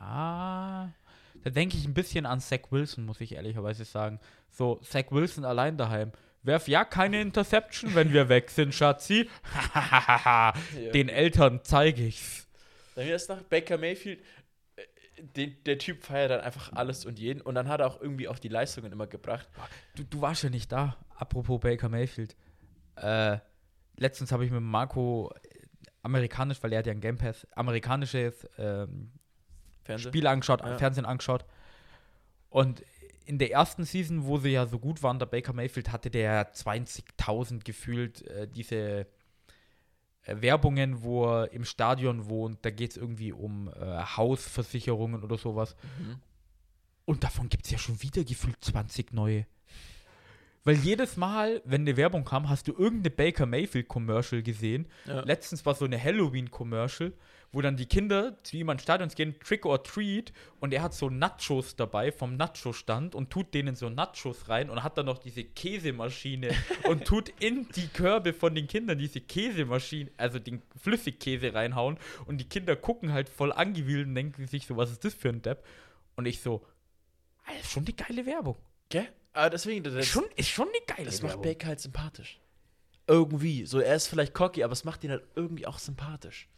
Ja, 0.00 0.90
da 1.42 1.50
denke 1.50 1.76
ich 1.76 1.84
ein 1.84 1.92
bisschen 1.92 2.24
an 2.24 2.40
Zach 2.40 2.60
Wilson, 2.70 3.04
muss 3.04 3.20
ich 3.20 3.32
ehrlicherweise 3.32 3.84
sagen. 3.84 4.20
So, 4.50 4.76
Zach 4.76 5.10
Wilson 5.10 5.44
allein 5.44 5.76
daheim. 5.76 6.12
Werf 6.44 6.66
ja 6.66 6.86
keine 6.86 7.20
Interception, 7.20 7.94
wenn 7.94 8.14
wir 8.14 8.30
weg 8.30 8.50
sind, 8.50 8.74
Schatzi. 8.74 9.28
Den 10.94 11.10
Eltern 11.10 11.60
zeige 11.62 12.06
ich's. 12.06 12.46
Dann 12.94 13.08
ist 13.08 13.28
nach 13.28 13.42
Baker 13.42 13.76
Mayfield, 13.76 14.20
den, 15.18 15.56
der 15.64 15.78
Typ 15.78 16.04
feiert 16.04 16.30
dann 16.30 16.40
einfach 16.40 16.72
alles 16.72 17.04
und 17.04 17.18
jeden 17.18 17.40
und 17.40 17.54
dann 17.54 17.68
hat 17.68 17.80
er 17.80 17.86
auch 17.86 18.00
irgendwie 18.00 18.28
auch 18.28 18.38
die 18.38 18.48
Leistungen 18.48 18.92
immer 18.92 19.06
gebracht. 19.06 19.48
Du, 19.96 20.04
du 20.04 20.20
warst 20.20 20.42
ja 20.42 20.50
nicht 20.50 20.70
da. 20.72 20.96
Apropos 21.16 21.60
Baker 21.60 21.88
Mayfield. 21.88 22.36
Äh, 22.96 23.38
letztens 23.96 24.32
habe 24.32 24.44
ich 24.44 24.50
mit 24.50 24.60
Marco 24.62 25.32
äh, 25.32 25.48
amerikanisch, 26.02 26.62
weil 26.62 26.72
er 26.72 26.80
hat 26.80 26.86
ja 26.86 26.92
ein 26.92 27.00
Game 27.00 27.18
Pass, 27.18 27.46
amerikanisches 27.54 28.46
ähm, 28.58 29.12
Fernsehen. 29.82 30.10
Spiel 30.10 30.26
angeschaut, 30.26 30.60
Ja. 30.62 30.78
Fernsehen 30.78 31.04
angeschaut. 31.06 31.44
Und 32.48 32.82
in 33.26 33.38
der 33.38 33.50
ersten 33.52 33.84
Season, 33.84 34.26
wo 34.26 34.38
sie 34.38 34.50
ja 34.50 34.66
so 34.66 34.78
gut 34.78 35.02
waren, 35.02 35.18
der 35.18 35.26
Baker 35.26 35.52
Mayfield 35.52 35.90
hatte 35.92 36.10
der 36.10 36.52
20.000 36.52 37.64
gefühlt 37.64 38.22
äh, 38.22 38.46
diese 38.46 39.06
Werbungen, 40.26 41.02
wo 41.02 41.26
er 41.26 41.52
im 41.52 41.64
Stadion 41.64 42.28
wohnt. 42.28 42.58
Da 42.62 42.70
geht 42.70 42.92
es 42.92 42.96
irgendwie 42.96 43.32
um 43.32 43.68
äh, 43.68 44.02
Hausversicherungen 44.16 45.22
oder 45.22 45.36
sowas. 45.36 45.76
Mhm. 45.98 46.16
Und 47.04 47.24
davon 47.24 47.48
gibt 47.48 47.66
es 47.66 47.70
ja 47.70 47.78
schon 47.78 48.02
wieder 48.02 48.24
gefühlt 48.24 48.56
20 48.60 49.12
neue. 49.12 49.46
Weil 50.64 50.76
jedes 50.76 51.18
Mal, 51.18 51.60
wenn 51.66 51.82
eine 51.82 51.98
Werbung 51.98 52.24
kam, 52.24 52.48
hast 52.48 52.66
du 52.68 52.72
irgendeine 52.72 53.10
Baker 53.10 53.44
Mayfield-Commercial 53.44 54.42
gesehen. 54.42 54.88
Ja. 55.04 55.20
Letztens 55.20 55.66
war 55.66 55.74
so 55.74 55.84
eine 55.84 56.02
Halloween-Commercial, 56.02 57.12
wo 57.54 57.62
dann 57.62 57.76
die 57.76 57.86
Kinder 57.86 58.36
zu 58.42 58.56
ihm 58.56 58.68
ins 58.68 58.82
Stadion 58.82 59.08
gehen, 59.08 59.38
Trick 59.38 59.64
or 59.64 59.82
Treat, 59.82 60.32
und 60.60 60.74
er 60.74 60.82
hat 60.82 60.92
so 60.92 61.08
Nachos 61.08 61.76
dabei 61.76 62.10
vom 62.10 62.36
Nacho-Stand 62.36 63.14
und 63.14 63.30
tut 63.30 63.54
denen 63.54 63.76
so 63.76 63.88
Nachos 63.88 64.48
rein 64.48 64.70
und 64.70 64.82
hat 64.82 64.98
dann 64.98 65.06
noch 65.06 65.18
diese 65.18 65.44
Käsemaschine 65.44 66.50
und 66.88 67.04
tut 67.04 67.28
in 67.40 67.68
die 67.76 67.86
Körbe 67.88 68.32
von 68.32 68.54
den 68.54 68.66
Kindern 68.66 68.98
diese 68.98 69.20
Käsemaschine, 69.20 70.10
also 70.16 70.38
den 70.38 70.62
Flüssigkäse 70.76 71.54
reinhauen 71.54 71.96
und 72.26 72.38
die 72.38 72.48
Kinder 72.48 72.76
gucken 72.76 73.12
halt 73.12 73.28
voll 73.28 73.52
angewühlt 73.52 74.06
und 74.06 74.14
denken 74.14 74.46
sich 74.46 74.66
so, 74.66 74.76
was 74.76 74.90
ist 74.90 75.04
das 75.04 75.14
für 75.14 75.28
ein 75.28 75.40
Depp? 75.40 75.64
Und 76.16 76.26
ich 76.26 76.40
so, 76.40 76.66
Alter, 77.44 77.60
ist 77.60 77.70
schon 77.70 77.84
eine 77.86 77.94
geile 77.94 78.26
Werbung. 78.26 78.56
Gell? 78.88 79.08
Aber 79.32 79.50
deswegen, 79.50 79.82
das, 79.84 79.94
Ist 79.94 80.08
schon, 80.08 80.24
ist 80.36 80.48
schon 80.48 80.68
eine 80.68 80.86
geile 80.86 81.06
das 81.06 81.22
macht 81.22 81.32
Werbung. 81.32 81.42
Baker 81.42 81.66
halt 81.68 81.80
sympathisch. 81.80 82.40
Irgendwie. 83.06 83.66
So, 83.66 83.80
er 83.80 83.96
ist 83.96 84.06
vielleicht 84.06 84.32
cocky, 84.32 84.64
aber 84.64 84.72
es 84.72 84.84
macht 84.84 85.04
ihn 85.04 85.10
halt 85.10 85.24
irgendwie 85.34 85.66
auch 85.66 85.78
sympathisch. 85.78 86.48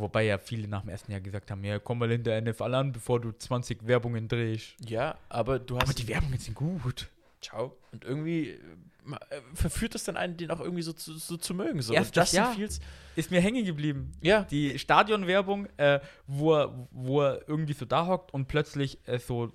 Wobei 0.00 0.24
ja 0.24 0.38
viele 0.38 0.66
nach 0.68 0.80
dem 0.82 0.90
ersten 0.90 1.12
Jahr 1.12 1.20
gesagt 1.20 1.50
haben, 1.50 1.62
ja, 1.64 1.78
komm 1.78 1.98
mal 1.98 2.10
in 2.10 2.22
der 2.24 2.40
NFL 2.40 2.74
an, 2.74 2.92
bevor 2.92 3.20
du 3.20 3.32
20 3.32 3.86
Werbungen 3.86 4.28
drehst. 4.28 4.74
Ja, 4.86 5.16
aber 5.28 5.58
du 5.58 5.76
hast. 5.76 5.84
Aber 5.84 5.94
die 5.94 6.08
Werbungen 6.08 6.38
sind 6.38 6.54
gut. 6.54 7.08
Ciao. 7.40 7.76
Und 7.92 8.04
irgendwie 8.04 8.50
äh, 8.50 8.58
verführt 9.54 9.94
es 9.94 10.04
dann 10.04 10.16
einen, 10.16 10.36
den 10.36 10.50
auch 10.50 10.60
irgendwie 10.60 10.82
so 10.82 10.92
zu, 10.92 11.14
so 11.18 11.36
zu 11.36 11.54
mögen. 11.54 11.80
So. 11.82 11.94
Und 11.94 12.14
Justin 12.14 12.36
Jahr. 12.36 12.54
Fields. 12.54 12.80
Ist 13.16 13.30
mir 13.30 13.40
hängen 13.40 13.64
geblieben. 13.64 14.12
Ja. 14.20 14.42
Die 14.44 14.78
Stadionwerbung, 14.78 15.66
äh, 15.76 16.00
wo, 16.26 16.54
er, 16.54 16.88
wo 16.90 17.22
er 17.22 17.48
irgendwie 17.48 17.72
so 17.72 17.84
da 17.84 18.06
hockt 18.06 18.32
und 18.34 18.46
plötzlich 18.46 18.98
äh, 19.06 19.18
so 19.18 19.52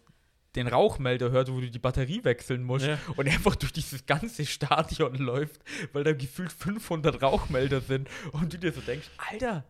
den 0.55 0.67
Rauchmelder 0.67 1.31
hört, 1.31 1.51
wo 1.51 1.59
du 1.59 1.69
die 1.69 1.79
Batterie 1.79 2.23
wechseln 2.23 2.63
musst 2.63 2.85
Ja. 2.85 2.97
und 3.17 3.27
er 3.27 3.33
einfach 3.33 3.55
durch 3.55 3.73
dieses 3.73 4.05
ganze 4.05 4.45
Stadion 4.45 5.15
läuft, 5.17 5.61
weil 5.93 6.03
da 6.03 6.13
gefühlt 6.13 6.51
500 6.51 7.21
Rauchmelder 7.21 7.81
sind 7.81 8.07
und 8.31 8.53
du 8.53 8.57
dir 8.57 8.71
so 8.71 8.81
denkst, 8.81 9.09
Alter, 9.31 9.63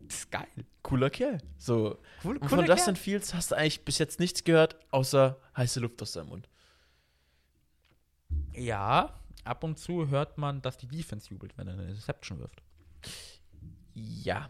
das 0.00 0.18
ist 0.20 0.30
geil. 0.30 0.46
Cooler 0.82 1.10
Kerl. 1.10 1.38
So. 1.58 1.98
Cool, 2.24 2.38
Und 2.38 2.48
von 2.48 2.64
Justin 2.64 2.96
Fields 2.96 3.34
hast 3.34 3.50
du 3.50 3.56
eigentlich 3.56 3.84
bis 3.84 3.98
jetzt 3.98 4.20
nichts 4.20 4.44
gehört, 4.44 4.76
außer 4.90 5.38
heiße 5.56 5.80
Luft 5.80 6.00
aus 6.02 6.12
seinem 6.12 6.28
Mund. 6.28 6.48
Ja, 8.52 9.20
ab 9.44 9.64
und 9.64 9.78
zu 9.78 10.08
hört 10.08 10.38
man, 10.38 10.62
dass 10.62 10.78
die 10.78 10.88
Defense 10.88 11.30
jubelt, 11.30 11.56
wenn 11.56 11.68
er 11.68 11.74
eine 11.74 11.88
Interception 11.88 12.38
wirft. 12.38 12.62
Ja. 13.94 14.48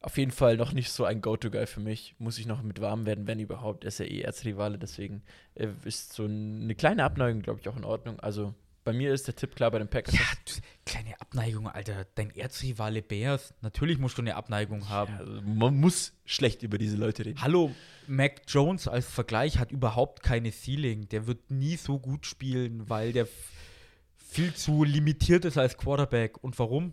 Auf 0.00 0.18
jeden 0.18 0.30
Fall 0.30 0.56
noch 0.56 0.72
nicht 0.72 0.92
so 0.92 1.04
ein 1.04 1.20
Go-To-Guy 1.20 1.66
für 1.66 1.80
mich. 1.80 2.14
Muss 2.18 2.38
ich 2.38 2.46
noch 2.46 2.62
mit 2.62 2.80
warm 2.80 3.06
werden, 3.06 3.26
wenn 3.26 3.40
überhaupt. 3.40 3.84
Er 3.84 3.88
ist 3.88 3.98
ja 3.98 4.04
eh 4.04 4.20
Erzrivale, 4.20 4.78
deswegen 4.78 5.22
äh, 5.54 5.68
ist 5.84 6.12
so 6.12 6.24
eine 6.24 6.74
kleine 6.74 7.02
Abneigung, 7.04 7.42
glaube 7.42 7.60
ich, 7.60 7.68
auch 7.68 7.76
in 7.76 7.84
Ordnung. 7.84 8.20
Also 8.20 8.54
bei 8.86 8.92
mir 8.92 9.12
ist 9.12 9.26
der 9.26 9.34
Tipp 9.34 9.56
klar 9.56 9.72
bei 9.72 9.80
den 9.80 9.88
Packers. 9.88 10.14
Ja, 10.14 10.24
du, 10.44 10.52
kleine 10.86 11.20
Abneigung, 11.20 11.68
Alter. 11.68 12.06
Dein 12.14 12.30
Erzrivale 12.30 13.02
Bears. 13.02 13.52
Natürlich 13.60 13.98
musst 13.98 14.16
du 14.16 14.22
eine 14.22 14.36
Abneigung 14.36 14.88
haben. 14.88 15.12
Ja, 15.12 15.18
also 15.18 15.42
man 15.42 15.76
muss 15.76 16.12
schlecht 16.24 16.62
über 16.62 16.78
diese 16.78 16.96
Leute 16.96 17.24
reden. 17.24 17.42
Hallo, 17.42 17.74
Mac 18.06 18.42
Jones 18.46 18.86
als 18.86 19.06
Vergleich 19.06 19.58
hat 19.58 19.72
überhaupt 19.72 20.22
keine 20.22 20.52
Ceiling. 20.52 21.08
Der 21.08 21.26
wird 21.26 21.50
nie 21.50 21.74
so 21.76 21.98
gut 21.98 22.26
spielen, 22.26 22.88
weil 22.88 23.12
der 23.12 23.26
viel 24.14 24.54
zu 24.54 24.84
limitiert 24.84 25.44
ist 25.44 25.58
als 25.58 25.76
Quarterback. 25.76 26.42
Und 26.44 26.56
warum? 26.60 26.92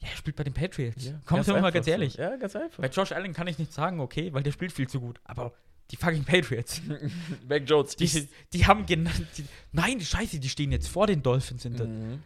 Ja, 0.00 0.08
er 0.08 0.16
spielt 0.16 0.36
bei 0.36 0.44
den 0.44 0.52
Patriots. 0.52 1.14
Komm, 1.24 1.42
sind 1.42 1.54
wir 1.54 1.62
mal 1.62 1.72
ganz 1.72 1.86
ehrlich. 1.86 2.12
So. 2.12 2.22
Ja, 2.22 2.36
ganz 2.36 2.54
einfach. 2.54 2.82
Bei 2.82 2.88
Josh 2.88 3.12
Allen 3.12 3.32
kann 3.32 3.46
ich 3.46 3.58
nicht 3.58 3.72
sagen, 3.72 4.00
okay, 4.00 4.34
weil 4.34 4.42
der 4.42 4.52
spielt 4.52 4.72
viel 4.72 4.86
zu 4.86 5.00
gut. 5.00 5.18
Aber 5.24 5.54
die 5.90 5.96
fucking 5.96 6.24
Patriots, 6.24 6.80
Mac 7.48 7.62
Jones. 7.68 7.96
die, 7.96 8.28
die 8.52 8.66
haben 8.66 8.86
genannt. 8.86 9.26
Die, 9.36 9.44
nein, 9.72 9.98
die 9.98 10.04
Scheiße, 10.04 10.38
die 10.38 10.48
stehen 10.48 10.72
jetzt 10.72 10.88
vor 10.88 11.06
den 11.06 11.22
Dolphins 11.22 11.62
hinter. 11.62 11.86
Mhm. 11.86 12.22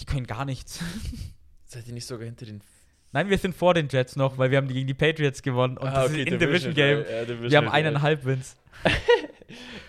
Die 0.00 0.04
können 0.04 0.26
gar 0.26 0.44
nichts. 0.44 0.80
Seid 1.66 1.86
ihr 1.86 1.94
nicht 1.94 2.06
sogar 2.06 2.26
hinter 2.26 2.46
den. 2.46 2.60
Nein, 3.12 3.30
wir 3.30 3.38
sind 3.38 3.54
vor 3.54 3.72
den 3.72 3.88
Jets 3.88 4.16
noch, 4.16 4.36
weil 4.36 4.50
wir 4.50 4.58
haben 4.58 4.68
die 4.68 4.74
gegen 4.74 4.86
die 4.86 4.94
Patriots 4.94 5.40
gewonnen. 5.42 5.78
Und 5.78 5.88
Ah, 5.88 6.02
das 6.02 6.10
okay, 6.10 6.22
ist 6.22 6.28
in 6.28 6.38
Division 6.38 6.74
Game. 6.74 6.98
ja, 7.08 7.24
Division 7.24 7.50
Wir 7.50 7.58
haben 7.58 7.68
eineinhalb 7.68 8.24
Wins. 8.24 8.56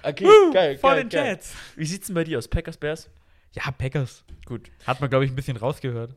Okay, 0.03 0.23
Woo, 0.23 0.53
geil, 0.53 0.77
vor 0.77 0.91
geil, 0.91 1.03
den 1.03 1.09
geil. 1.09 1.25
Jets. 1.31 1.53
Wie 1.75 1.85
sieht's 1.85 2.07
denn 2.07 2.13
bei 2.13 2.23
dir 2.23 2.37
aus? 2.37 2.47
Packers, 2.47 2.77
Bears? 2.77 3.09
Ja, 3.53 3.71
Packers. 3.71 4.23
Gut. 4.45 4.69
Hat 4.85 5.01
man, 5.01 5.09
glaube 5.09 5.25
ich, 5.25 5.31
ein 5.31 5.35
bisschen 5.35 5.57
rausgehört. 5.57 6.15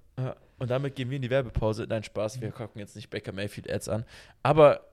Und 0.59 0.71
damit 0.71 0.95
gehen 0.95 1.09
wir 1.09 1.17
in 1.17 1.23
die 1.23 1.31
Werbepause. 1.31 1.87
Nein, 1.89 2.05
Spaß, 2.05 2.41
wir 2.43 2.51
gucken 2.53 2.79
jetzt 2.81 2.95
nicht 2.97 3.09
Baker 3.09 3.33
Mayfield 3.33 3.69
Ads 3.71 3.89
an. 3.89 4.05
Aber 4.43 4.87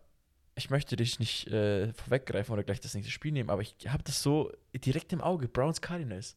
ich 0.57 0.69
möchte 0.69 0.95
dich 0.95 1.19
nicht 1.19 1.47
äh, 1.47 1.93
vorweggreifen 1.93 2.51
oder 2.53 2.63
gleich 2.63 2.79
das 2.81 2.93
nächste 2.93 3.11
Spiel 3.11 3.31
nehmen, 3.31 3.49
aber 3.49 3.61
ich 3.61 3.75
habe 3.87 4.03
das 4.03 4.21
so 4.21 4.51
direkt 4.73 5.13
im 5.13 5.21
Auge. 5.21 5.47
Browns 5.47 5.81
Cardinals. 5.81 6.35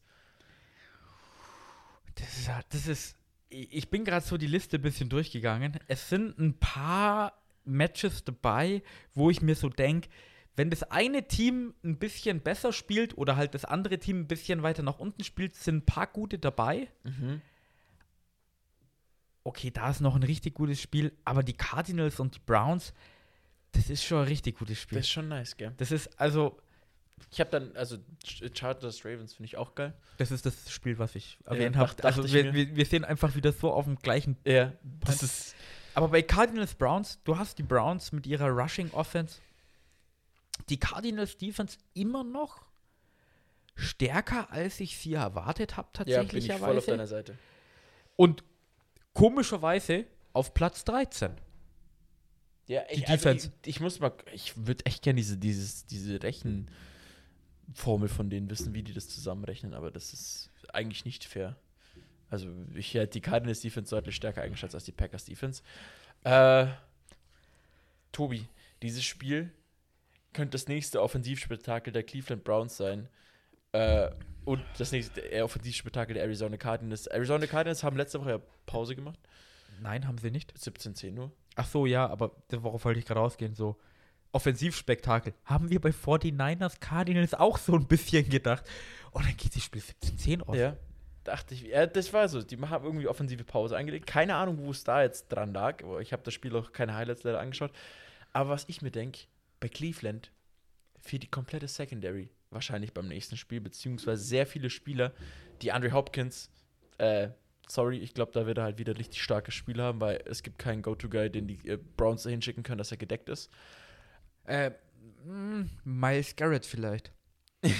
Das 2.15 2.37
ist, 2.37 2.47
ja- 2.47 2.61
das 2.69 2.87
ist 2.87 3.17
ich 3.53 3.89
bin 3.89 4.05
gerade 4.05 4.25
so 4.25 4.37
die 4.37 4.47
Liste 4.47 4.77
ein 4.77 4.81
bisschen 4.81 5.09
durchgegangen. 5.09 5.77
Es 5.89 6.07
sind 6.07 6.39
ein 6.39 6.53
paar 6.57 7.33
Matches 7.65 8.23
dabei, 8.23 8.81
wo 9.13 9.29
ich 9.29 9.41
mir 9.41 9.55
so 9.55 9.67
denke, 9.67 10.07
wenn 10.55 10.69
das 10.69 10.83
eine 10.83 11.27
Team 11.27 11.73
ein 11.83 11.97
bisschen 11.97 12.39
besser 12.39 12.71
spielt 12.71 13.17
oder 13.17 13.35
halt 13.35 13.53
das 13.53 13.65
andere 13.65 13.99
Team 13.99 14.21
ein 14.21 14.27
bisschen 14.27 14.63
weiter 14.63 14.83
nach 14.83 14.99
unten 14.99 15.25
spielt, 15.25 15.55
sind 15.55 15.77
ein 15.77 15.85
paar 15.85 16.07
gute 16.07 16.39
dabei. 16.39 16.87
Okay, 19.43 19.71
da 19.71 19.89
ist 19.89 20.01
noch 20.01 20.15
ein 20.15 20.23
richtig 20.23 20.53
gutes 20.53 20.79
Spiel, 20.81 21.11
aber 21.25 21.43
die 21.43 21.53
Cardinals 21.53 22.19
und 22.19 22.35
die 22.35 22.41
Browns, 22.45 22.93
das 23.73 23.89
ist 23.89 24.03
schon 24.03 24.19
ein 24.19 24.27
richtig 24.27 24.57
gutes 24.57 24.79
Spiel. 24.79 24.97
Das 24.97 25.05
ist 25.07 25.11
schon 25.11 25.27
nice, 25.29 25.55
gell? 25.57 25.73
Das 25.77 25.91
ist 25.91 26.19
also, 26.19 26.57
Ich 27.31 27.39
habe 27.39 27.49
dann, 27.51 27.75
also 27.77 27.97
Ch- 28.25 28.57
Chargers 28.57 29.05
Ravens 29.05 29.33
finde 29.35 29.45
ich 29.47 29.57
auch 29.57 29.75
geil. 29.75 29.93
das 30.17 30.31
ist 30.31 30.45
das 30.45 30.69
Spiel, 30.71 30.97
was 30.99 31.15
ich 31.15 31.37
Ja, 31.45 31.51
erwähnt 31.53 31.75
dach- 31.75 31.91
habe. 31.91 32.03
Also 32.03 32.31
wir, 32.33 32.53
wir, 32.53 32.75
wir 32.75 32.85
sind 32.85 33.05
einfach 33.05 33.35
wieder 33.35 33.51
so 33.53 33.71
auf 33.71 33.85
dem 33.85 33.95
gleichen 33.97 34.37
Ja, 34.45 34.73
das 35.05 35.23
ist. 35.23 35.55
Aber 35.93 36.07
bei 36.09 36.21
Cardinals 36.21 36.73
Browns, 36.75 37.19
du 37.23 37.37
hast 37.37 37.57
die 37.57 37.63
Browns 37.63 38.11
mit 38.11 38.25
ihrer 38.27 38.47
Rushing 38.49 38.91
Offense, 38.91 39.39
die 40.69 40.77
Cardinals 40.79 41.37
Defense 41.37 41.77
immer 41.93 42.23
noch 42.23 42.65
stärker, 43.75 44.51
als 44.51 44.79
ich 44.79 44.97
sie 44.97 45.13
erwartet 45.15 45.77
habe, 45.77 45.87
Ja, 46.05 46.23
bin 46.23 46.37
ich 46.37 46.51
voll 46.53 46.77
auf 46.77 46.85
deiner 46.85 47.07
Seite. 47.07 47.37
Und 48.15 48.43
komischerweise 49.13 50.05
auf 50.33 50.53
Platz 50.53 50.83
13. 50.85 51.31
Ja, 52.71 52.83
Die 52.89 52.99
ich, 53.01 53.09
also 53.09 53.23
Defense. 53.29 53.51
ich, 53.63 53.75
ich 53.75 53.79
muss 53.81 53.99
mal, 53.99 54.13
ich 54.31 54.53
würde 54.55 54.85
echt 54.85 55.03
gerne 55.03 55.17
diese, 55.17 55.37
dieses, 55.37 55.85
diese 55.87 56.23
Rechenformel 56.23 58.07
von 58.07 58.29
denen 58.29 58.49
wissen, 58.49 58.73
wie 58.73 58.81
die 58.81 58.93
das 58.93 59.09
zusammenrechnen, 59.09 59.73
aber 59.73 59.91
das 59.91 60.13
ist 60.13 60.49
eigentlich 60.71 61.03
nicht 61.03 61.25
fair. 61.25 61.57
Also 62.29 62.47
ich 62.73 62.93
hätte 62.93 63.11
die 63.11 63.19
Cardinals 63.19 63.59
Defense 63.59 63.93
deutlich 63.93 64.15
stärker 64.15 64.41
eingeschätzt 64.41 64.73
als 64.73 64.85
die 64.85 64.93
Packers 64.93 65.25
Defense. 65.25 65.63
Äh, 66.23 66.67
Tobi, 68.13 68.47
dieses 68.81 69.03
Spiel 69.03 69.51
könnte 70.31 70.51
das 70.51 70.69
nächste 70.69 71.01
Offensivspektakel 71.01 71.91
der 71.91 72.03
Cleveland 72.03 72.45
Browns 72.45 72.77
sein. 72.77 73.09
Äh, 73.73 74.11
und 74.45 74.63
das 74.77 74.93
nächste 74.93 75.19
äh, 75.29 75.41
Offensivspektakel 75.41 76.13
der 76.13 76.23
Arizona 76.23 76.55
Cardinals. 76.55 77.07
Arizona 77.07 77.47
Cardinals 77.47 77.83
haben 77.83 77.97
letzte 77.97 78.21
Woche 78.21 78.29
ja 78.29 78.41
Pause 78.65 78.95
gemacht. 78.95 79.19
Nein, 79.81 80.07
haben 80.07 80.19
sie 80.19 80.31
nicht. 80.31 80.53
17-10 80.53 81.11
nur. 81.11 81.33
Ach 81.55 81.67
so, 81.67 81.85
ja, 81.85 82.07
aber 82.07 82.31
worauf 82.49 82.85
wollte 82.85 82.99
ich 82.99 83.05
gerade 83.05 83.19
rausgehen? 83.19 83.55
So 83.55 83.77
Offensivspektakel. 84.31 85.33
Haben 85.43 85.69
wir 85.69 85.81
bei 85.81 85.89
49ers 85.89 86.79
Cardinals 86.79 87.33
auch 87.33 87.57
so 87.57 87.75
ein 87.75 87.85
bisschen 87.87 88.29
gedacht. 88.29 88.65
Und 89.11 89.25
dann 89.25 89.35
geht 89.35 89.55
das 89.55 89.63
Spiel 89.63 89.81
17-10 89.81 90.41
aus. 90.43 90.57
Ja. 90.57 90.77
Dachte 91.23 91.53
ich, 91.53 91.63
ja, 91.63 91.85
das 91.85 92.13
war 92.13 92.27
so. 92.29 92.41
Die 92.41 92.57
haben 92.57 92.85
irgendwie 92.85 93.07
offensive 93.07 93.43
Pause 93.43 93.75
eingelegt. 93.75 94.07
Keine 94.07 94.35
Ahnung, 94.35 94.57
wo 94.59 94.71
es 94.71 94.83
da 94.83 95.03
jetzt 95.03 95.27
dran 95.27 95.53
lag. 95.53 95.83
aber 95.83 96.01
Ich 96.01 96.13
habe 96.13 96.23
das 96.23 96.33
Spiel 96.33 96.55
auch 96.55 96.71
keine 96.71 96.95
Highlights 96.95 97.23
leider 97.23 97.39
angeschaut. 97.39 97.71
Aber 98.33 98.49
was 98.49 98.65
ich 98.67 98.81
mir 98.81 98.91
denke, 98.91 99.19
bei 99.59 99.67
Cleveland 99.67 100.31
fehlt 100.99 101.23
die 101.23 101.27
komplette 101.27 101.67
Secondary 101.67 102.29
wahrscheinlich 102.49 102.93
beim 102.93 103.07
nächsten 103.07 103.37
Spiel, 103.37 103.61
beziehungsweise 103.61 104.23
sehr 104.23 104.45
viele 104.45 104.69
Spieler, 104.69 105.13
die 105.61 105.71
Andre 105.71 105.91
Hopkins, 105.93 106.49
äh, 106.97 107.29
sorry, 107.73 107.97
ich 107.97 108.13
glaube, 108.13 108.31
da 108.33 108.45
wird 108.45 108.57
er 108.57 108.65
halt 108.65 108.77
wieder 108.77 108.97
richtig 108.97 109.21
starkes 109.21 109.53
Spiel 109.53 109.81
haben, 109.81 110.01
weil 110.01 110.21
es 110.25 110.43
gibt 110.43 110.59
keinen 110.59 110.81
Go-To-Guy, 110.81 111.29
den 111.29 111.47
die 111.47 111.67
äh, 111.67 111.77
Browns 111.97 112.23
dahin 112.23 112.41
schicken 112.41 112.63
können, 112.63 112.77
dass 112.77 112.91
er 112.91 112.97
gedeckt 112.97 113.29
ist. 113.29 113.49
Äh, 114.45 114.71
mh, 115.25 115.65
Miles 115.83 116.35
Garrett 116.35 116.65
vielleicht. 116.65 117.11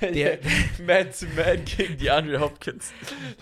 Der 0.00 0.38
Man 0.86 1.10
to 1.12 1.26
Man 1.36 1.64
gegen 1.64 1.98
die 1.98 2.10
Andre 2.10 2.40
Hopkins. 2.40 2.92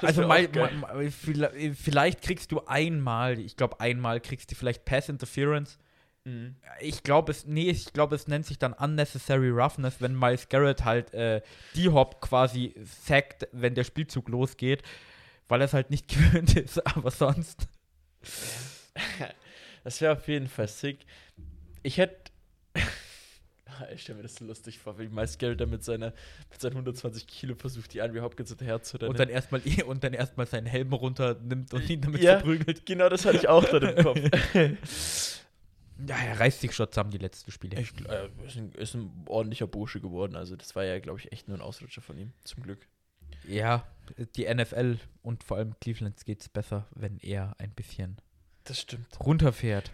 Das 0.00 0.16
also 0.16 0.26
mal, 0.26 0.48
mal, 0.48 1.10
vielleicht, 1.10 1.78
vielleicht 1.78 2.22
kriegst 2.22 2.50
du 2.50 2.60
einmal, 2.66 3.38
ich 3.38 3.56
glaube 3.56 3.78
einmal 3.78 4.20
kriegst 4.20 4.50
du 4.50 4.56
vielleicht 4.56 4.84
Pass 4.84 5.08
Interference. 5.08 5.78
Mhm. 6.24 6.56
Ich 6.80 7.02
glaube 7.02 7.32
es, 7.32 7.46
nee, 7.46 7.70
ich 7.70 7.92
glaube 7.92 8.16
es 8.16 8.26
nennt 8.26 8.46
sich 8.46 8.58
dann 8.58 8.72
Unnecessary 8.72 9.50
Roughness, 9.50 10.00
wenn 10.00 10.18
Miles 10.18 10.48
Garrett 10.48 10.84
halt 10.84 11.14
äh, 11.14 11.40
die 11.74 11.88
Hop 11.88 12.20
quasi 12.20 12.74
sackt, 12.82 13.46
wenn 13.52 13.74
der 13.74 13.84
Spielzug 13.84 14.28
losgeht, 14.28 14.82
weil 15.48 15.60
er 15.60 15.64
es 15.66 15.72
halt 15.72 15.90
nicht 15.90 16.08
gewöhnt 16.14 16.56
ist, 16.56 16.84
aber 16.86 17.10
sonst. 17.10 17.68
Das 19.84 20.00
wäre 20.00 20.12
auf 20.14 20.26
jeden 20.28 20.48
Fall 20.48 20.68
sick. 20.68 20.98
Ich 21.82 21.96
hätte. 21.96 22.30
ich 23.94 24.02
stelle 24.02 24.16
mir 24.18 24.24
das 24.24 24.34
so 24.34 24.44
lustig 24.44 24.78
vor, 24.78 24.98
wie 24.98 25.08
Miles 25.08 25.38
Garrett 25.38 25.60
da 25.60 25.66
mit, 25.66 25.82
seiner, 25.82 26.12
mit 26.50 26.60
seinen 26.60 26.72
120 26.72 27.26
Kilo 27.26 27.54
versucht, 27.54 27.94
die 27.94 28.02
Andre 28.02 28.20
Hopkins 28.20 28.50
hinterher 28.50 28.82
zu 28.82 28.98
rennen. 28.98 29.10
Und 29.10 29.18
dann 29.18 29.30
erstmal 29.30 29.62
und 29.86 30.04
dann 30.04 30.12
erstmal 30.12 30.46
seinen 30.46 30.66
Helm 30.66 30.92
runternimmt 30.92 31.72
und 31.72 31.88
ihn 31.88 32.02
damit 32.02 32.20
Ja. 32.20 32.38
verprügelt. 32.40 32.84
genau 32.84 33.08
das 33.08 33.24
hatte 33.24 33.38
ich 33.38 33.48
auch 33.48 33.64
dann 33.64 33.82
im 33.84 34.04
Kopf. 34.04 35.38
Ja, 36.06 36.16
er 36.16 36.38
reißt 36.38 36.60
sich 36.60 36.74
schon 36.74 36.90
zusammen 36.92 37.10
die 37.10 37.18
letzten 37.18 37.50
Spiele. 37.50 37.80
Ich, 37.80 37.92
äh, 38.08 38.28
ist, 38.46 38.56
ein, 38.56 38.72
ist 38.72 38.94
ein 38.94 39.10
ordentlicher 39.26 39.66
Bursche 39.66 40.00
geworden. 40.00 40.36
Also, 40.36 40.54
das 40.54 40.76
war 40.76 40.84
ja, 40.84 40.98
glaube 40.98 41.18
ich, 41.20 41.32
echt 41.32 41.48
nur 41.48 41.56
ein 41.56 41.62
Ausrutscher 41.62 42.02
von 42.02 42.18
ihm. 42.18 42.32
Zum 42.44 42.62
Glück. 42.62 42.86
Ja, 43.46 43.86
die 44.36 44.52
NFL 44.52 44.98
und 45.22 45.44
vor 45.44 45.56
allem 45.58 45.78
Cleveland 45.80 46.24
geht 46.24 46.40
es 46.40 46.48
besser, 46.48 46.86
wenn 46.94 47.18
er 47.18 47.54
ein 47.58 47.70
bisschen 47.72 48.16
Das 48.64 48.80
stimmt. 48.80 49.18
runterfährt. 49.20 49.92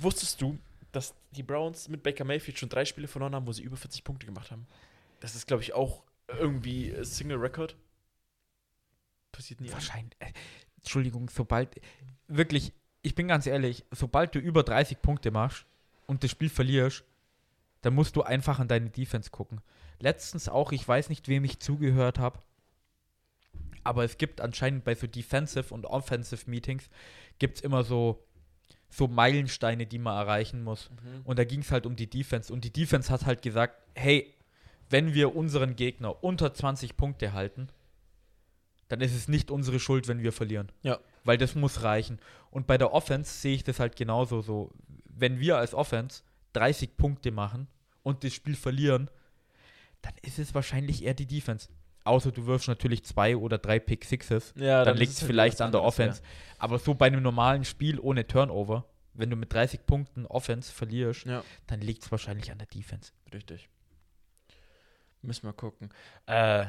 Wusstest 0.00 0.40
du, 0.42 0.58
dass 0.92 1.14
die 1.32 1.42
Browns 1.42 1.88
mit 1.88 2.02
Baker 2.02 2.24
Mayfield 2.24 2.58
schon 2.58 2.68
drei 2.68 2.84
Spiele 2.84 3.08
verloren 3.08 3.34
haben, 3.34 3.46
wo 3.46 3.52
sie 3.52 3.62
über 3.62 3.76
40 3.76 4.04
Punkte 4.04 4.26
gemacht 4.26 4.50
haben? 4.50 4.66
Das 5.20 5.34
ist, 5.34 5.46
glaube 5.46 5.62
ich, 5.62 5.74
auch 5.74 6.02
irgendwie 6.28 6.94
Single 7.04 7.38
Record. 7.38 7.76
Passiert 9.32 9.60
nie. 9.60 9.72
Wahrscheinlich. 9.72 10.16
Äh, 10.20 10.32
Entschuldigung, 10.78 11.28
sobald. 11.30 11.80
Wirklich, 12.28 12.72
ich 13.02 13.14
bin 13.14 13.28
ganz 13.28 13.46
ehrlich, 13.46 13.84
sobald 13.90 14.34
du 14.34 14.38
über 14.38 14.62
30 14.62 15.00
Punkte 15.02 15.30
machst 15.30 15.66
und 16.06 16.22
das 16.24 16.30
Spiel 16.30 16.48
verlierst, 16.48 17.04
dann 17.82 17.94
musst 17.94 18.16
du 18.16 18.22
einfach 18.22 18.58
an 18.58 18.68
deine 18.68 18.90
Defense 18.90 19.30
gucken. 19.30 19.60
Letztens 20.00 20.48
auch, 20.48 20.72
ich 20.72 20.86
weiß 20.86 21.08
nicht, 21.08 21.28
wem 21.28 21.44
ich 21.44 21.60
zugehört 21.60 22.18
habe, 22.18 22.40
aber 23.88 24.04
es 24.04 24.18
gibt 24.18 24.42
anscheinend 24.42 24.84
bei 24.84 24.94
so 24.94 25.06
Defensive 25.06 25.72
und 25.72 25.86
Offensive 25.86 26.48
Meetings 26.48 26.90
gibt 27.38 27.56
es 27.56 27.62
immer 27.62 27.84
so, 27.84 28.22
so 28.90 29.08
Meilensteine, 29.08 29.86
die 29.86 29.98
man 29.98 30.14
erreichen 30.14 30.62
muss. 30.62 30.90
Mhm. 30.90 31.22
Und 31.24 31.38
da 31.38 31.44
ging 31.44 31.60
es 31.60 31.72
halt 31.72 31.86
um 31.86 31.96
die 31.96 32.08
Defense. 32.08 32.52
Und 32.52 32.64
die 32.64 32.72
Defense 32.72 33.10
hat 33.10 33.24
halt 33.24 33.40
gesagt, 33.40 33.80
hey, 33.94 34.34
wenn 34.90 35.14
wir 35.14 35.34
unseren 35.34 35.74
Gegner 35.74 36.22
unter 36.22 36.52
20 36.52 36.98
Punkte 36.98 37.32
halten, 37.32 37.68
dann 38.88 39.00
ist 39.00 39.14
es 39.14 39.26
nicht 39.26 39.50
unsere 39.50 39.80
Schuld, 39.80 40.06
wenn 40.06 40.22
wir 40.22 40.32
verlieren. 40.32 40.70
Ja. 40.82 40.98
Weil 41.24 41.38
das 41.38 41.54
muss 41.54 41.82
reichen. 41.82 42.18
Und 42.50 42.66
bei 42.66 42.76
der 42.76 42.92
Offense 42.92 43.32
sehe 43.32 43.54
ich 43.54 43.64
das 43.64 43.80
halt 43.80 43.96
genauso 43.96 44.42
so. 44.42 44.70
Wenn 45.06 45.40
wir 45.40 45.56
als 45.56 45.72
Offense 45.72 46.24
30 46.52 46.98
Punkte 46.98 47.32
machen 47.32 47.68
und 48.02 48.22
das 48.22 48.34
Spiel 48.34 48.54
verlieren, 48.54 49.10
dann 50.02 50.12
ist 50.20 50.38
es 50.38 50.54
wahrscheinlich 50.54 51.04
eher 51.04 51.14
die 51.14 51.26
Defense. 51.26 51.68
Außer 52.04 52.32
du 52.32 52.46
wirfst 52.46 52.68
natürlich 52.68 53.04
zwei 53.04 53.36
oder 53.36 53.58
drei 53.58 53.78
Pick 53.78 54.04
Sixes, 54.04 54.54
Ja, 54.56 54.84
dann 54.84 54.94
ist 54.94 55.00
liegt 55.00 55.12
es 55.12 55.20
halt 55.22 55.26
vielleicht 55.28 55.60
an 55.60 55.72
der 55.72 55.82
Offense. 55.82 56.22
Aber 56.58 56.78
so 56.78 56.94
bei 56.94 57.06
einem 57.06 57.22
normalen 57.22 57.64
Spiel 57.64 57.98
ohne 58.00 58.26
Turnover, 58.26 58.86
wenn 59.14 59.30
du 59.30 59.36
mit 59.36 59.52
30 59.52 59.84
Punkten 59.84 60.24
Offense 60.26 60.72
verlierst, 60.72 61.24
Ja. 61.26 61.32
ja, 61.32 61.44
dann 61.66 61.80
liegt 61.80 62.04
es 62.04 62.10
wahrscheinlich 62.10 62.50
an 62.50 62.58
der 62.58 62.66
Defense. 62.68 63.12
richtig. 63.32 63.68
Müssen 65.22 65.44
wir 65.46 65.52
gucken. 65.52 65.90
Äh, 66.26 66.66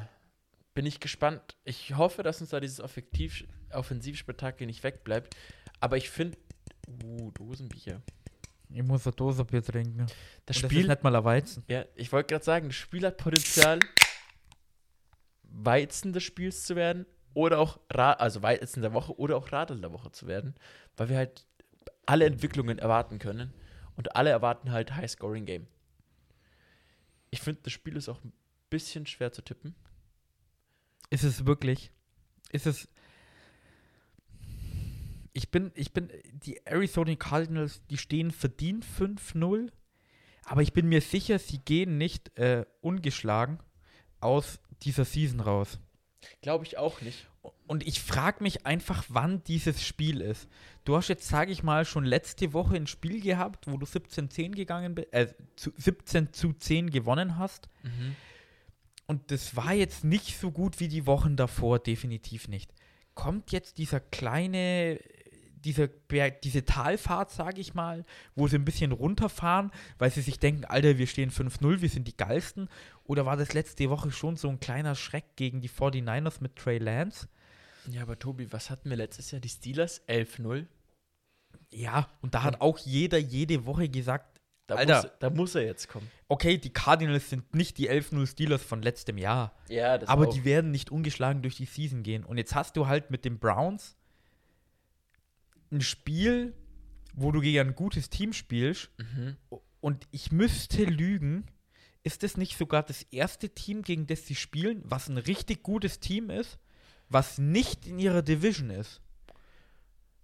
bin 0.74 0.86
ich 0.86 1.00
gespannt. 1.00 1.56
Ich 1.66 1.96
hoffe, 1.96 2.24
dass 2.24 2.42
uns 2.42 2.50
da 2.50 2.60
dieses 2.60 2.80
Effektiv 2.80 3.46
Offensivspektakel 3.72 4.66
nicht 4.66 4.84
wegbleibt. 4.84 5.36
Aber 5.80 5.98
ich 5.98 6.10
finde. 6.10 6.38
Uh, 7.04 7.30
Dosenbier. 7.32 8.02
Ich 8.72 8.82
muss 8.84 9.06
eine 9.06 9.16
Dose 9.16 9.46
Bier 9.46 9.64
trinken. 9.64 10.08
Das 10.46 10.58
Und 10.58 10.64
Das 10.64 10.72
Spiel. 10.72 10.82
ist 10.82 10.88
nicht 10.88 11.04
mal 11.04 11.16
ein 11.16 11.24
Weizen. 11.24 11.64
Ja, 11.68 11.86
ich 11.96 12.12
wollte 12.12 12.34
gerade 12.34 12.44
sagen, 12.46 12.68
das 12.70 12.76
Spiel 12.76 13.06
hat 13.06 13.18
Potenzial, 13.18 13.80
Weizen 15.66 16.14
des 16.14 16.24
Spiels 16.24 16.64
zu 16.64 16.76
werden 16.76 17.06
oder 17.34 17.60
auch 17.60 17.80
Ra 17.92 18.14
also 18.14 18.42
Weizen 18.42 18.82
der 18.82 18.94
Woche 18.94 19.18
oder 19.18 19.38
auch 19.38 19.52
Radl 19.52 19.80
der 19.80 19.92
Woche 19.92 20.12
zu 20.12 20.28
werden, 20.28 20.56
weil 20.98 21.10
wir 21.10 21.18
halt 21.18 21.46
alle 22.06 22.26
Entwicklungen 22.26 22.80
erwarten 22.80 23.20
können 23.20 23.54
und 23.96 24.16
alle 24.16 24.30
erwarten 24.30 24.72
halt 24.72 24.96
High-Scoring-Game. 24.96 25.68
Ich 27.32 27.42
finde, 27.42 27.62
das 27.64 27.74
Spiel 27.74 27.96
ist 27.96 28.10
auch 28.10 28.24
ein 28.24 28.34
bisschen 28.70 29.06
schwer 29.06 29.32
zu 29.32 29.42
tippen. 29.42 29.76
Ist 31.10 31.24
es 31.24 31.46
wirklich? 31.46 31.92
Ist 32.52 32.66
es. 32.66 32.88
Ich 35.34 35.52
bin, 35.52 35.72
ich 35.76 35.94
bin, 35.94 36.10
die 36.34 36.66
Arizona 36.66 37.16
Cardinals, 37.16 37.86
die 37.88 37.98
stehen 37.98 38.32
verdient 38.32 38.86
5-0, 38.86 39.72
aber 40.44 40.62
ich 40.62 40.74
bin 40.74 40.90
mir 40.90 41.02
sicher, 41.02 41.38
sie 41.38 41.60
gehen 41.60 41.98
nicht 41.98 42.38
äh, 42.38 42.66
ungeschlagen 42.82 43.60
aus 44.20 44.60
dieser 44.84 45.06
Season 45.06 45.40
raus. 45.40 45.80
Glaube 46.42 46.66
ich 46.66 46.78
auch 46.78 47.02
nicht. 47.02 47.28
Und 47.68 47.88
ich 47.88 48.02
frage 48.02 48.44
mich 48.44 48.66
einfach, 48.66 49.06
wann 49.10 49.44
dieses 49.44 49.86
Spiel 49.86 50.22
ist. 50.22 50.48
Du 50.84 50.98
hast 50.98 51.08
jetzt, 51.08 51.28
sage 51.28 51.52
ich 51.52 51.64
mal, 51.64 51.86
schon 51.86 52.04
letzte 52.04 52.52
Woche 52.54 52.76
ein 52.76 52.88
Spiel 52.88 53.22
gehabt, 53.22 53.68
wo 53.68 53.78
du 53.78 53.86
17-10 53.86 54.52
gegangen 54.52 54.96
bist, 54.96 55.14
äh, 55.14 55.34
zu 55.56 55.72
17 55.78 56.34
zu 56.34 56.54
10 56.54 56.90
gewonnen 56.90 57.38
hast. 57.38 57.70
Und 59.08 59.32
das 59.32 59.56
war 59.56 59.74
jetzt 59.74 60.04
nicht 60.04 60.38
so 60.38 60.52
gut 60.52 60.80
wie 60.80 60.88
die 60.88 61.06
Wochen 61.06 61.36
davor, 61.36 61.80
definitiv 61.80 62.48
nicht. 62.48 62.74
Kommt 63.16 63.52
jetzt 63.52 63.78
dieser 63.78 64.00
kleine, 64.00 65.00
dieser, 65.64 65.88
Berg- 65.88 66.42
diese 66.42 66.66
Talfahrt, 66.66 67.32
sage 67.32 67.60
ich 67.62 67.74
mal, 67.74 68.06
wo 68.36 68.48
sie 68.48 68.56
ein 68.58 68.66
bisschen 68.66 68.92
runterfahren, 68.92 69.72
weil 69.98 70.12
sie 70.12 70.22
sich 70.22 70.40
denken, 70.40 70.66
Alter, 70.66 70.98
wir 70.98 71.08
stehen 71.08 71.32
5-0, 71.32 71.82
wir 71.82 71.90
sind 71.90 72.08
die 72.08 72.16
geilsten? 72.18 72.70
Oder 73.06 73.26
war 73.26 73.38
das 73.38 73.54
letzte 73.54 73.90
Woche 73.90 74.12
schon 74.12 74.36
so 74.38 74.50
ein 74.50 74.60
kleiner 74.60 74.96
Schreck 74.96 75.36
gegen 75.36 75.62
die 75.62 75.70
49ers 75.70 76.42
mit 76.42 76.56
Trey 76.56 76.78
Lance? 76.78 77.28
Ja, 77.88 78.02
aber 78.04 78.20
Tobi, 78.20 78.52
was 78.52 78.70
hatten 78.70 78.90
wir 78.90 78.98
letztes 78.98 79.32
Jahr? 79.32 79.42
Die 79.42 79.50
Steelers 79.50 80.02
11-0. 80.08 80.66
Ja, 81.72 82.08
und 82.22 82.34
da 82.36 82.44
hat 82.44 82.62
auch 82.62 82.78
jeder 82.80 83.18
jede 83.18 83.66
Woche 83.66 83.90
gesagt, 83.90 84.40
Da, 84.68 84.76
Alter. 84.76 85.02
Muss, 85.02 85.12
da 85.20 85.30
muss 85.30 85.56
er 85.56 85.66
jetzt 85.66 85.88
kommen. 85.88 86.10
okay, 86.28 86.58
die 86.58 86.72
Cardinals 86.72 87.30
sind 87.30 87.54
nicht 87.56 87.78
die 87.78 87.90
11-0 87.90 88.28
Steelers 88.28 88.62
von 88.64 88.82
letztem 88.82 89.18
Jahr. 89.18 89.54
Ja, 89.68 89.98
das 89.98 90.10
Aber 90.10 90.28
auch. 90.28 90.34
die 90.34 90.46
werden 90.46 90.72
nicht 90.72 90.92
ungeschlagen 90.92 91.42
durch 91.42 91.56
die 91.58 91.66
Season 91.66 92.04
gehen. 92.04 92.24
Und 92.24 92.38
jetzt 92.38 92.54
hast 92.56 92.76
du 92.78 92.88
halt 92.88 93.10
mit 93.12 93.26
den 93.26 93.40
Browns 93.40 93.96
ein 95.72 95.82
Spiel, 95.82 96.54
wo 97.14 97.32
du 97.32 97.42
gegen 97.42 97.60
ein 97.70 97.76
gutes 97.76 98.10
Team 98.10 98.34
spielst. 98.34 98.90
Mhm. 98.98 99.38
Und 99.82 100.08
ich 100.12 100.32
müsste 100.32 100.84
lügen, 100.86 101.46
ist 102.04 102.24
das 102.24 102.38
nicht 102.38 102.58
sogar 102.58 102.84
das 102.84 103.04
erste 103.12 103.50
Team, 103.50 103.82
gegen 103.82 104.08
das 104.08 104.26
sie 104.26 104.36
spielen, 104.36 104.82
was 104.86 105.10
ein 105.10 105.18
richtig 105.18 105.64
gutes 105.64 106.00
Team 106.00 106.30
ist, 106.30 106.58
was 107.10 107.38
nicht 107.38 107.86
in 107.88 108.00
ihrer 108.00 108.22
Division 108.22 108.70
ist? 108.70 109.02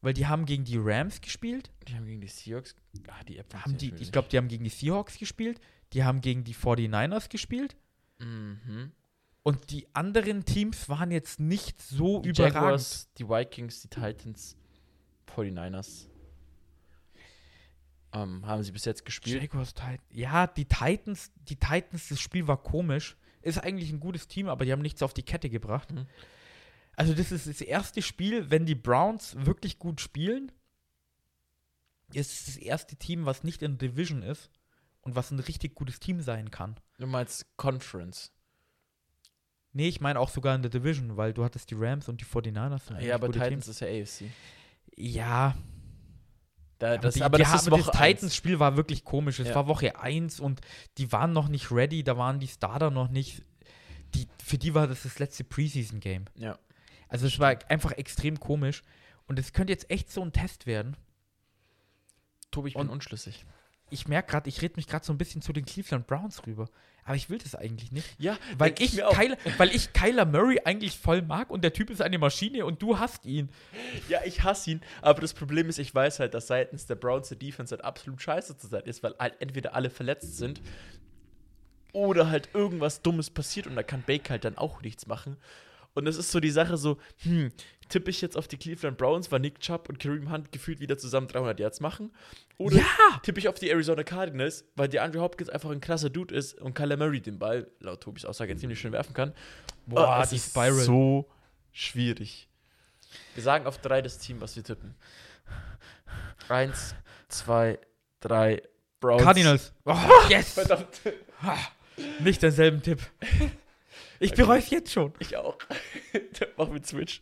Weil 0.01 0.13
die 0.13 0.27
haben 0.27 0.45
gegen 0.45 0.63
die 0.65 0.77
Rams 0.77 1.19
gespielt, 1.21 1.71
Die 1.87 1.95
haben 1.95 2.05
gegen 2.05 2.21
die 2.21 2.27
Seahawks. 2.27 2.75
Ah, 3.07 3.23
die 3.23 3.37
App 3.37 3.53
haben 3.55 3.77
die, 3.77 3.93
ich 3.95 4.11
glaube, 4.11 4.27
die 4.29 4.37
haben 4.37 4.47
gegen 4.47 4.63
die 4.63 4.69
Seahawks 4.69 5.17
gespielt, 5.17 5.59
die 5.93 6.03
haben 6.03 6.21
gegen 6.21 6.43
die 6.43 6.53
49ers 6.53 7.29
gespielt 7.29 7.75
Mhm. 8.19 8.91
und 9.43 9.71
die 9.71 9.87
anderen 9.93 10.45
Teams 10.45 10.87
waren 10.89 11.11
jetzt 11.11 11.39
nicht 11.39 11.81
so 11.81 12.21
Die 12.21 12.29
überragend. 12.29 12.55
Jaguars, 12.55 13.09
die 13.17 13.27
Vikings, 13.27 13.81
die 13.81 13.89
Titans, 13.89 14.55
49ers. 15.27 16.07
Ähm, 18.13 18.45
haben 18.45 18.63
sie 18.63 18.71
bis 18.71 18.85
jetzt 18.85 19.03
gespielt. 19.03 19.41
Jaguars. 19.41 19.73
Ja, 20.09 20.47
die 20.47 20.65
Titans, 20.65 21.31
die 21.35 21.57
Titans, 21.57 22.07
das 22.09 22.19
Spiel 22.19 22.47
war 22.47 22.61
komisch. 22.61 23.17
Ist 23.41 23.59
eigentlich 23.59 23.91
ein 23.91 23.99
gutes 23.99 24.27
Team, 24.27 24.47
aber 24.47 24.65
die 24.65 24.71
haben 24.71 24.81
nichts 24.81 25.03
auf 25.03 25.13
die 25.13 25.23
Kette 25.23 25.49
gebracht. 25.49 25.91
Mhm. 25.91 26.07
Also, 26.95 27.13
das 27.13 27.31
ist 27.31 27.47
das 27.47 27.61
erste 27.61 28.01
Spiel, 28.01 28.49
wenn 28.49 28.65
die 28.65 28.75
Browns 28.75 29.35
wirklich 29.37 29.79
gut 29.79 29.99
spielen, 29.99 30.51
ist 32.13 32.47
das 32.47 32.57
erste 32.57 32.95
Team, 32.95 33.25
was 33.25 33.43
nicht 33.43 33.61
in 33.61 33.77
der 33.77 33.89
Division 33.89 34.21
ist 34.23 34.49
und 35.01 35.15
was 35.15 35.31
ein 35.31 35.39
richtig 35.39 35.75
gutes 35.75 35.99
Team 35.99 36.21
sein 36.21 36.51
kann. 36.51 36.79
Du 36.97 37.07
meinst 37.07 37.45
Conference. 37.57 38.31
Nee, 39.73 39.89
ich 39.89 39.99
meine 39.99 40.21
auch 40.21 40.29
sogar 40.29 40.55
in 40.55 40.61
der 40.61 40.71
Division, 40.71 41.17
weil 41.17 41.33
du 41.33 41.43
hattest 41.43 41.69
die 41.69 41.75
Rams 41.75 42.07
und 42.07 42.21
die 42.21 42.25
49ers. 42.25 42.85
sind 42.85 42.95
eigentlich 42.95 43.09
Ja, 43.09 43.15
aber 43.15 43.29
Titans 43.29 43.65
Teams. 43.65 43.67
ist 43.67 43.79
ja 43.81 43.87
AFC. 43.87 44.31
Ja, 44.95 45.55
Da, 46.79 46.93
aber, 46.93 46.97
das, 46.99 47.13
die, 47.15 47.23
aber 47.23 47.37
die, 47.37 47.43
das 47.43 47.61
ist 47.61 47.67
aber 47.67 47.77
das 47.77 47.89
eins. 47.89 47.97
Titans-Spiel 48.19 48.59
war 48.59 48.75
wirklich 48.77 49.03
komisch. 49.03 49.39
Es 49.39 49.49
Ja. 49.49 49.55
war 49.55 49.67
Woche 49.67 49.99
1 49.99 50.39
und 50.39 50.61
die 50.97 51.11
waren 51.11 51.31
noch 51.33 51.47
nicht 51.47 51.71
ready, 51.71 52.03
da 52.03 52.17
waren 52.17 52.39
die 52.39 52.47
Starter 52.47 52.91
noch 52.91 53.09
nicht. 53.09 53.43
Die, 54.13 54.27
für 54.43 54.57
die 54.57 54.73
war 54.73 54.87
das 54.87 55.03
das 55.03 55.19
letzte 55.19 55.43
Preseason-Game. 55.43 56.25
Ja. 56.35 56.57
Also 57.09 57.27
es 57.27 57.39
war 57.39 57.57
einfach 57.69 57.91
extrem 57.93 58.39
komisch. 58.39 58.83
Und 59.27 59.39
es 59.39 59.53
könnte 59.53 59.73
jetzt 59.73 59.89
echt 59.89 60.11
so 60.11 60.21
ein 60.21 60.31
Test 60.33 60.65
werden. 60.65 60.95
Tobi, 62.51 62.69
ich 62.69 62.75
Und- 62.75 62.87
bin 62.87 62.93
unschlüssig. 62.93 63.45
Ich 63.89 64.07
merke 64.07 64.31
gerade, 64.31 64.49
ich 64.49 64.61
rede 64.61 64.75
mich 64.77 64.87
gerade 64.87 65.05
so 65.05 65.13
ein 65.13 65.17
bisschen 65.17 65.41
zu 65.41 65.53
den 65.53 65.65
Cleveland 65.65 66.07
Browns 66.07 66.45
rüber. 66.47 66.69
Aber 67.07 67.15
ich 67.15 67.29
will 67.29 67.37
das 67.37 67.53
eigentlich 67.53 67.91
nicht. 67.91 68.09
Ja, 68.17 68.35
Weil 68.57 68.73
ich, 68.79 68.95
mir 68.95 69.07
auch. 69.07 69.13
Kyler, 69.13 69.37
weil 69.57 69.73
ich 69.75 69.93
Kyler 69.93 70.25
Murray 70.25 70.59
eigentlich 70.65 70.97
voll 70.97 71.21
mag 71.21 71.51
und 71.51 71.63
der 71.63 71.71
Typ 71.71 71.91
ist 71.91 72.01
eine 72.01 72.17
Maschine 72.17 72.65
und 72.65 72.81
du 72.81 72.97
hast 72.97 73.25
ihn. 73.25 73.49
Ja, 74.09 74.21
ich 74.25 74.43
hasse 74.43 74.71
ihn, 74.71 74.81
aber 75.03 75.21
das 75.21 75.33
Problem 75.33 75.69
ist, 75.69 75.77
ich 75.77 75.93
weiß 75.93 76.19
halt, 76.19 76.33
dass 76.33 76.47
seitens 76.47 76.87
der 76.87 76.95
Browns 76.95 77.29
der 77.29 77.37
Defense 77.37 77.75
halt 77.75 77.85
absolut 77.85 78.23
scheiße 78.23 78.57
zu 78.57 78.65
sein 78.65 78.83
ist, 78.85 79.03
weil 79.03 79.13
halt 79.19 79.39
entweder 79.39 79.75
alle 79.75 79.91
verletzt 79.91 80.37
sind 80.37 80.61
oder 81.93 82.29
halt 82.29 82.49
irgendwas 82.53 83.03
Dummes 83.03 83.29
passiert 83.29 83.67
und 83.67 83.75
da 83.75 83.83
kann 83.83 84.01
Baker 84.01 84.31
halt 84.31 84.43
dann 84.43 84.57
auch 84.57 84.81
nichts 84.81 85.05
machen. 85.05 85.37
Und 85.95 86.05
es 86.07 86.17
ist 86.17 86.31
so 86.31 86.39
die 86.39 86.51
Sache 86.51 86.77
so, 86.77 86.97
hm, 87.23 87.51
tippe 87.89 88.09
ich 88.11 88.21
jetzt 88.21 88.37
auf 88.37 88.47
die 88.47 88.57
Cleveland 88.57 88.97
Browns, 88.97 89.31
weil 89.31 89.39
Nick 89.39 89.59
Chubb 89.61 89.89
und 89.89 89.97
Kareem 89.99 90.31
Hunt 90.31 90.51
gefühlt 90.51 90.79
wieder 90.79 90.97
zusammen 90.97 91.27
300 91.27 91.59
Yards 91.59 91.79
machen? 91.79 92.11
Oder 92.57 92.77
Ja! 92.77 92.85
tippe 93.23 93.39
ich 93.39 93.47
auf 93.47 93.55
die 93.57 93.69
Arizona 93.69 94.03
Cardinals, 94.03 94.65
weil 94.75 94.87
der 94.89 95.03
Andrew 95.03 95.21
Hopkins 95.21 95.49
einfach 95.49 95.69
ein 95.71 95.81
krasser 95.81 96.09
Dude 96.09 96.35
ist 96.35 96.53
und 96.61 96.73
Kyler 96.75 96.97
Murray 96.97 97.21
den 97.21 97.39
Ball, 97.39 97.71
laut 97.79 98.01
Tobis 98.01 98.25
Aussage, 98.25 98.55
ziemlich 98.57 98.79
schön 98.79 98.91
werfen 98.91 99.13
kann? 99.13 99.33
Boah, 99.85 100.07
Ah, 100.17 100.23
es 100.23 100.29
die 100.29 100.35
ist 100.35 100.49
Spiral. 100.51 100.71
so 100.73 101.29
schwierig. 101.71 102.47
Wir 103.33 103.43
sagen 103.43 103.65
auf 103.65 103.77
drei 103.79 104.01
das 104.01 104.17
Team, 104.19 104.41
was 104.41 104.55
wir 104.55 104.63
tippen. 104.63 104.95
Eins, 106.49 106.93
zwei, 107.29 107.79
drei. 108.19 108.61
Browns. 108.99 109.23
Cardinals. 109.23 109.73
Oh, 109.85 109.95
yes! 110.29 110.53
Verdammt. 110.53 111.01
Nicht 112.19 112.41
denselben 112.41 112.81
Tipp. 112.81 112.99
Ich 114.25 114.33
bereue 114.33 114.59
es 114.59 114.69
jetzt 114.69 114.91
schon. 114.91 115.13
Ich 115.19 115.35
auch. 115.37 115.57
Mach 116.57 116.69
mit 116.69 116.85
Switch. 116.85 117.21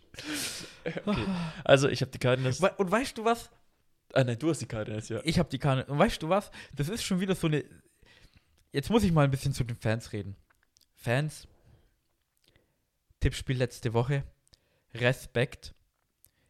Okay. 1.06 1.26
Also, 1.64 1.89
ich 1.89 2.01
habe 2.01 2.12
die 2.12 2.20
Cardinals. 2.20 2.60
Und 2.60 2.91
weißt 2.91 3.18
du 3.18 3.26
was? 3.26 3.49
Ah, 4.14 4.24
nein, 4.24 4.38
du 4.38 4.49
hast 4.49 4.60
die 4.60 4.68
Cardinals, 4.68 5.10
ja. 5.10 5.22
Ich 5.24 5.39
habe 5.39 5.49
die 5.49 5.60
Karte. 5.60 5.91
Und 5.91 5.97
weißt 5.97 6.22
du 6.22 6.30
was? 6.30 6.51
Das 6.76 6.89
ist 6.89 7.04
schon 7.04 7.20
wieder 7.20 7.36
so 7.36 7.47
eine. 7.47 7.64
Jetzt 8.72 8.89
muss 8.89 9.04
ich 9.04 9.12
mal 9.12 9.24
ein 9.24 9.32
bisschen 9.32 9.54
zu 9.54 9.64
den 9.64 9.76
Fans 9.76 10.14
reden. 10.14 10.36
Fans, 10.95 11.47
Tippspiel 13.20 13.58
letzte 13.58 13.93
Woche. 13.93 14.24
Respekt. 14.93 15.74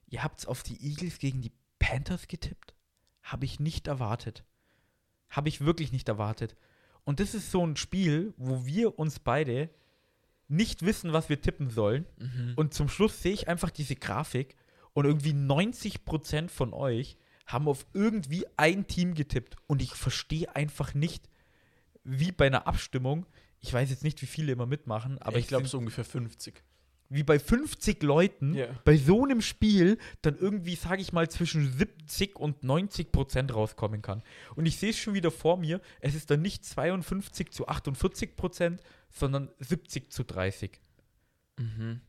Ihr 0.07 0.23
habt's 0.23 0.45
auf 0.45 0.63
die 0.63 0.83
Eagles 0.83 1.19
gegen 1.19 1.41
die 1.41 1.51
Panthers 1.79 2.27
getippt? 2.27 2.73
Habe 3.21 3.45
ich 3.45 3.59
nicht 3.59 3.87
erwartet. 3.87 4.43
Habe 5.29 5.49
ich 5.49 5.61
wirklich 5.61 5.91
nicht 5.91 6.09
erwartet. 6.09 6.55
Und 7.03 7.19
das 7.19 7.33
ist 7.33 7.51
so 7.51 7.65
ein 7.65 7.75
Spiel, 7.75 8.33
wo 8.37 8.65
wir 8.65 8.97
uns 8.97 9.19
beide 9.19 9.69
nicht 10.47 10.83
wissen, 10.83 11.13
was 11.13 11.29
wir 11.29 11.41
tippen 11.41 11.69
sollen. 11.69 12.05
Mhm. 12.17 12.53
Und 12.55 12.73
zum 12.73 12.89
Schluss 12.89 13.21
sehe 13.21 13.33
ich 13.33 13.47
einfach 13.47 13.71
diese 13.71 13.95
Grafik 13.95 14.55
und 14.93 15.05
irgendwie 15.05 15.31
90% 15.33 16.49
von 16.49 16.73
euch 16.73 17.17
haben 17.45 17.67
auf 17.67 17.85
irgendwie 17.93 18.45
ein 18.57 18.87
Team 18.87 19.15
getippt. 19.15 19.55
Und 19.67 19.81
ich 19.81 19.93
verstehe 19.93 20.55
einfach 20.55 20.93
nicht, 20.93 21.29
wie 22.03 22.31
bei 22.31 22.47
einer 22.47 22.67
Abstimmung, 22.67 23.25
ich 23.59 23.73
weiß 23.73 23.89
jetzt 23.89 24.03
nicht, 24.03 24.21
wie 24.21 24.27
viele 24.27 24.51
immer 24.51 24.65
mitmachen, 24.65 25.17
aber 25.19 25.37
ich 25.37 25.45
es 25.45 25.49
glaube 25.49 25.63
sind 25.63 25.71
so 25.71 25.77
ungefähr 25.77 26.05
50. 26.05 26.63
wie 27.09 27.23
bei 27.23 27.37
50 27.39 28.01
Leuten 28.03 28.55
Ja. 28.55 28.67
bei 28.85 28.97
so 28.97 29.23
einem 29.23 29.41
Spiel 29.41 29.97
dann 30.21 30.37
irgendwie, 30.37 30.75
sage 30.75 31.01
ich 31.01 31.13
mal, 31.13 31.29
zwischen 31.29 31.71
70 31.71 32.35
und 32.37 32.63
90 32.63 33.11
Prozent 33.11 33.53
rauskommen 33.53 34.01
kann. 34.01 34.23
Und 34.55 34.65
ich 34.65 34.77
sehe 34.77 34.89
es 34.91 34.97
schon 34.97 35.13
wieder 35.13 35.29
vor 35.31 35.57
mir, 35.57 35.79
es 35.99 36.15
ist 36.15 36.31
dann 36.31 36.41
nicht 36.41 36.65
52 36.65 37.51
zu 37.51 37.67
48 37.67 38.35
Prozent, 38.35 38.81
sondern 39.09 39.49
70 39.59 40.11
zu 40.11 40.23
30. 40.23 40.79
Mhm. 41.57 42.01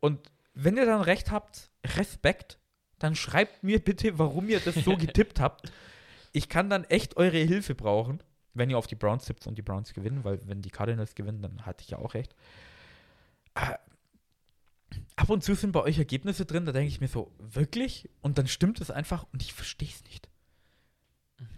Und 0.00 0.30
wenn 0.54 0.76
ihr 0.76 0.86
dann 0.86 1.00
recht 1.00 1.30
habt, 1.32 1.70
Respekt, 1.96 2.58
dann 3.00 3.16
schreibt 3.16 3.64
mir 3.64 3.80
bitte, 3.80 4.18
warum 4.18 4.48
ihr 4.48 4.60
das 4.60 4.76
so 4.76 4.96
getippt 4.96 5.40
habt. 5.40 5.72
Ich 6.32 6.48
kann 6.48 6.70
dann 6.70 6.84
echt 6.84 7.16
eure 7.16 7.38
Hilfe 7.38 7.74
brauchen, 7.74 8.22
wenn 8.54 8.70
ihr 8.70 8.78
auf 8.78 8.86
die 8.86 8.94
Browns 8.94 9.24
tippt 9.24 9.46
und 9.48 9.58
die 9.58 9.62
Browns 9.62 9.92
gewinnen, 9.94 10.22
weil 10.22 10.38
wenn 10.46 10.62
die 10.62 10.70
Cardinals 10.70 11.14
gewinnen, 11.16 11.42
dann 11.42 11.66
hatte 11.66 11.82
ich 11.82 11.90
ja 11.90 11.98
auch 11.98 12.14
recht. 12.14 12.34
Ah, 13.54 13.78
Ab 15.16 15.30
und 15.30 15.44
zu 15.44 15.54
sind 15.54 15.72
bei 15.72 15.80
euch 15.80 15.98
Ergebnisse 15.98 16.44
drin, 16.44 16.64
da 16.66 16.72
denke 16.72 16.88
ich 16.88 17.00
mir 17.00 17.08
so, 17.08 17.32
wirklich? 17.38 18.10
Und 18.20 18.36
dann 18.38 18.48
stimmt 18.48 18.80
es 18.80 18.90
einfach 18.90 19.26
und 19.32 19.42
ich 19.42 19.52
verstehe 19.52 19.88
es 19.88 20.02
nicht. 20.04 20.28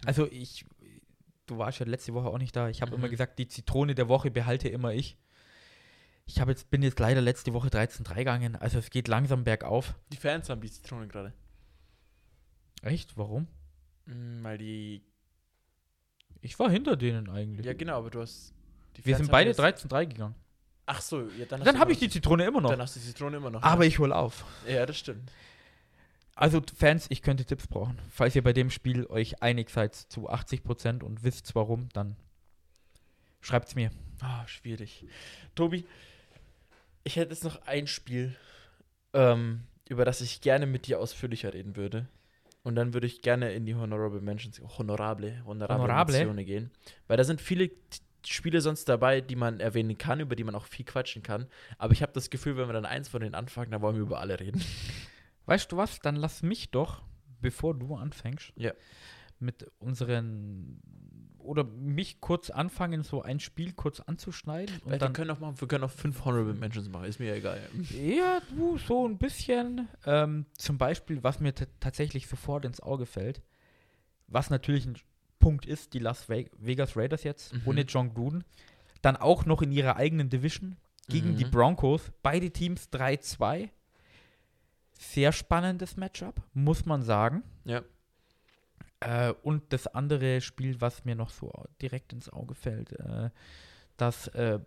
Also 0.05 0.29
ich, 0.31 0.65
du 1.47 1.57
warst 1.57 1.79
ja 1.79 1.85
letzte 1.85 2.13
Woche 2.13 2.27
auch 2.27 2.37
nicht 2.37 2.55
da. 2.55 2.69
Ich 2.69 2.81
habe 2.81 2.91
Mhm. 2.91 2.97
immer 3.03 3.09
gesagt, 3.09 3.39
die 3.39 3.47
Zitrone 3.47 3.95
der 3.95 4.07
Woche 4.09 4.29
behalte 4.31 4.69
immer 4.69 4.93
ich. 4.93 5.17
Ich 6.25 6.39
habe 6.39 6.51
jetzt, 6.51 6.69
bin 6.69 6.83
jetzt 6.83 6.99
leider 6.99 7.21
letzte 7.21 7.53
Woche 7.53 7.69
13-3 7.69 8.15
gegangen, 8.15 8.55
also 8.57 8.79
es 8.79 8.89
geht 8.89 9.07
langsam 9.07 9.43
bergauf. 9.43 9.95
Die 10.11 10.17
Fans 10.17 10.49
haben 10.49 10.61
die 10.61 10.69
Zitrone 10.71 11.07
gerade. 11.07 11.33
Echt? 12.83 13.17
Warum? 13.17 13.47
Mm, 14.05 14.43
Weil 14.43 14.57
die. 14.57 15.03
Ich 16.41 16.59
war 16.59 16.69
hinter 16.69 16.95
denen 16.95 17.29
eigentlich. 17.29 17.65
Ja, 17.65 17.73
genau, 17.73 17.97
aber 17.97 18.09
du 18.11 18.21
hast. 18.21 18.53
Wir 19.03 19.15
sind 19.15 19.31
beide 19.31 19.49
jetzt- 19.51 19.59
13-3 19.59 20.05
gegangen. 20.05 20.35
Ach 20.89 21.01
so, 21.01 21.27
ja, 21.37 21.45
dann 21.45 21.61
Dann 21.63 21.79
habe 21.79 21.91
ich 21.91 21.99
die 21.99 22.09
Zitrone 22.09 22.45
immer 22.45 22.61
noch. 22.61 22.69
Dann 22.69 22.81
hast 22.81 22.95
du 22.95 23.01
die 23.01 23.05
Zitrone 23.05 23.37
immer 23.37 23.49
noch. 23.49 23.61
Aber 23.61 23.83
ja. 23.83 23.89
ich 23.89 23.99
hole 23.99 24.15
auf. 24.15 24.45
Ja, 24.65 24.85
das 24.85 24.97
stimmt. 24.97 25.29
Also 26.33 26.61
Fans, 26.77 27.07
ich 27.09 27.21
könnte 27.21 27.43
Tipps 27.43 27.67
brauchen. 27.67 27.99
Falls 28.09 28.35
ihr 28.35 28.43
bei 28.43 28.53
dem 28.53 28.69
Spiel 28.69 29.05
euch 29.07 29.43
einig 29.43 29.69
seid 29.69 29.95
zu 29.95 30.29
80% 30.29 31.03
und 31.03 31.23
wisst 31.23 31.55
warum, 31.55 31.89
dann 31.91 32.15
schreibt's 33.41 33.75
mir. 33.75 33.91
Ah, 34.21 34.47
schwierig. 34.47 35.05
Tobi, 35.55 35.83
ich 37.03 37.17
hätte 37.17 37.31
jetzt 37.31 37.43
noch 37.43 37.61
ein 37.63 37.87
Spiel, 37.87 38.35
ähm, 39.13 39.63
über 39.89 40.05
das 40.05 40.21
ich 40.21 40.39
gerne 40.39 40.67
mit 40.67 40.87
dir 40.87 41.01
ausführlicher 41.01 41.53
reden 41.53 41.75
würde. 41.75 42.07
Und 42.63 42.75
dann 42.75 42.93
würde 42.93 43.07
ich 43.07 43.21
gerne 43.21 43.51
in 43.51 43.65
die 43.65 43.75
Honorable 43.75 44.21
Mentions, 44.21 44.61
honorable, 44.77 45.41
honorable, 45.45 45.83
Honorable? 45.83 46.17
Mentionen 46.17 46.45
gehen. 46.45 46.71
Weil 47.07 47.17
da 47.17 47.25
sind 47.25 47.41
viele 47.41 47.71
Spiele 48.33 48.61
sonst 48.61 48.89
dabei, 48.89 49.21
die 49.21 49.35
man 49.35 49.59
erwähnen 49.59 49.97
kann, 49.97 50.19
über 50.19 50.35
die 50.35 50.43
man 50.43 50.55
auch 50.55 50.65
viel 50.65 50.85
quatschen 50.85 51.23
kann. 51.23 51.47
Aber 51.77 51.93
ich 51.93 52.01
habe 52.01 52.11
das 52.13 52.29
Gefühl, 52.29 52.57
wenn 52.57 52.67
wir 52.67 52.73
dann 52.73 52.85
eins 52.85 53.07
von 53.09 53.21
denen 53.21 53.35
anfangen, 53.35 53.71
dann 53.71 53.81
wollen 53.81 53.95
wir 53.95 54.01
über 54.03 54.19
alle 54.19 54.39
reden. 54.39 54.61
Weißt 55.45 55.71
du 55.71 55.77
was? 55.77 55.99
Dann 55.99 56.15
lass 56.15 56.43
mich 56.43 56.71
doch, 56.71 57.01
bevor 57.41 57.73
du 57.73 57.95
anfängst, 57.95 58.51
Ja. 58.55 58.73
mit 59.39 59.71
unseren 59.79 60.81
oder 61.39 61.63
mich 61.63 62.19
kurz 62.19 62.49
anfangen, 62.49 63.03
so 63.03 63.21
ein 63.21 63.39
Spiel 63.39 63.71
kurz 63.71 64.01
anzuschneiden 64.01 64.79
und 64.83 64.91
wir 64.91 64.97
dann 64.97 65.13
können 65.13 65.31
auch 65.31 65.39
machen, 65.39 65.61
wir 65.61 65.67
können 65.69 65.85
auch 65.85 65.91
fünf 65.91 66.25
Honorable 66.25 66.53
Mentions 66.53 66.89
machen, 66.89 67.05
ist 67.05 67.21
mir 67.21 67.33
egal. 67.33 67.61
Ja, 67.91 68.41
du, 68.53 68.77
so 68.77 69.07
ein 69.07 69.17
bisschen. 69.17 69.87
Ähm, 70.05 70.45
zum 70.57 70.77
Beispiel, 70.77 71.23
was 71.23 71.39
mir 71.39 71.53
tatsächlich 71.79 72.27
sofort 72.27 72.65
ins 72.65 72.81
Auge 72.81 73.05
fällt, 73.05 73.41
was 74.27 74.49
natürlich 74.49 74.85
ein 74.85 74.97
Punkt 75.47 75.65
ist, 75.65 75.93
die 75.93 75.99
Las 75.99 76.27
Ve 76.27 76.49
Vegas 76.57 76.97
Raiders 76.97 77.23
jetzt, 77.23 77.53
Mhm. 77.53 77.61
ohne 77.65 77.81
John 77.81 78.13
Gruden, 78.13 78.43
dann 79.01 79.15
auch 79.15 79.45
noch 79.45 79.61
in 79.61 79.71
ihrer 79.71 79.95
eigenen 79.95 80.29
Division 80.29 80.75
gegen 81.07 81.31
Mhm. 81.31 81.37
die 81.37 81.45
Broncos, 81.45 82.11
beide 82.21 82.51
Teams 82.51 82.89
3-2. 82.89 83.69
Sehr 84.99 85.31
spannendes 85.31 85.95
Matchup, 85.95 86.41
muss 86.53 86.85
man 86.85 87.01
sagen. 87.01 87.43
Ja. 87.63 87.81
Äh, 88.99 89.31
und 89.43 89.71
das 89.71 89.87
andere 89.87 90.41
Spiel, 90.41 90.81
was 90.81 91.05
mir 91.05 91.15
noch 91.15 91.29
so 91.29 91.53
direkt 91.81 92.11
ins 92.11 92.29
Auge 92.29 92.55
fällt, 92.55 92.91
äh, 92.93 93.29
das 93.95 94.27
äh, 94.29 94.59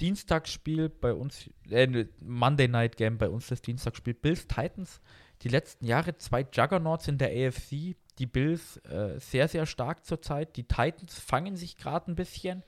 Dienstagsspiel 0.00 0.88
bei 0.90 1.12
uns, 1.14 1.48
äh, 1.70 2.06
Monday 2.20 2.68
Night 2.68 2.96
Game 2.96 3.16
bei 3.16 3.28
uns 3.30 3.46
das 3.48 3.62
Dienstagsspiel 3.62 4.14
Bills 4.14 4.46
Titans. 4.46 5.00
Die 5.42 5.48
letzten 5.48 5.86
Jahre 5.86 6.16
zwei 6.18 6.46
Juggernauts 6.52 7.08
in 7.08 7.16
der 7.18 7.30
AFC. 7.30 7.96
Die 8.18 8.26
Bills 8.26 8.78
äh, 8.78 9.18
sehr, 9.18 9.48
sehr 9.48 9.66
stark 9.66 10.04
zurzeit. 10.04 10.56
Die 10.56 10.64
Titans 10.64 11.18
fangen 11.18 11.56
sich 11.56 11.76
gerade 11.76 12.10
ein 12.10 12.16
bisschen. 12.16 12.64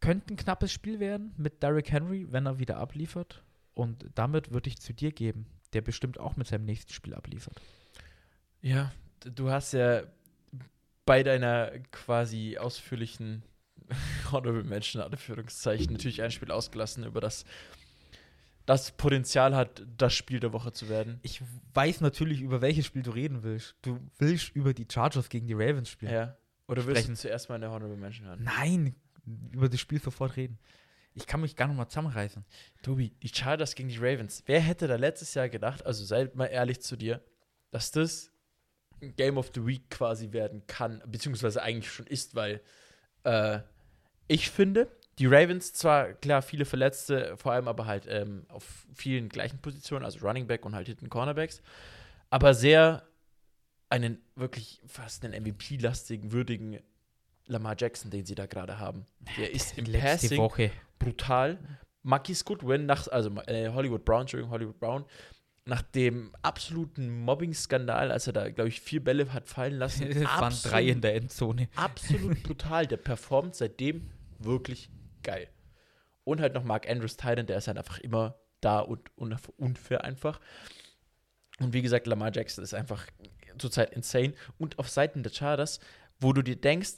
Könnte 0.00 0.34
ein 0.34 0.36
knappes 0.36 0.72
Spiel 0.72 1.00
werden 1.00 1.32
mit 1.36 1.62
Derrick 1.62 1.90
Henry, 1.90 2.26
wenn 2.30 2.46
er 2.46 2.58
wieder 2.58 2.76
abliefert. 2.78 3.42
Und 3.74 4.06
damit 4.14 4.50
würde 4.52 4.68
ich 4.68 4.80
zu 4.80 4.92
dir 4.92 5.12
geben, 5.12 5.46
der 5.72 5.80
bestimmt 5.80 6.18
auch 6.18 6.36
mit 6.36 6.46
seinem 6.46 6.64
nächsten 6.64 6.92
Spiel 6.92 7.14
abliefert. 7.14 7.60
Ja, 8.60 8.92
du 9.24 9.50
hast 9.50 9.72
ja 9.72 10.02
bei 11.06 11.22
deiner 11.22 11.78
quasi 11.90 12.58
ausführlichen 12.58 13.42
Honorable 14.30 14.64
Mention, 14.64 15.02
Anführungszeichen, 15.02 15.92
natürlich 15.92 16.22
ein 16.22 16.30
Spiel 16.30 16.50
ausgelassen, 16.50 17.04
über 17.04 17.20
das 17.20 17.44
das 18.66 18.92
Potenzial 18.92 19.56
hat, 19.56 19.84
das 19.96 20.14
Spiel 20.14 20.40
der 20.40 20.52
Woche 20.52 20.72
zu 20.72 20.88
werden. 20.88 21.18
Ich 21.22 21.42
weiß 21.74 22.00
natürlich, 22.00 22.40
über 22.40 22.60
welches 22.60 22.86
Spiel 22.86 23.02
du 23.02 23.10
reden 23.10 23.42
willst. 23.42 23.74
Du 23.82 23.98
willst 24.18 24.54
über 24.54 24.72
die 24.72 24.86
Chargers 24.90 25.28
gegen 25.28 25.46
die 25.46 25.54
Ravens 25.54 25.88
spielen. 25.88 26.12
Ja. 26.12 26.36
Oder 26.68 26.86
willst 26.86 27.08
du 27.08 27.14
zuerst 27.14 27.48
mal 27.48 27.56
eine 27.56 27.70
Honorable 27.70 27.96
Mention 27.96 28.26
hören? 28.26 28.42
Nein, 28.42 28.94
über 29.52 29.68
das 29.68 29.80
Spiel 29.80 30.00
sofort 30.00 30.36
reden. 30.36 30.58
Ich 31.14 31.26
kann 31.26 31.40
mich 31.40 31.56
gar 31.56 31.68
noch 31.68 31.74
mal 31.74 31.88
zusammenreißen. 31.88 32.44
Tobi, 32.82 33.10
die 33.22 33.28
Chargers 33.28 33.74
gegen 33.74 33.88
die 33.88 33.98
Ravens. 33.98 34.42
Wer 34.46 34.60
hätte 34.60 34.86
da 34.86 34.96
letztes 34.96 35.34
Jahr 35.34 35.48
gedacht, 35.48 35.84
also 35.84 36.04
sei 36.04 36.30
mal 36.34 36.46
ehrlich 36.46 36.80
zu 36.80 36.96
dir, 36.96 37.22
dass 37.70 37.90
das 37.90 38.30
ein 39.02 39.14
Game 39.16 39.36
of 39.36 39.50
the 39.54 39.66
Week 39.66 39.90
quasi 39.90 40.32
werden 40.32 40.66
kann, 40.66 41.02
beziehungsweise 41.06 41.62
eigentlich 41.62 41.92
schon 41.92 42.06
ist, 42.06 42.34
weil 42.34 42.62
äh, 43.24 43.60
ich 44.28 44.50
finde, 44.50 44.88
die 45.18 45.26
Ravens 45.26 45.72
zwar 45.72 46.12
klar 46.14 46.42
viele 46.42 46.64
Verletzte, 46.64 47.36
vor 47.36 47.52
allem 47.52 47.68
aber 47.68 47.86
halt 47.86 48.06
ähm, 48.08 48.44
auf 48.48 48.86
vielen 48.94 49.28
gleichen 49.28 49.58
Positionen, 49.58 50.04
also 50.04 50.26
Running 50.26 50.46
Back 50.46 50.64
und 50.64 50.74
halt 50.74 50.86
hinten 50.86 51.10
Cornerbacks, 51.10 51.62
aber 52.30 52.54
sehr 52.54 53.02
einen 53.90 54.18
wirklich 54.36 54.80
fast 54.86 55.24
einen 55.24 55.42
MVP-lastigen, 55.44 56.32
würdigen 56.32 56.78
Lamar 57.46 57.76
Jackson, 57.78 58.10
den 58.10 58.24
sie 58.24 58.34
da 58.34 58.46
gerade 58.46 58.78
haben. 58.78 59.04
Der 59.36 59.52
ist 59.52 59.76
im 59.76 59.84
Letzte 59.84 60.06
Passing 60.06 60.38
Woche. 60.38 60.70
brutal. 60.98 61.58
Marquis 62.02 62.44
Goodwin, 62.44 62.86
nach, 62.86 63.06
also 63.08 63.30
äh, 63.46 63.68
Hollywood 63.68 64.04
Brown, 64.04 64.22
Entschuldigung, 64.22 64.50
Hollywood 64.50 64.80
Brown, 64.80 65.04
nach 65.64 65.82
dem 65.82 66.34
absoluten 66.42 67.20
Mobbing-Skandal, 67.20 68.10
als 68.10 68.26
er 68.26 68.32
da, 68.32 68.50
glaube 68.50 68.68
ich, 68.68 68.80
vier 68.80 69.04
Bälle 69.04 69.32
hat 69.32 69.46
fallen 69.46 69.74
lassen. 69.74 70.06
Es 70.10 70.24
waren 70.24 70.54
drei 70.62 70.88
in 70.88 71.00
der 71.00 71.14
Endzone. 71.14 71.68
absolut 71.76 72.42
brutal. 72.42 72.86
Der 72.86 72.96
performt 72.96 73.54
seitdem 73.54 74.10
wirklich 74.38 74.90
geil. 75.22 75.48
Und 76.24 76.40
halt 76.40 76.54
noch 76.54 76.64
Mark 76.64 76.88
Andrews 76.88 77.16
Titan, 77.16 77.46
der 77.46 77.58
ist 77.58 77.66
halt 77.66 77.78
einfach 77.78 77.98
immer 77.98 78.36
da 78.60 78.78
und 78.80 79.10
un- 79.16 79.36
unfair 79.56 80.04
einfach. 80.04 80.40
Und 81.58 81.72
wie 81.72 81.82
gesagt, 81.82 82.06
Lamar 82.06 82.32
Jackson 82.32 82.64
ist 82.64 82.74
einfach 82.74 83.06
zurzeit 83.58 83.92
insane. 83.92 84.34
Und 84.58 84.78
auf 84.78 84.88
Seiten 84.88 85.22
der 85.22 85.32
Chargers, 85.32 85.80
wo 86.20 86.32
du 86.32 86.42
dir 86.42 86.56
denkst, 86.56 86.94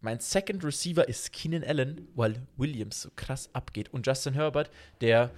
mein 0.00 0.20
Second 0.20 0.64
Receiver 0.64 1.06
ist 1.08 1.32
Keenan 1.32 1.64
Allen, 1.64 2.08
weil 2.14 2.46
Williams 2.56 3.02
so 3.02 3.10
krass 3.16 3.50
abgeht. 3.54 3.92
Und 3.92 4.06
Justin 4.06 4.34
Herbert, 4.34 4.70
der 5.00 5.30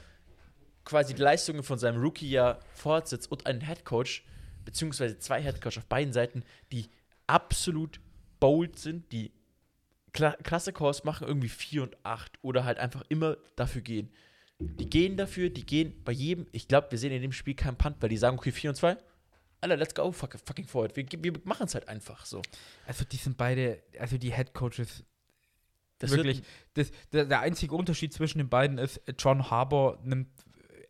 quasi 0.84 1.14
die 1.14 1.22
Leistungen 1.22 1.62
von 1.62 1.78
seinem 1.78 2.00
Rookie-Jahr 2.00 2.60
fortsetzt 2.72 3.30
und 3.30 3.46
einen 3.46 3.60
Headcoach, 3.60 4.22
beziehungsweise 4.64 5.18
zwei 5.18 5.40
Headcoach 5.40 5.78
auf 5.78 5.86
beiden 5.86 6.12
Seiten, 6.12 6.44
die 6.70 6.88
absolut 7.26 8.00
bold 8.40 8.78
sind, 8.78 9.10
die 9.12 9.32
kla 10.12 10.32
klasse 10.42 10.72
Calls 10.72 11.04
machen, 11.04 11.26
irgendwie 11.26 11.48
4 11.48 11.82
und 11.82 11.96
8 12.04 12.38
oder 12.42 12.64
halt 12.64 12.78
einfach 12.78 13.02
immer 13.08 13.36
dafür 13.56 13.82
gehen. 13.82 14.10
Die 14.58 14.88
gehen 14.88 15.16
dafür, 15.16 15.50
die 15.50 15.66
gehen 15.66 16.02
bei 16.04 16.12
jedem, 16.12 16.46
ich 16.52 16.68
glaube, 16.68 16.90
wir 16.90 16.98
sehen 16.98 17.12
in 17.12 17.22
dem 17.22 17.32
Spiel 17.32 17.54
keinen 17.54 17.76
Punt, 17.76 17.96
weil 18.00 18.08
die 18.08 18.16
sagen, 18.16 18.36
okay, 18.38 18.52
4 18.52 18.70
und 18.70 18.76
2, 18.76 18.96
Alter, 19.60 19.76
let's 19.76 19.94
go, 19.94 20.10
fuck, 20.10 20.36
fucking 20.44 20.66
forward. 20.66 20.96
Wir, 20.96 21.06
wir 21.22 21.32
machen 21.44 21.66
es 21.66 21.74
halt 21.74 21.88
einfach 21.88 22.26
so. 22.26 22.42
Also 22.86 23.04
die 23.04 23.16
sind 23.16 23.36
beide, 23.36 23.82
also 23.98 24.18
die 24.18 24.32
Head 24.34 24.54
Coaches, 24.54 25.04
Das 25.98 26.10
wirklich. 26.10 26.42
Das, 26.74 26.90
der, 27.12 27.26
der 27.26 27.40
einzige 27.40 27.74
Unterschied 27.76 28.12
zwischen 28.12 28.38
den 28.38 28.48
beiden 28.48 28.78
ist, 28.78 29.00
John 29.18 29.50
Harbour 29.50 30.00
nimmt 30.02 30.28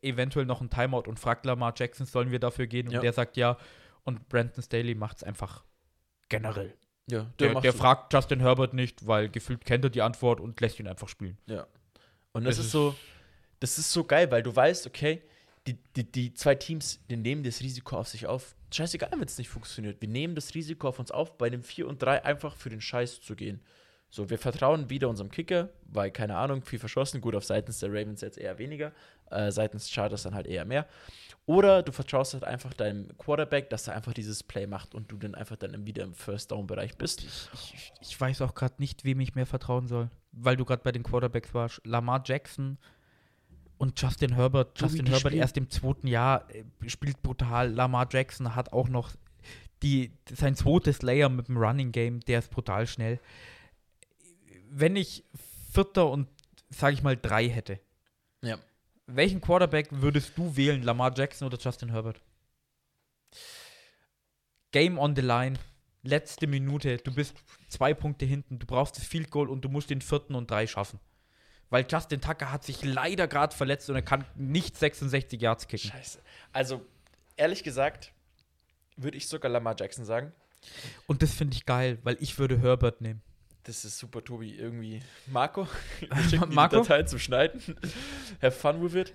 eventuell 0.01 0.47
noch 0.47 0.61
einen 0.61 0.71
Timeout 0.71 1.03
und 1.07 1.21
fragt 1.21 1.45
Lamar 1.45 1.75
Jackson, 1.77 2.07
sollen 2.07 2.31
wir 2.31 2.39
dafür 2.41 2.67
gehen? 2.67 2.89
Und 2.89 2.95
Ja. 2.95 3.01
der 3.01 3.13
sagt 3.13 3.37
ja. 3.37 3.59
Und 4.05 4.29
Brandon 4.29 4.63
Staley 4.63 4.95
macht 4.95 5.19
es 5.19 5.23
einfach 5.23 5.65
generell. 6.29 6.75
Ja, 7.11 7.27
Der, 7.39 7.61
der 7.61 7.73
so. 7.73 7.79
fragt 7.79 8.13
Justin 8.13 8.41
Herbert 8.41 8.75
nicht, 8.75 9.07
weil 9.07 9.29
gefühlt 9.29 9.65
kennt 9.65 9.85
er 9.85 9.91
die 9.91 10.03
Antwort 10.03 10.41
und 10.41 10.61
lässt 10.61 10.79
ihn 10.81 10.87
einfach 10.89 11.09
spielen. 11.09 11.37
Ja. 11.47 11.67
Und 12.33 12.45
das 12.45 12.57
Das 12.57 12.59
ist 12.61 12.65
ist- 12.67 12.73
so, 12.73 12.95
das 13.61 13.79
ist 13.79 13.93
so 13.93 14.05
geil, 14.05 14.31
weil 14.31 14.43
du 14.43 14.55
weißt, 14.55 14.87
okay, 14.87 15.23
die, 15.67 15.75
die, 15.97 16.05
die 16.11 16.35
zwei 16.35 16.55
Teams, 16.55 16.99
die 17.09 17.17
nehmen 17.17 17.45
das 17.45 17.61
Risiko 17.61 17.97
auf 17.99 18.09
sich 18.09 18.27
auf. 18.27 18.55
Scheißegal, 18.73 19.11
wenn 19.13 19.23
es 19.23 19.39
nicht 19.39 19.49
funktioniert. 19.51 20.01
Wir 20.01 20.09
nehmen 20.09 20.35
das 20.35 20.55
Risiko 20.55 20.89
auf 20.89 20.99
uns 20.99 21.11
auf, 21.11 21.37
bei 21.39 21.51
dem 21.51 21.63
4 21.63 21.87
und 21.87 22.03
3 22.03 22.25
einfach 22.25 22.57
für 22.57 22.71
den 22.71 22.81
Scheiß 22.81 23.21
zu 23.21 23.37
gehen. 23.37 23.61
So, 24.15 24.29
wir 24.29 24.39
vertrauen 24.39 24.91
wieder 24.91 25.09
unserem 25.09 25.31
Kicker, 25.31 25.71
weil, 25.87 26.11
keine 26.11 26.37
Ahnung, 26.37 26.61
viel 26.61 26.79
verschossen. 26.79 27.23
Gut, 27.23 27.35
auf 27.35 27.45
seitens 27.45 27.79
der 27.79 27.89
Ravens 27.89 28.21
jetzt 28.21 28.37
eher 28.37 28.59
weniger, 28.59 28.93
äh, 29.31 29.51
seitens 29.51 29.91
Chargers 29.91 30.25
dann 30.25 30.35
halt 30.35 30.47
eher 30.47 30.67
mehr. 30.67 30.87
Oder 31.47 31.83
du 31.83 31.93
vertraust 31.93 32.35
halt 32.35 32.45
einfach 32.45 32.75
deinem 32.75 33.17
Quarterback, 33.17 33.71
dass 33.71 33.89
er 33.89 33.97
einfach 33.97 34.13
dieses 34.13 34.43
Play 34.43 34.67
macht 34.67 34.95
und 34.95 35.11
du 35.11 35.17
dann 35.17 35.35
einfach 35.35 35.57
dann 35.57 35.87
wieder 35.87 36.05
im 36.05 36.13
First-Down-Bereich 36.13 36.99
bist. 36.99 37.25
Ich, 37.25 37.93
ich 38.03 38.21
weiß 38.21 38.43
auch 38.43 38.55
gerade 38.55 38.75
nicht, 38.77 39.07
wem 39.07 39.19
ich 39.21 39.35
mehr 39.35 39.47
vertrauen 39.47 39.89
soll, 39.89 40.11
weil 40.33 40.59
du 40.59 40.67
gerade 40.67 40.83
bei 40.83 40.93
den 40.93 41.05
Quarterbacks 41.05 41.55
warst. 41.55 41.81
Lamar 41.85 42.23
Jackson 42.23 42.77
und 43.79 43.99
Justin 43.99 44.35
Herbert. 44.35 44.79
Justin 44.79 45.07
Herbert 45.07 45.21
spielen. 45.21 45.41
erst 45.41 45.57
im 45.57 45.71
zweiten 45.71 46.07
Jahr 46.07 46.47
äh, 46.55 46.65
spielt 46.87 47.23
brutal. 47.23 47.73
Lamar 47.73 48.07
Jackson 48.11 48.55
hat 48.55 48.75
auch 48.75 48.91
noch 48.91 49.11
die, 49.83 50.13
sein 50.31 50.55
zweites 50.55 51.01
Layer 51.01 51.31
mit 51.31 51.49
dem 51.49 51.57
Running 51.57 51.93
Game, 51.93 52.21
der 52.21 52.41
ist 52.41 52.51
brutal 52.51 52.87
schnell. 52.87 53.19
Wenn 54.75 54.97
ich 54.97 55.25
Vierter 55.73 56.09
und, 56.09 56.29
sage 56.71 56.95
ich 56.95 57.03
mal, 57.03 57.17
drei 57.17 57.49
hätte, 57.49 57.79
Ja. 58.41 58.59
welchen 59.07 59.41
Quarterback 59.41 59.89
würdest 59.91 60.33
du 60.37 60.57
wählen, 60.57 60.83
Lamar 60.83 61.13
Jackson 61.17 61.47
oder 61.47 61.59
Justin 61.59 61.91
Herbert? 61.91 62.21
Game 64.73 64.99
on 64.99 65.15
the 65.15 65.23
line, 65.23 65.59
letzte 66.03 66.47
Minute, 66.47 66.97
du 66.99 67.13
bist 67.15 67.35
zwei 67.69 67.93
Punkte 67.95 68.25
hinten, 68.25 68.59
du 68.59 68.67
brauchst 68.67 68.97
das 68.97 69.05
Field 69.05 69.31
Goal 69.31 69.51
und 69.51 69.63
du 69.63 69.69
musst 69.69 69.91
den 69.91 70.01
vierten 70.01 70.35
und 70.35 70.51
drei 70.51 70.67
schaffen. 70.67 70.99
Weil 71.69 71.87
Justin 71.89 72.21
Tucker 72.21 72.51
hat 72.53 72.65
sich 72.65 72.83
leider 72.85 73.29
gerade 73.29 73.55
verletzt 73.55 73.89
und 73.89 73.97
er 73.97 74.03
kann 74.03 74.25
nicht 74.35 74.77
66 74.77 75.41
Yards 75.41 75.69
kicken. 75.69 75.91
Scheiße. 75.91 76.21
Also, 76.53 76.85
ehrlich 77.37 77.63
gesagt, 77.63 78.13
würde 78.97 79.17
ich 79.17 79.27
sogar 79.29 79.51
Lamar 79.51 79.75
Jackson 79.79 80.05
sagen. 80.05 80.33
Und 81.07 81.23
das 81.23 81.33
finde 81.35 81.57
ich 81.57 81.65
geil, 81.67 81.99
weil 82.03 82.17
ich 82.21 82.39
würde 82.39 82.59
Herbert 82.61 83.01
nehmen. 83.01 83.23
Das 83.65 83.85
ist 83.85 83.99
super, 83.99 84.25
Tobi. 84.25 84.55
Irgendwie. 84.55 85.01
Marco? 85.27 85.69
Wir 86.01 86.23
schicken 86.25 86.51
die 86.51 86.55
Marco? 86.57 86.77
Datei 86.77 87.05
zum 87.05 87.19
Schneiden. 87.19 87.61
Have 88.43 88.53
fun 88.53 88.83
with 88.83 88.95
it. 88.95 89.15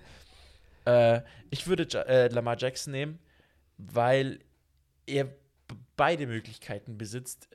Äh, 0.84 1.22
ich 1.50 1.66
würde 1.66 1.86
äh, 2.06 2.28
Lamar 2.28 2.56
Jackson 2.58 2.92
nehmen, 2.92 3.18
weil 3.76 4.40
er 5.06 5.28
beide 5.96 6.26
Möglichkeiten 6.26 6.96
besitzt, 6.96 7.48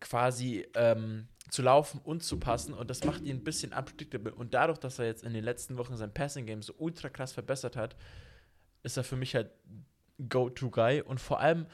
quasi 0.00 0.66
ähm, 0.74 1.28
zu 1.48 1.62
laufen 1.62 2.00
und 2.02 2.24
zu 2.24 2.40
passen. 2.40 2.74
Und 2.74 2.90
das 2.90 3.04
macht 3.04 3.22
ihn 3.22 3.36
ein 3.36 3.44
bisschen 3.44 3.72
unpredictable. 3.72 4.34
Und 4.34 4.54
dadurch, 4.54 4.78
dass 4.78 4.98
er 4.98 5.06
jetzt 5.06 5.22
in 5.22 5.32
den 5.32 5.44
letzten 5.44 5.76
Wochen 5.76 5.96
sein 5.96 6.12
Passing-Game 6.12 6.62
so 6.62 6.74
ultra 6.78 7.08
krass 7.08 7.32
verbessert 7.32 7.76
hat, 7.76 7.94
ist 8.82 8.96
er 8.96 9.04
für 9.04 9.16
mich 9.16 9.36
halt 9.36 9.50
Go-To-Guy. 10.28 11.02
Und 11.02 11.20
vor 11.20 11.40
allem, 11.40 11.66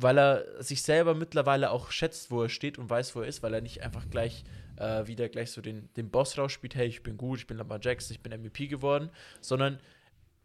weil 0.00 0.18
er 0.18 0.62
sich 0.62 0.82
selber 0.82 1.14
mittlerweile 1.14 1.70
auch 1.70 1.90
schätzt, 1.90 2.30
wo 2.30 2.42
er 2.42 2.48
steht 2.48 2.78
und 2.78 2.88
weiß, 2.88 3.14
wo 3.14 3.20
er 3.20 3.28
ist, 3.28 3.42
weil 3.42 3.54
er 3.54 3.60
nicht 3.60 3.82
einfach 3.82 4.08
gleich 4.08 4.44
äh, 4.76 5.06
wieder 5.06 5.28
gleich 5.28 5.52
so 5.52 5.60
den, 5.60 5.88
den 5.94 6.10
Boss 6.10 6.38
rausspielt, 6.38 6.74
hey, 6.74 6.88
ich 6.88 7.02
bin 7.02 7.16
gut, 7.16 7.40
ich 7.40 7.46
bin 7.46 7.58
Lamar 7.58 7.78
Jackson, 7.80 8.14
ich 8.14 8.22
bin 8.22 8.32
MVP 8.32 8.66
geworden, 8.66 9.10
sondern 9.40 9.78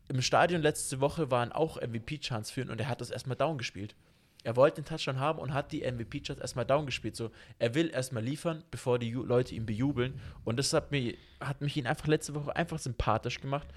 im 0.10 0.22
Stadion 0.22 0.62
letzte 0.62 1.00
Woche 1.00 1.32
waren 1.32 1.52
auch 1.52 1.82
MVP-Chance 1.82 2.54
für 2.54 2.62
ihn 2.62 2.70
und 2.70 2.80
er 2.80 2.90
hat 2.90 3.02
das 3.02 3.10
erstmal 3.10 3.38
down 3.38 3.58
gespielt. 3.58 3.96
Er 4.44 4.56
wollte 4.56 4.82
den 4.82 4.86
Touchdown 4.86 5.20
haben 5.20 5.40
und 5.40 5.56
hat 5.56 5.72
die 5.72 5.82
MVP-Chance 5.82 6.40
erstmal 6.40 6.66
down 6.66 6.86
gespielt. 6.86 7.16
So, 7.16 7.32
er 7.58 7.74
will 7.74 7.90
erstmal 7.90 8.24
liefern, 8.24 8.64
bevor 8.70 9.00
die 9.00 9.12
Leute 9.12 9.56
ihn 9.56 9.66
bejubeln. 9.66 10.22
Und 10.44 10.58
das 10.60 10.72
hat, 10.74 10.92
mir, 10.92 11.18
hat 11.40 11.62
mich 11.62 11.76
ihn 11.78 11.88
einfach 11.88 12.06
letzte 12.06 12.36
Woche 12.36 12.56
einfach 12.56 12.78
sympathisch 12.78 13.42
gemacht. 13.42 13.68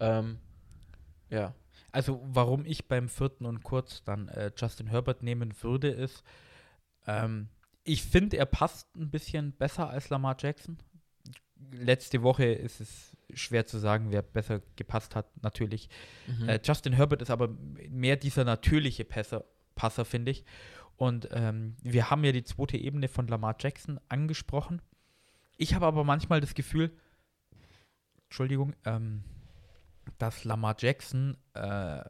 Ähm, 0.00 0.38
ja. 1.30 1.54
Also, 1.96 2.20
warum 2.26 2.66
ich 2.66 2.88
beim 2.88 3.08
vierten 3.08 3.46
und 3.46 3.62
kurz 3.62 4.04
dann 4.04 4.28
äh, 4.28 4.52
Justin 4.54 4.86
Herbert 4.86 5.22
nehmen 5.22 5.54
würde, 5.62 5.88
ist, 5.88 6.22
ähm, 7.06 7.48
ich 7.84 8.02
finde, 8.02 8.36
er 8.36 8.44
passt 8.44 8.94
ein 8.96 9.10
bisschen 9.10 9.52
besser 9.52 9.88
als 9.88 10.10
Lamar 10.10 10.36
Jackson. 10.38 10.76
Letzte 11.72 12.22
Woche 12.22 12.44
ist 12.44 12.82
es 12.82 13.16
schwer 13.32 13.64
zu 13.64 13.78
sagen, 13.78 14.10
wer 14.10 14.20
besser 14.20 14.60
gepasst 14.76 15.16
hat, 15.16 15.42
natürlich. 15.42 15.88
Mhm. 16.26 16.50
Äh, 16.50 16.60
Justin 16.62 16.92
Herbert 16.92 17.22
ist 17.22 17.30
aber 17.30 17.48
mehr 17.88 18.16
dieser 18.16 18.44
natürliche 18.44 19.06
Passer, 19.06 19.46
Passer 19.74 20.04
finde 20.04 20.32
ich. 20.32 20.44
Und 20.96 21.30
ähm, 21.32 21.76
wir 21.82 22.10
haben 22.10 22.24
ja 22.24 22.32
die 22.32 22.44
zweite 22.44 22.76
Ebene 22.76 23.08
von 23.08 23.26
Lamar 23.26 23.56
Jackson 23.58 23.98
angesprochen. 24.10 24.82
Ich 25.56 25.72
habe 25.72 25.86
aber 25.86 26.04
manchmal 26.04 26.42
das 26.42 26.52
Gefühl, 26.52 26.94
Entschuldigung, 28.24 28.74
ähm, 28.84 29.24
dass 30.18 30.44
Lamar 30.44 30.76
Jackson, 30.78 31.36
äh, 31.54 32.02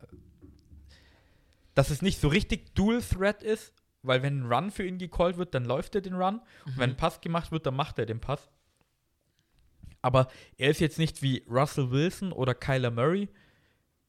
dass 1.74 1.90
es 1.90 2.03
nicht 2.03 2.20
so 2.20 2.28
richtig 2.28 2.74
Dual 2.74 3.03
Threat 3.03 3.42
ist, 3.42 3.72
weil 4.03 4.22
wenn 4.22 4.40
ein 4.40 4.53
Run 4.53 4.70
für 4.70 4.86
ihn 4.86 4.99
gecallt 4.99 5.36
wird, 5.36 5.55
dann 5.55 5.64
läuft 5.64 5.94
er 5.94 6.01
den 6.01 6.14
Run. 6.14 6.40
Und 6.64 6.78
wenn 6.78 6.90
ein 6.90 6.97
Pass 6.97 7.20
gemacht 7.20 7.53
wird, 7.53 7.66
dann 7.66 7.74
macht 7.74 7.99
er 7.99 8.07
den 8.07 8.20
Pass. 8.20 8.49
Aber 10.01 10.28
er 10.57 10.70
ist 10.70 10.80
jetzt 10.80 10.99
nicht 10.99 11.22
wie 11.22 11.44
Russell 11.49 11.90
Wilson 11.90 12.32
oder 12.32 12.55
Kyler 12.55 12.92
Murray, 12.92 13.28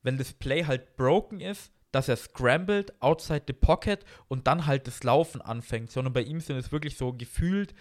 wenn 0.03 0.17
das 0.17 0.33
Play 0.33 0.63
halt 0.65 0.95
broken 0.95 1.39
ist, 1.39 1.71
dass 1.91 2.07
er 2.07 2.17
scrambled 2.17 3.01
outside 3.01 3.43
the 3.47 3.53
pocket 3.53 4.05
und 4.27 4.45
dann 4.45 4.67
halt 4.67 4.85
das 4.85 5.03
Laufen 5.03 5.41
anfängt, 5.41 5.91
sondern 5.91 6.13
bei 6.13 6.21
ihm 6.21 6.39
sind 6.39 6.57
es 6.57 6.71
wirklich 6.71 6.97
so 6.97 7.13
gefühlt 7.13 7.73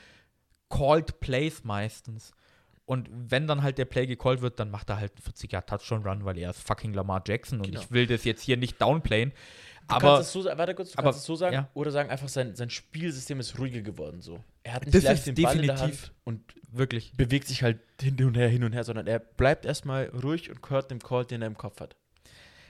called 0.71 1.21
Plays 1.21 1.65
meistens. 1.65 2.33
Und 2.87 3.09
wenn 3.13 3.47
dann 3.49 3.63
halt 3.63 3.79
der 3.79 3.85
Play 3.85 4.07
gecallt 4.07 4.41
wird, 4.43 4.61
dann 4.61 4.71
macht 4.71 4.89
er 4.91 4.99
halt 5.01 5.13
einen 5.17 5.35
40er 5.35 5.67
Touchdown-Run, 5.67 6.25
weil 6.25 6.39
er 6.39 6.51
ist 6.51 6.63
fucking 6.63 6.95
Lamar 6.95 7.23
Jackson 7.27 7.59
und 7.59 7.67
Genau. 7.67 7.81
ich 7.81 7.91
will 7.91 8.07
das 8.07 8.25
jetzt 8.25 8.43
hier 8.43 8.57
nicht 8.57 8.81
downplayen. 8.81 9.31
Du 9.89 9.95
aber 9.95 10.15
kannst 10.17 10.29
es 10.29 10.33
so, 10.33 10.45
warte 10.45 10.75
kurz, 10.75 10.93
du 10.93 10.99
aber- 10.99 11.07
kannst 11.09 11.21
es 11.21 11.27
so 11.27 11.35
sagen 11.37 11.55
ja. 11.55 11.69
oder 11.75 11.91
sagen 11.91 12.11
einfach, 12.11 12.29
sein, 12.29 12.55
sein 12.57 12.71
Spielsystem 12.71 13.39
ist 13.41 13.59
ruhiger 13.59 13.83
geworden 13.83 14.21
so. 14.21 14.43
Er 14.63 14.75
hat 14.75 14.87
nicht 14.87 14.95
ist 14.95 15.27
den 15.27 15.35
Ball 15.35 15.57
in 15.59 15.67
der 15.67 15.75
definitiv- 15.77 16.03
Hand 16.05 16.13
und 16.25 16.43
wirklich. 16.73 17.13
bewegt 17.17 17.47
sich 17.49 17.63
halt 17.63 17.79
hin 18.01 18.23
und 18.25 18.37
her, 18.37 18.49
hin 18.49 18.63
und 18.65 18.73
her, 18.73 18.85
sondern 18.85 19.07
er 19.09 19.19
bleibt 19.19 19.65
erstmal 19.65 20.07
ruhig 20.23 20.49
und 20.51 20.59
hört 20.71 20.91
dem 20.91 21.01
Call, 21.01 21.25
den 21.25 21.43
er 21.43 21.47
im 21.49 21.57
Kopf 21.57 21.81
hat. 21.81 21.97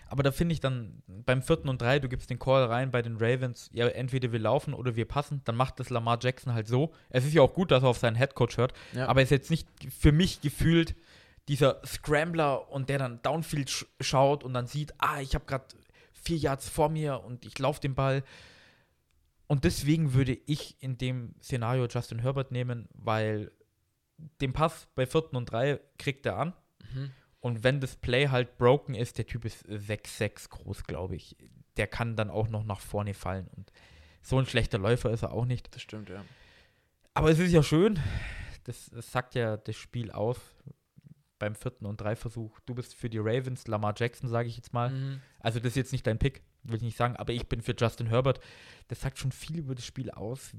Aber 0.08 0.22
da 0.22 0.30
finde 0.30 0.52
ich 0.52 0.60
dann 0.60 1.02
beim 1.06 1.42
vierten 1.42 1.68
und 1.68 1.82
drei, 1.82 1.98
du 1.98 2.08
gibst 2.08 2.30
den 2.30 2.38
Call 2.38 2.64
rein 2.64 2.90
bei 2.92 3.02
den 3.02 3.16
Ravens, 3.16 3.68
ja, 3.72 3.88
entweder 3.88 4.30
wir 4.30 4.38
laufen 4.38 4.72
oder 4.72 4.94
wir 4.94 5.04
passen, 5.04 5.40
dann 5.44 5.56
macht 5.56 5.80
das 5.80 5.90
Lamar 5.90 6.18
Jackson 6.22 6.54
halt 6.54 6.68
so. 6.68 6.92
Es 7.10 7.24
ist 7.24 7.34
ja 7.34 7.42
auch 7.42 7.52
gut, 7.54 7.70
dass 7.72 7.82
er 7.82 7.88
auf 7.88 7.98
seinen 7.98 8.14
Headcoach 8.14 8.56
hört, 8.56 8.72
Ja. 8.92 9.08
aber 9.08 9.20
er 9.20 9.24
ist 9.24 9.30
jetzt 9.30 9.50
nicht 9.50 9.68
für 9.98 10.12
mich 10.12 10.40
gefühlt 10.40 10.94
dieser 11.48 11.80
Scrambler 11.84 12.70
und 12.70 12.88
der 12.88 12.98
dann 12.98 13.20
Downfield 13.22 13.68
sch 13.70 13.86
schaut 14.00 14.44
und 14.44 14.54
dann 14.54 14.66
sieht, 14.66 14.94
ah, 14.98 15.20
ich 15.20 15.34
habe 15.34 15.44
gerade 15.44 15.64
vier 16.12 16.36
Yards 16.36 16.68
vor 16.68 16.88
mir 16.88 17.22
und 17.24 17.44
ich 17.44 17.58
laufe 17.58 17.80
den 17.80 17.94
Ball. 17.94 18.22
Und 19.48 19.62
deswegen 19.64 20.12
würde 20.12 20.36
ich 20.46 20.76
in 20.82 20.98
dem 20.98 21.34
Szenario 21.40 21.86
Justin 21.86 22.18
Herbert 22.20 22.50
nehmen, 22.50 22.88
weil 22.94 23.52
den 24.40 24.52
Pass 24.52 24.88
bei 24.96 25.06
vierten 25.06 25.36
und 25.36 25.46
drei 25.52 25.78
kriegt 25.98 26.26
er 26.26 26.36
an. 26.38 26.52
Mhm. 26.94 27.10
Und 27.40 27.62
wenn 27.62 27.80
das 27.80 27.96
Play 27.96 28.28
halt 28.28 28.58
broken 28.58 28.94
ist, 28.94 29.18
der 29.18 29.26
Typ 29.26 29.44
ist 29.44 29.66
6'6 29.66 30.48
groß, 30.48 30.84
glaube 30.84 31.16
ich. 31.16 31.36
Der 31.76 31.86
kann 31.86 32.16
dann 32.16 32.30
auch 32.30 32.48
noch 32.48 32.64
nach 32.64 32.80
vorne 32.80 33.14
fallen. 33.14 33.48
Und 33.54 33.70
so 34.22 34.38
ein 34.38 34.46
schlechter 34.46 34.78
Läufer 34.78 35.10
ist 35.10 35.22
er 35.22 35.32
auch 35.32 35.44
nicht. 35.44 35.74
Das 35.74 35.82
stimmt, 35.82 36.08
ja. 36.08 36.24
Aber 37.14 37.30
es 37.30 37.38
ist 37.38 37.52
ja 37.52 37.62
schön. 37.62 37.98
Das, 38.64 38.90
das 38.90 39.12
sagt 39.12 39.34
ja 39.34 39.56
das 39.56 39.76
Spiel 39.76 40.10
aus. 40.10 40.38
Beim 41.38 41.54
vierten 41.54 41.84
und 41.84 42.00
drei 42.00 42.16
Versuch. 42.16 42.58
Du 42.60 42.74
bist 42.74 42.94
für 42.94 43.10
die 43.10 43.18
Ravens, 43.18 43.66
Lamar 43.66 43.94
Jackson, 43.94 44.28
sage 44.28 44.48
ich 44.48 44.56
jetzt 44.56 44.72
mal. 44.72 44.90
Mhm. 44.90 45.20
Also, 45.38 45.58
das 45.58 45.68
ist 45.68 45.76
jetzt 45.76 45.92
nicht 45.92 46.06
dein 46.06 46.18
Pick, 46.18 46.42
will 46.62 46.76
ich 46.76 46.82
nicht 46.82 46.96
sagen. 46.96 47.14
Aber 47.16 47.34
ich 47.34 47.46
bin 47.46 47.60
für 47.60 47.74
Justin 47.78 48.06
Herbert. 48.06 48.40
Das 48.88 49.02
sagt 49.02 49.18
schon 49.18 49.32
viel 49.32 49.58
über 49.58 49.74
das 49.74 49.84
Spiel 49.84 50.10
aus, 50.10 50.52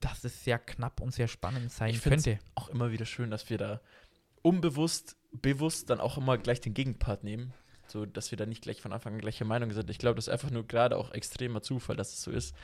dass 0.00 0.24
es 0.24 0.44
sehr 0.44 0.58
knapp 0.58 1.00
und 1.00 1.12
sehr 1.12 1.28
spannend 1.28 1.70
sein 1.70 1.90
Ich 1.90 2.02
könnte. 2.02 2.38
Auch 2.54 2.70
immer 2.70 2.90
wieder 2.90 3.04
schön, 3.04 3.30
dass 3.30 3.50
wir 3.50 3.58
da 3.58 3.80
unbewusst, 4.42 5.16
bewusst 5.32 5.90
dann 5.90 6.00
auch 6.00 6.18
immer 6.18 6.38
gleich 6.38 6.60
den 6.60 6.74
Gegenpart 6.74 7.24
nehmen. 7.24 7.52
So, 7.86 8.04
dass 8.04 8.30
wir 8.30 8.36
da 8.36 8.46
nicht 8.46 8.62
gleich 8.62 8.80
von 8.80 8.92
Anfang 8.92 9.14
an 9.14 9.20
gleicher 9.20 9.44
Meinung 9.44 9.72
sind. 9.72 9.88
Ich 9.90 9.98
glaube, 9.98 10.16
das 10.16 10.26
ist 10.26 10.32
einfach 10.32 10.50
nur 10.50 10.66
gerade 10.66 10.96
auch 10.96 11.12
extremer 11.12 11.62
Zufall, 11.62 11.96
dass 11.96 12.12
es 12.12 12.22
so 12.22 12.30
ist. 12.30 12.54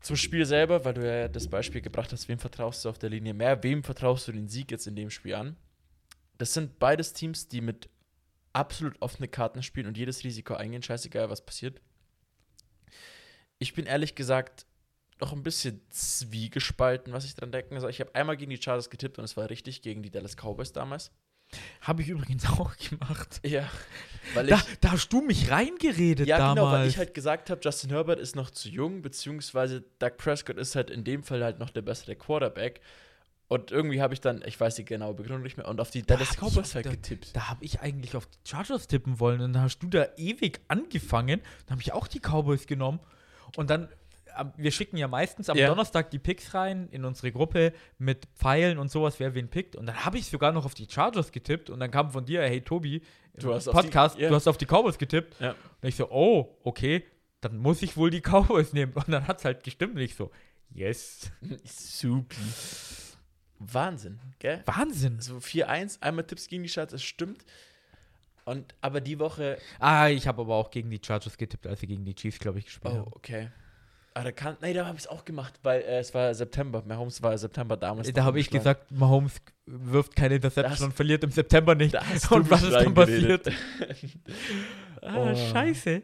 Zum 0.00 0.16
Spiel 0.16 0.46
selber, 0.46 0.84
weil 0.84 0.94
du 0.94 1.06
ja 1.06 1.28
das 1.28 1.48
Beispiel 1.48 1.80
gebracht 1.80 2.12
hast, 2.12 2.28
wem 2.28 2.38
vertraust 2.38 2.84
du 2.84 2.88
auf 2.88 2.98
der 2.98 3.10
Linie 3.10 3.34
mehr, 3.34 3.62
wem 3.62 3.82
vertraust 3.82 4.28
du 4.28 4.32
den 4.32 4.48
Sieg 4.48 4.70
jetzt 4.70 4.86
in 4.86 4.96
dem 4.96 5.10
Spiel 5.10 5.34
an? 5.34 5.56
Das 6.38 6.54
sind 6.54 6.78
beides 6.78 7.12
Teams, 7.12 7.48
die 7.48 7.60
mit 7.60 7.88
absolut 8.52 9.00
offene 9.02 9.28
Karten 9.28 9.62
spielen 9.62 9.86
und 9.86 9.98
jedes 9.98 10.24
Risiko 10.24 10.54
eingehen, 10.54 10.82
scheißegal, 10.82 11.28
was 11.28 11.44
passiert. 11.44 11.80
Ich 13.58 13.74
bin 13.74 13.86
ehrlich 13.86 14.14
gesagt 14.14 14.66
noch 15.20 15.32
ein 15.32 15.42
bisschen 15.42 15.80
zwiegespalten, 15.90 17.12
was 17.12 17.24
ich 17.24 17.34
dran 17.34 17.52
denken 17.52 17.78
soll. 17.80 17.90
Ich 17.90 18.00
habe 18.00 18.14
einmal 18.14 18.36
gegen 18.36 18.50
die 18.50 18.60
Chargers 18.60 18.90
getippt 18.90 19.18
und 19.18 19.24
es 19.24 19.36
war 19.36 19.48
richtig 19.50 19.82
gegen 19.82 20.02
die 20.02 20.10
Dallas 20.10 20.36
Cowboys 20.36 20.72
damals. 20.72 21.10
Habe 21.80 22.02
ich 22.02 22.08
übrigens 22.08 22.44
auch 22.50 22.76
gemacht. 22.76 23.40
Ja, 23.44 23.68
weil 24.34 24.46
Da, 24.48 24.56
ich 24.56 24.78
da 24.80 24.92
hast 24.92 25.08
du 25.12 25.20
mich 25.22 25.50
reingeredet 25.50 26.26
ja 26.26 26.38
damals. 26.38 26.56
genau, 26.58 26.72
weil 26.72 26.88
ich 26.88 26.98
halt 26.98 27.14
gesagt 27.14 27.50
habe, 27.50 27.60
Justin 27.62 27.90
Herbert 27.90 28.18
ist 28.18 28.34
noch 28.36 28.50
zu 28.50 28.68
jung, 28.68 29.00
beziehungsweise 29.02 29.84
Doug 29.98 30.16
Prescott 30.18 30.56
ist 30.58 30.74
halt 30.74 30.90
in 30.90 31.04
dem 31.04 31.22
Fall 31.22 31.42
halt 31.44 31.58
noch 31.58 31.70
der 31.70 31.82
bessere 31.82 32.16
Quarterback. 32.16 32.80
Und 33.48 33.70
irgendwie 33.70 34.02
habe 34.02 34.12
ich 34.12 34.20
dann, 34.20 34.42
ich 34.44 34.58
weiß 34.58 34.74
die 34.74 34.84
genaue 34.84 35.14
Begründung 35.14 35.44
nicht 35.44 35.56
mehr, 35.56 35.68
und 35.68 35.80
auf 35.80 35.92
die 35.92 36.02
Da 36.02 36.14
Dallas 36.16 36.36
Cowboys 36.36 36.74
halt 36.74 36.86
der- 36.86 36.92
getippt. 36.96 37.36
Da 37.36 37.48
habe 37.48 37.64
ich 37.64 37.80
eigentlich 37.80 38.16
auf 38.16 38.26
die 38.26 38.38
Chargers 38.44 38.88
tippen 38.88 39.20
wollen 39.20 39.40
und 39.40 39.52
dann 39.52 39.62
hast 39.62 39.78
du 39.78 39.86
da 39.88 40.08
ewig 40.16 40.60
angefangen. 40.66 41.40
Dann 41.66 41.74
habe 41.74 41.80
ich 41.82 41.92
auch 41.92 42.08
die 42.08 42.18
Cowboys 42.18 42.66
genommen. 42.66 42.98
Und 43.54 43.70
dann, 43.70 43.88
wir 44.56 44.70
schicken 44.70 44.96
ja 44.96 45.08
meistens 45.08 45.48
am 45.50 45.56
Ja. 45.56 45.68
Donnerstag 45.68 46.10
die 46.10 46.18
Picks 46.18 46.54
rein 46.54 46.88
in 46.90 47.04
unsere 47.04 47.32
Gruppe 47.32 47.72
mit 47.98 48.26
Pfeilen 48.34 48.78
und 48.78 48.90
sowas, 48.90 49.18
wer 49.20 49.34
wen 49.34 49.48
pickt. 49.48 49.76
Und 49.76 49.86
dann 49.86 50.04
habe 50.04 50.18
ich 50.18 50.26
sogar 50.26 50.52
noch 50.52 50.64
auf 50.64 50.74
die 50.74 50.86
Chargers 50.90 51.32
getippt 51.32 51.70
und 51.70 51.80
dann 51.80 51.90
kam 51.90 52.10
von 52.10 52.24
dir, 52.24 52.42
hey 52.42 52.60
Tobi, 52.60 53.02
Du 53.38 53.52
hast 53.52 53.68
auf 53.68 53.74
die- 53.76 53.82
Podcast, 53.82 54.18
ja. 54.18 54.28
du 54.28 54.34
hast 54.34 54.46
auf 54.48 54.56
die 54.56 54.64
Cowboys 54.66 54.96
getippt. 54.98 55.38
Ja. 55.40 55.50
Und 55.82 55.88
ich 55.88 55.96
so, 55.96 56.10
oh, 56.10 56.56
okay, 56.64 57.04
dann 57.40 57.58
muss 57.58 57.82
ich 57.82 57.96
wohl 57.96 58.10
die 58.10 58.20
Cowboys 58.22 58.72
nehmen. 58.72 58.92
Und 58.94 59.08
dann 59.10 59.26
hat 59.28 59.38
es 59.38 59.44
halt 59.44 59.62
gestimmt. 59.62 59.94
Und 59.96 60.00
ich 60.00 60.14
so, 60.14 60.30
yes. 60.72 61.30
Supi. 61.64 62.36
Wahnsinn, 63.58 64.20
gell? 64.38 64.62
Wahnsinn. 64.66 65.20
So 65.20 65.36
4-1, 65.38 66.02
einmal 66.02 66.24
Tipps 66.24 66.48
gegen 66.48 66.62
die 66.62 66.68
Chargers, 66.68 66.92
das 66.92 67.02
stimmt. 67.02 67.44
Und 68.44 68.74
aber 68.80 69.00
die 69.00 69.18
Woche, 69.18 69.58
Ah, 69.80 70.08
ich 70.08 70.26
habe 70.28 70.42
aber 70.42 70.54
auch 70.54 70.70
gegen 70.70 70.88
die 70.90 71.00
Chargers 71.04 71.36
getippt, 71.36 71.66
als 71.66 71.80
sie 71.80 71.86
gegen 71.86 72.04
die 72.04 72.14
Chiefs, 72.14 72.38
glaube 72.38 72.58
ich, 72.58 72.66
gespielt 72.66 72.94
oh, 72.94 72.98
haben. 72.98 73.12
okay. 73.14 73.48
Ah, 74.18 74.24
da 74.24 74.32
kann, 74.32 74.56
nee, 74.62 74.72
da 74.72 74.86
habe 74.86 74.96
ich 74.96 75.02
es 75.04 75.08
auch 75.08 75.26
gemacht, 75.26 75.60
weil 75.62 75.82
äh, 75.82 75.98
es 75.98 76.14
war 76.14 76.32
September. 76.34 76.82
Mahomes 76.86 77.20
war 77.22 77.36
September 77.36 77.76
damals. 77.76 78.10
Da 78.14 78.24
habe 78.24 78.40
ich 78.40 78.48
gesagt, 78.48 78.90
Mahomes 78.90 79.34
wirft 79.66 80.16
keine 80.16 80.36
Interception 80.36 80.86
und 80.86 80.94
verliert 80.94 81.22
im 81.22 81.30
September 81.30 81.74
nicht. 81.74 81.94
Und 82.30 82.50
was 82.50 82.62
ist 82.62 82.72
dann 82.72 82.94
passiert? 82.94 83.46
Ah, 85.02 85.32
Oh. 85.32 85.36
scheiße. 85.52 86.02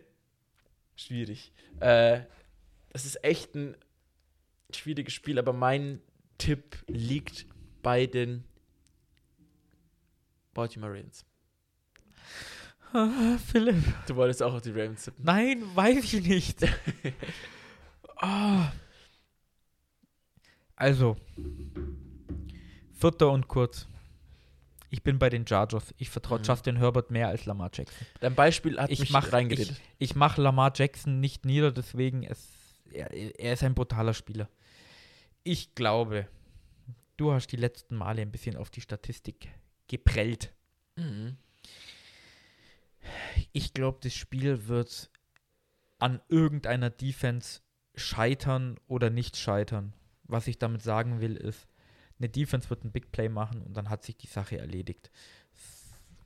Schwierig. 0.94 1.52
Äh, 1.80 2.20
das 2.90 3.06
ist 3.06 3.24
echt 3.24 3.54
ein 3.54 3.74
schwieriges 4.74 5.14
Spiel, 5.14 5.38
aber 5.38 5.54
mein 5.54 6.02
Tipp 6.36 6.76
liegt 6.88 7.46
bei 7.82 8.04
den 8.06 8.44
Baltimore 10.52 10.92
Ravens. 10.92 11.24
Ah, 12.92 13.38
Philipp. 13.50 13.82
Du 14.06 14.16
wolltest 14.16 14.42
auch 14.42 14.52
auf 14.52 14.60
die 14.60 14.70
Ravens 14.70 15.04
tippen. 15.06 15.24
Nein, 15.24 15.62
weiß 15.74 16.12
ich 16.12 16.22
nicht. 16.26 16.58
Ah. 18.22 18.72
Also, 20.76 21.16
vierter 22.94 23.30
und 23.30 23.48
kurz. 23.48 23.88
Ich 24.90 25.02
bin 25.02 25.18
bei 25.18 25.30
den 25.30 25.46
Chargers. 25.46 25.94
Ich 25.96 26.10
vertraue 26.10 26.38
Mhm. 26.40 26.44
Justin 26.44 26.76
Herbert 26.76 27.10
mehr 27.10 27.28
als 27.28 27.46
Lamar 27.46 27.70
Jackson. 27.72 28.06
Dein 28.20 28.34
Beispiel 28.34 28.78
hat 28.78 28.90
Ich 28.90 29.00
mich 29.00 29.10
mach- 29.10 29.32
reingeredet. 29.32 29.80
Ich 29.98 30.14
mache 30.14 30.42
Lamar 30.42 30.72
Jackson 30.74 31.18
nicht 31.20 31.44
nieder, 31.46 31.72
deswegen 31.72 32.24
es, 32.24 32.48
er, 32.92 33.10
er 33.12 33.54
ist 33.54 33.62
ein 33.62 33.74
brutaler 33.74 34.12
Spieler. 34.12 34.48
Ich 35.44 35.74
glaube, 35.74 36.28
du 37.16 37.32
hast 37.32 37.48
die 37.48 37.56
letzten 37.56 37.96
Male 37.96 38.22
ein 38.22 38.30
bisschen 38.32 38.56
auf 38.56 38.68
die 38.70 38.82
Statistik 38.82 39.48
geprellt. 39.88 40.52
Mhm. 40.96 41.36
Ich 43.52 43.72
glaube, 43.72 43.98
das 44.02 44.14
Spiel 44.14 44.68
wird 44.68 45.10
an 45.98 46.20
irgendeiner 46.28 46.90
Defense 46.90 47.60
scheitern 47.94 48.76
oder 48.88 49.10
nicht 49.10 49.36
scheitern. 49.36 49.92
Was 50.24 50.46
ich 50.46 50.58
damit 50.58 50.82
sagen 50.82 51.20
will, 51.20 51.36
ist, 51.36 51.66
eine 52.18 52.28
Defense 52.28 52.70
wird 52.70 52.84
ein 52.84 52.92
Big 52.92 53.12
Play 53.12 53.28
machen 53.28 53.62
und 53.62 53.76
dann 53.76 53.90
hat 53.90 54.04
sich 54.04 54.16
die 54.16 54.28
Sache 54.28 54.58
erledigt. 54.58 55.10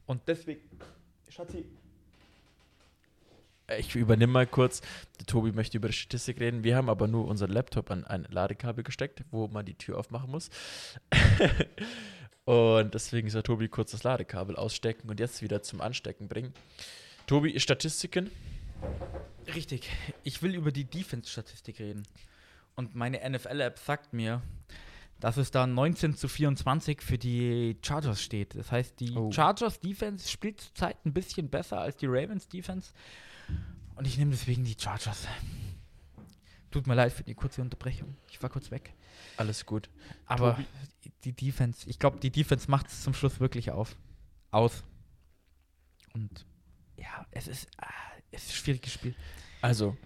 Und 0.07 0.23
deswegen, 0.29 0.61
Schatzi, 1.29 1.65
Ich 3.79 3.97
übernehme 3.97 4.33
mal 4.33 4.47
kurz. 4.47 4.81
Der 5.19 5.27
Tobi 5.27 5.51
möchte 5.51 5.79
über 5.79 5.91
Statistik 5.91 6.39
reden. 6.39 6.63
Wir 6.63 6.77
haben 6.77 6.89
aber 6.89 7.09
nur 7.09 7.27
unseren 7.27 7.51
Laptop 7.51 7.91
an 7.91 8.05
ein 8.05 8.25
Ladekabel 8.31 8.85
gesteckt, 8.85 9.25
wo 9.31 9.49
man 9.49 9.67
die 9.67 9.75
Tür 9.75 9.99
aufmachen 9.99 10.31
muss. 10.31 10.51
und 12.45 12.95
deswegen 12.95 13.29
soll 13.29 13.43
Tobi 13.43 13.69
kurz 13.69 13.91
das 13.91 14.05
Ladekabel 14.05 14.55
ausstecken 14.55 15.11
und 15.11 15.19
jetzt 15.19 15.43
wieder 15.43 15.63
zum 15.63 15.81
Anstecken 15.81 16.29
bringen. 16.29 16.55
Tobi, 17.27 17.59
Statistiken? 17.59 18.31
Richtig. 19.55 19.89
Ich 20.23 20.43
will 20.43 20.55
über 20.55 20.73
die 20.73 20.85
Defense-Statistik 20.85 21.79
reden. 21.81 22.03
Und 22.75 22.95
meine 22.95 23.29
NFL-App 23.29 23.79
sagt 23.79 24.13
mir, 24.13 24.43
dass 25.21 25.37
es 25.39 25.51
da 25.51 25.67
19 25.67 26.15
zu 26.15 26.29
24 26.29 27.01
für 27.01 27.17
die 27.17 27.77
Chargers 27.83 28.21
steht. 28.21 28.55
Das 28.55 28.71
heißt, 28.71 29.01
die 29.01 29.13
Oh. 29.17 29.31
Chargers 29.33 29.81
Defense 29.81 30.29
spielt 30.29 30.61
zurzeit 30.61 30.97
ein 31.07 31.13
bisschen 31.15 31.49
besser 31.49 31.81
als 31.81 31.97
die 31.97 32.07
Ravens 32.07 32.49
Defense. 32.49 32.93
Und 33.95 34.07
ich 34.07 34.19
nehme 34.19 34.33
deswegen 34.33 34.65
die 34.65 34.77
Chargers. 34.79 35.27
Tut 36.71 36.87
mir 36.87 36.95
leid 36.95 37.13
für 37.13 37.23
die 37.25 37.35
kurze 37.35 37.63
Unterbrechung. 37.63 38.15
Ich 38.29 38.43
war 38.43 38.51
kurz 38.51 38.71
weg. 38.71 38.93
Alles 39.39 39.65
gut. 39.65 39.89
Aber 40.27 40.57
Tobi? 40.57 40.67
die 41.25 41.33
Defense, 41.33 41.89
ich 41.89 41.99
glaube, 41.99 42.19
die 42.21 42.31
Defense 42.31 42.71
macht 42.71 42.89
es 42.89 43.03
zum 43.03 43.15
Schluss 43.15 43.41
wirklich 43.41 43.71
auf. 43.71 43.97
Aus. 44.51 44.83
Und 46.13 46.45
ja, 46.99 47.27
es 47.31 47.49
ist, 47.49 47.69
ah, 47.79 47.89
es 48.31 48.45
ist 48.45 48.51
ein 48.51 48.55
schwieriges 48.55 48.93
Spiel. 48.93 49.15
Also, 49.63 49.97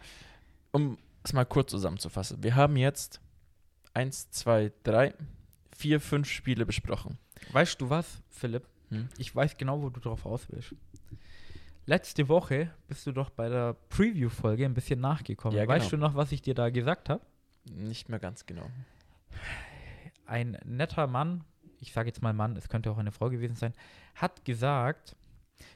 um 0.72 0.98
es 1.22 1.32
mal 1.32 1.44
kurz 1.44 1.70
zusammenzufassen. 1.70 2.42
Wir 2.42 2.54
haben 2.54 2.76
jetzt 2.76 3.20
eins, 3.94 4.30
zwei, 4.30 4.72
drei, 4.82 5.14
vier, 5.76 6.00
fünf 6.00 6.28
Spiele 6.28 6.64
besprochen. 6.66 7.18
Weißt 7.52 7.80
du 7.80 7.90
was, 7.90 8.22
Philipp? 8.28 8.66
Hm? 8.90 9.08
Ich 9.18 9.34
weiß 9.34 9.56
genau, 9.56 9.82
wo 9.82 9.90
du 9.90 10.00
drauf 10.00 10.26
aus 10.26 10.46
willst. 10.50 10.74
Letzte 11.86 12.28
Woche 12.28 12.70
bist 12.88 13.06
du 13.06 13.12
doch 13.12 13.30
bei 13.30 13.48
der 13.48 13.74
Preview-Folge 13.88 14.64
ein 14.64 14.74
bisschen 14.74 15.00
nachgekommen. 15.00 15.56
Ja, 15.58 15.66
Weißt 15.66 15.86
du 15.86 15.96
genau. 15.96 16.08
noch, 16.08 16.14
was 16.14 16.30
ich 16.32 16.42
dir 16.42 16.54
da 16.54 16.70
gesagt 16.70 17.08
habe? 17.08 17.24
Nicht 17.64 18.08
mehr 18.08 18.18
ganz 18.18 18.46
genau. 18.46 18.70
Ein 20.26 20.58
netter 20.64 21.06
Mann, 21.06 21.44
ich 21.80 21.92
sage 21.92 22.08
jetzt 22.08 22.22
mal 22.22 22.32
Mann, 22.32 22.56
es 22.56 22.68
könnte 22.68 22.90
auch 22.90 22.98
eine 22.98 23.12
Frau 23.12 23.30
gewesen 23.30 23.56
sein, 23.56 23.74
hat 24.14 24.44
gesagt, 24.44 25.16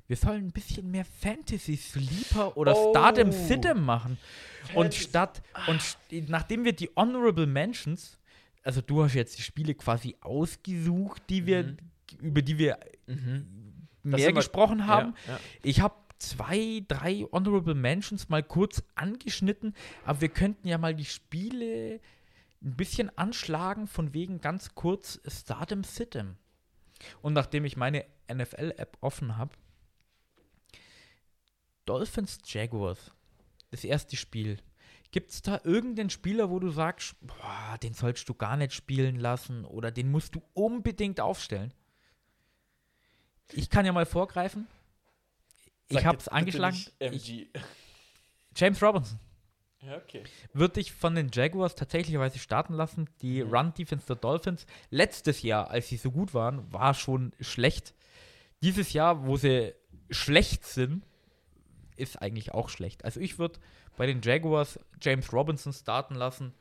wir 0.06 0.16
sollen 0.16 0.46
ein 0.46 0.52
bisschen 0.52 0.90
mehr 0.90 1.04
Fantasy 1.04 1.76
Sleeper 1.76 2.56
oder 2.56 2.74
Oh. 2.76 2.90
Stardom 2.90 3.32
Sitem 3.32 3.82
machen. 3.84 4.18
Und 4.74 4.94
Fantasy- 4.94 5.02
statt, 5.04 5.42
und 5.68 5.80
st- 5.80 6.24
nachdem 6.28 6.64
wir 6.64 6.72
die 6.72 6.90
Honorable 6.96 7.46
Mentions, 7.46 8.18
also 8.62 8.80
du 8.80 9.02
hast 9.04 9.14
jetzt 9.14 9.38
die 9.38 9.42
Spiele 9.42 9.74
quasi 9.74 10.16
ausgesucht, 10.20 11.22
die 11.28 11.46
wir, 11.46 11.64
Mhm. 11.64 11.76
über 12.20 12.42
die 12.42 12.58
wir 12.58 12.78
Mhm. 13.06 13.86
mehr 14.02 14.18
wir- 14.18 14.32
gesprochen 14.32 14.86
haben. 14.86 15.14
Ja, 15.26 15.32
ja. 15.34 15.40
Ich 15.62 15.80
habe 15.80 15.94
zwei, 16.18 16.82
drei 16.88 17.26
Honorable 17.32 17.74
Mentions 17.74 18.28
mal 18.28 18.42
kurz 18.42 18.82
angeschnitten, 18.94 19.74
aber 20.04 20.22
wir 20.22 20.28
könnten 20.30 20.66
ja 20.68 20.78
mal 20.78 20.94
die 20.94 21.04
Spiele 21.04 22.00
ein 22.62 22.76
bisschen 22.76 23.10
anschlagen, 23.18 23.86
von 23.86 24.14
wegen 24.14 24.40
ganz 24.40 24.74
kurz 24.74 25.20
Stardom 25.28 25.84
Sitem. 25.84 26.36
Und 27.20 27.34
nachdem 27.34 27.66
ich 27.66 27.76
meine 27.76 28.06
NFL-App 28.32 28.96
offen 29.02 29.36
habe, 29.36 29.50
Dolphins 31.86 32.38
Jaguars, 32.44 33.12
das 33.70 33.84
erste 33.84 34.16
Spiel. 34.16 34.58
Gibt 35.10 35.30
es 35.30 35.42
da 35.42 35.60
irgendeinen 35.62 36.10
Spieler, 36.10 36.50
wo 36.50 36.58
du 36.58 36.70
sagst, 36.70 37.14
boah, 37.20 37.78
den 37.82 37.94
sollst 37.94 38.28
du 38.28 38.34
gar 38.34 38.56
nicht 38.56 38.72
spielen 38.72 39.16
lassen 39.16 39.64
oder 39.64 39.90
den 39.92 40.10
musst 40.10 40.34
du 40.34 40.42
unbedingt 40.54 41.20
aufstellen? 41.20 41.72
Ich 43.52 43.70
kann 43.70 43.86
ja 43.86 43.92
mal 43.92 44.06
vorgreifen. 44.06 44.66
Ich 45.88 46.04
habe 46.04 46.18
es 46.18 46.28
angeschlagen. 46.28 46.78
Ich. 46.98 47.48
James 48.56 48.82
Robinson 48.82 49.20
ja, 49.86 49.96
okay. 49.96 50.24
würde 50.52 50.80
ich 50.80 50.92
von 50.92 51.14
den 51.14 51.30
Jaguars 51.32 51.74
tatsächlicherweise 51.74 52.38
starten 52.38 52.74
lassen. 52.74 53.08
Die 53.20 53.44
Mhm. 53.44 53.54
Run-Defense 53.54 54.06
der 54.06 54.16
Dolphins 54.16 54.66
letztes 54.90 55.42
Jahr, 55.42 55.70
als 55.70 55.88
sie 55.88 55.96
so 55.96 56.10
gut 56.10 56.34
waren, 56.34 56.72
war 56.72 56.94
schon 56.94 57.32
schlecht. 57.40 57.94
Dieses 58.62 58.92
Jahr, 58.92 59.26
wo 59.26 59.36
sie 59.36 59.74
schlecht 60.10 60.64
sind, 60.64 61.04
ist 61.96 62.20
eigentlich 62.20 62.52
auch 62.52 62.68
schlecht. 62.68 63.04
Also 63.04 63.20
ich 63.20 63.38
würde 63.38 63.60
bei 63.96 64.06
den 64.06 64.22
Jaguars 64.22 64.78
James 65.00 65.32
Robinson 65.32 65.72
starten 65.72 66.14
lassen. 66.14 66.54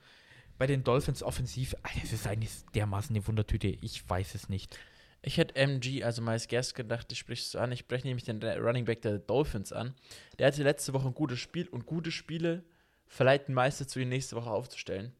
Bei 0.57 0.67
den 0.67 0.83
Dolphins 0.83 1.23
offensiv, 1.23 1.75
es 2.03 2.13
ist 2.13 2.27
eigentlich 2.27 2.51
dermaßen 2.75 3.15
eine 3.15 3.27
Wundertüte. 3.27 3.67
Ich 3.81 4.07
weiß 4.07 4.35
es 4.35 4.49
nicht. 4.49 4.77
Ich 5.23 5.37
hätte 5.37 5.55
MG, 5.55 6.03
also 6.03 6.21
Miles 6.21 6.47
Gas, 6.47 6.73
gedacht, 6.73 7.11
ich 7.11 7.19
spreche 7.19 7.41
es 7.41 7.55
an. 7.55 7.71
Ich 7.71 7.79
spreche 7.79 8.05
nämlich 8.05 8.25
den 8.25 8.43
Running 8.43 8.85
Back 8.85 9.01
der 9.01 9.19
Dolphins 9.19 9.71
an. 9.71 9.95
Der 10.37 10.47
hatte 10.47 10.63
letzte 10.63 10.93
Woche 10.93 11.07
ein 11.07 11.13
gutes 11.13 11.39
Spiel 11.39 11.67
und 11.69 11.85
gute 11.85 12.11
Spiele 12.11 12.63
verleiten 13.07 13.53
meist 13.55 13.79
dazu, 13.79 13.99
ihn 13.99 14.09
nächste 14.09 14.35
Woche 14.35 14.49
aufzustellen. 14.49 15.13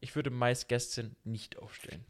Ich 0.00 0.14
würde 0.16 0.30
Miles 0.30 0.68
Gaskin 0.68 1.16
nicht 1.24 1.58
aufstellen. 1.58 2.04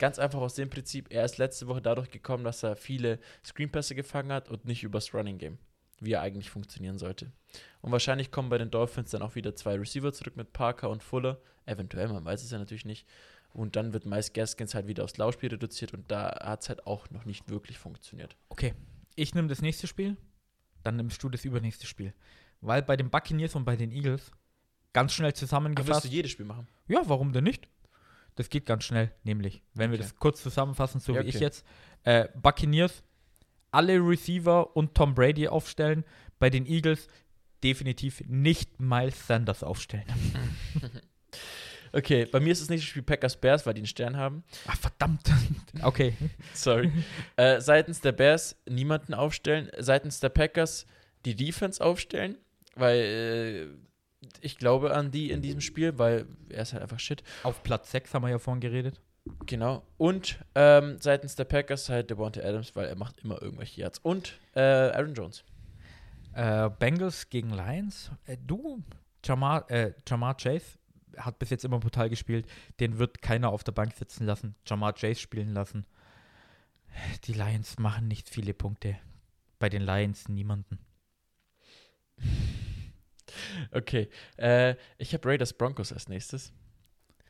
Ganz 0.00 0.18
einfach 0.18 0.40
aus 0.40 0.54
dem 0.54 0.70
Prinzip, 0.70 1.08
er 1.10 1.26
ist 1.26 1.36
letzte 1.36 1.66
Woche 1.66 1.82
dadurch 1.82 2.10
gekommen, 2.10 2.42
dass 2.42 2.62
er 2.62 2.74
viele 2.74 3.18
Screenpässe 3.44 3.94
gefangen 3.94 4.32
hat 4.32 4.48
und 4.48 4.64
nicht 4.64 4.82
übers 4.82 5.12
Running 5.12 5.36
Game, 5.36 5.58
wie 6.00 6.12
er 6.12 6.22
eigentlich 6.22 6.48
funktionieren 6.48 6.96
sollte. 6.96 7.30
Und 7.82 7.92
wahrscheinlich 7.92 8.30
kommen 8.30 8.48
bei 8.48 8.56
den 8.56 8.70
Dolphins 8.70 9.10
dann 9.10 9.20
auch 9.20 9.34
wieder 9.34 9.54
zwei 9.54 9.74
Receiver 9.74 10.10
zurück 10.10 10.38
mit 10.38 10.54
Parker 10.54 10.88
und 10.88 11.02
Fuller. 11.02 11.38
Eventuell, 11.66 12.08
man 12.08 12.24
weiß 12.24 12.42
es 12.42 12.50
ja 12.50 12.56
natürlich 12.56 12.86
nicht. 12.86 13.06
Und 13.52 13.76
dann 13.76 13.92
wird 13.92 14.06
Miles 14.06 14.32
Gaskins 14.32 14.74
halt 14.74 14.86
wieder 14.86 15.04
aufs 15.04 15.18
Laufspiel 15.18 15.50
reduziert 15.50 15.92
und 15.92 16.10
da 16.10 16.30
hat 16.42 16.62
es 16.62 16.70
halt 16.70 16.86
auch 16.86 17.10
noch 17.10 17.26
nicht 17.26 17.50
wirklich 17.50 17.76
funktioniert. 17.76 18.38
Okay, 18.48 18.72
ich 19.16 19.34
nehme 19.34 19.48
das 19.48 19.60
nächste 19.60 19.86
Spiel, 19.86 20.16
dann 20.82 20.96
nimmst 20.96 21.22
du 21.22 21.28
das 21.28 21.44
übernächste 21.44 21.86
Spiel. 21.86 22.14
Weil 22.62 22.80
bei 22.80 22.96
den 22.96 23.10
Buccaneers 23.10 23.54
und 23.54 23.66
bei 23.66 23.76
den 23.76 23.92
Eagles 23.92 24.30
ganz 24.94 25.12
schnell 25.12 25.26
Aber 25.26 25.32
willst 25.32 25.40
zusammengefasst. 25.40 26.04
du 26.06 26.08
jedes 26.08 26.30
Spiel 26.30 26.46
machen? 26.46 26.68
Ja, 26.88 27.02
warum 27.04 27.34
denn 27.34 27.44
nicht? 27.44 27.68
Das 28.40 28.48
geht 28.48 28.64
ganz 28.64 28.84
schnell, 28.84 29.12
nämlich, 29.22 29.60
wenn 29.74 29.90
wir 29.90 29.98
Okay. 29.98 30.04
das 30.08 30.16
kurz 30.16 30.42
zusammenfassen, 30.42 30.98
so 30.98 31.14
Ja, 31.14 31.22
wie 31.22 31.28
ich 31.28 31.40
jetzt. 31.40 31.62
Äh, 32.04 32.26
Buccaneers, 32.40 33.02
alle 33.70 33.98
Receiver 33.98 34.74
und 34.74 34.94
Tom 34.94 35.14
Brady 35.14 35.46
aufstellen. 35.46 36.04
Bei 36.38 36.48
den 36.48 36.64
Eagles 36.64 37.06
definitiv 37.62 38.22
nicht 38.26 38.80
Miles 38.80 39.26
Sanders 39.26 39.62
aufstellen. 39.62 40.06
Okay, 41.92 42.24
bei 42.24 42.38
mir 42.38 42.52
ist 42.52 42.62
das 42.62 42.68
nächste 42.70 42.88
Spiel 42.88 43.02
Packers 43.02 43.36
Bears, 43.36 43.66
weil 43.66 43.74
die 43.74 43.80
einen 43.80 43.86
Stern 43.88 44.16
haben. 44.16 44.44
Ach, 44.68 44.76
verdammt. 44.78 45.28
Okay. 45.82 46.14
Sorry. 46.54 46.90
äh, 47.36 47.60
seitens 47.60 48.00
der 48.00 48.12
Bears 48.12 48.56
niemanden 48.68 49.12
aufstellen. 49.12 49.70
Seitens 49.78 50.20
der 50.20 50.28
Packers 50.28 50.86
die 51.24 51.34
Defense 51.34 51.84
aufstellen, 51.84 52.38
weil 52.76 53.00
äh, 53.00 53.66
ich 54.40 54.58
glaube 54.58 54.94
an 54.94 55.10
die 55.10 55.30
in 55.30 55.42
diesem 55.42 55.60
Spiel, 55.60 55.98
weil 55.98 56.26
er 56.48 56.62
ist 56.62 56.72
halt 56.72 56.82
einfach 56.82 57.00
shit. 57.00 57.22
Auf 57.42 57.62
Platz 57.62 57.90
6 57.90 58.14
haben 58.14 58.22
wir 58.22 58.30
ja 58.30 58.38
vorhin 58.38 58.60
geredet. 58.60 59.00
Genau. 59.46 59.82
Und 59.98 60.38
ähm, 60.54 60.96
seitens 61.00 61.36
der 61.36 61.44
Packers 61.44 61.88
halt 61.88 62.10
Devontae 62.10 62.42
Adams, 62.42 62.74
weil 62.74 62.86
er 62.86 62.96
macht 62.96 63.20
immer 63.20 63.40
irgendwelche 63.40 63.82
Yards. 63.82 63.98
Und 63.98 64.38
äh, 64.54 64.60
Aaron 64.60 65.14
Jones. 65.14 65.44
Äh, 66.34 66.70
Bengals 66.70 67.28
gegen 67.28 67.50
Lions. 67.50 68.10
Äh, 68.26 68.36
du, 68.46 68.82
Jamar, 69.24 69.70
äh, 69.70 69.92
Jamar 70.06 70.36
Chase 70.36 70.78
hat 71.16 71.38
bis 71.38 71.50
jetzt 71.50 71.64
immer 71.64 71.80
brutal 71.80 72.08
gespielt. 72.08 72.46
Den 72.78 72.98
wird 72.98 73.20
keiner 73.20 73.50
auf 73.50 73.64
der 73.64 73.72
Bank 73.72 73.94
sitzen 73.94 74.24
lassen. 74.26 74.54
Jamar 74.66 74.94
Chase 74.94 75.20
spielen 75.20 75.52
lassen. 75.52 75.86
Die 77.24 77.32
Lions 77.32 77.78
machen 77.78 78.08
nicht 78.08 78.28
viele 78.28 78.54
Punkte. 78.54 78.96
Bei 79.58 79.68
den 79.68 79.82
Lions 79.82 80.28
niemanden. 80.28 80.78
Okay. 83.72 84.08
Äh, 84.36 84.76
ich 84.98 85.14
habe 85.14 85.28
Raiders 85.28 85.52
Broncos 85.52 85.92
als 85.92 86.08
nächstes. 86.08 86.52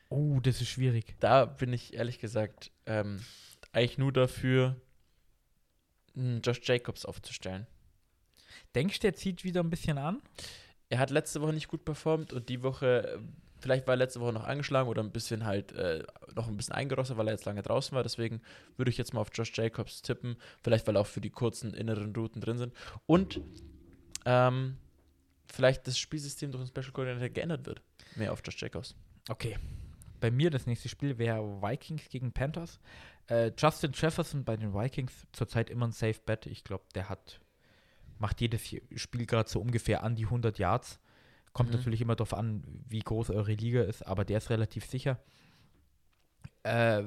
Oh, 0.09 0.40
das 0.40 0.61
ist 0.61 0.68
schwierig. 0.68 1.14
Da 1.20 1.44
bin 1.44 1.72
ich 1.72 1.94
ehrlich 1.94 2.18
gesagt 2.18 2.72
ähm, 2.86 3.20
eigentlich 3.72 3.98
nur 3.98 4.12
dafür, 4.12 4.76
einen 6.16 6.42
Josh 6.42 6.61
Jacobs 6.64 7.05
aufzustellen. 7.05 7.66
Denkst 8.74 8.98
du, 8.98 9.03
der 9.03 9.14
zieht 9.14 9.44
wieder 9.44 9.62
ein 9.62 9.70
bisschen 9.70 9.98
an? 9.98 10.20
Er 10.88 10.98
hat 10.98 11.11
letzte 11.11 11.40
Woche 11.40 11.53
nicht 11.53 11.68
gut 11.68 11.84
performt 11.84 12.32
und 12.32 12.48
die 12.48 12.62
Woche, 12.62 13.14
äh, 13.14 13.18
vielleicht 13.61 13.86
war 13.86 13.94
er 13.94 13.98
letzte 13.98 14.20
Woche 14.20 14.32
noch 14.32 14.44
angeschlagen 14.44 14.88
oder 14.88 15.03
ein 15.03 15.12
bisschen 15.12 15.44
halt 15.44 15.72
äh, 15.72 16.03
noch 16.34 16.48
ein 16.48 16.57
bisschen 16.57 16.74
eingerostet, 16.74 17.16
weil 17.16 17.28
er 17.28 17.34
jetzt 17.34 17.44
lange 17.44 17.62
draußen 17.62 17.94
war. 17.94 18.03
Deswegen 18.03 18.42
würde 18.76 18.90
ich 18.90 18.98
jetzt 18.98 19.14
mal 19.14 19.20
auf 19.20 19.30
Josh 19.32 19.57
Jacobs 19.57 20.03
tippen. 20.03 20.36
Vielleicht, 20.62 20.86
weil 20.88 20.96
auch 20.96 21.07
für 21.07 21.20
die 21.20 21.30
kurzen 21.30 21.74
inneren 21.74 22.14
Routen 22.14 22.40
drin 22.40 22.59
sind. 22.59 22.74
Und 23.07 23.40
ähm, 24.24 24.76
vielleicht 25.53 25.86
das 25.86 25.98
Spielsystem 25.98 26.51
durch 26.53 26.64
den 26.64 26.68
Special 26.68 26.92
Coordinator 26.92 27.28
geändert 27.28 27.66
wird. 27.66 27.82
Mehr 28.16 28.32
auf 28.32 28.42
Josh 28.44 28.61
Jacobs. 28.61 28.94
Okay. 29.28 29.59
Bei 30.20 30.30
mir 30.30 30.51
das 30.51 30.66
nächste 30.66 30.88
Spiel 30.88 31.16
wäre 31.18 31.40
Vikings 31.62 32.09
gegen 32.09 32.32
Panthers. 32.32 32.78
Äh, 33.28 33.53
Justin 33.57 33.92
Jefferson 33.94 34.44
bei 34.44 34.57
den 34.57 34.74
Vikings 34.74 35.26
zurzeit 35.32 35.70
immer 35.70 35.86
ein 35.86 35.92
Safe 35.92 36.18
Bet. 36.26 36.46
Ich 36.46 36.64
glaube, 36.64 36.84
der 36.94 37.09
hat 37.09 37.40
macht 38.18 38.42
jedes 38.42 38.62
Spiel 38.96 39.24
gerade 39.24 39.48
so 39.48 39.61
ungefähr 39.61 40.03
an 40.03 40.14
die 40.14 40.26
100 40.26 40.59
Yards. 40.59 41.01
Kommt 41.55 41.70
Mhm. 41.70 41.76
natürlich 41.76 42.03
immer 42.03 42.16
darauf 42.16 42.34
an, 42.34 42.62
wie 42.86 42.98
groß 43.01 43.30
eure 43.30 43.55
Liga 43.55 43.82
ist, 43.82 44.07
aber 44.07 44.26
der 44.26 44.38
ist 44.38 44.51
relativ 44.51 44.84
sicher. 44.84 45.18
Äh, 46.64 47.05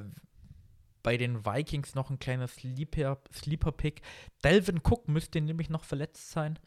bei 1.04 1.18
den 1.18 1.46
Vikings 1.46 1.96
noch 1.96 2.10
ein 2.10 2.18
kleiner 2.18 2.48
Sleeper- 2.48 3.18
Sleeper-Pick. 3.34 4.02
Delvin 4.44 4.78
Cook 4.84 5.08
müsste 5.08 5.42
nämlich 5.42 5.70
noch 5.70 5.84
verletzt 5.84 6.32
sein. 6.32 6.58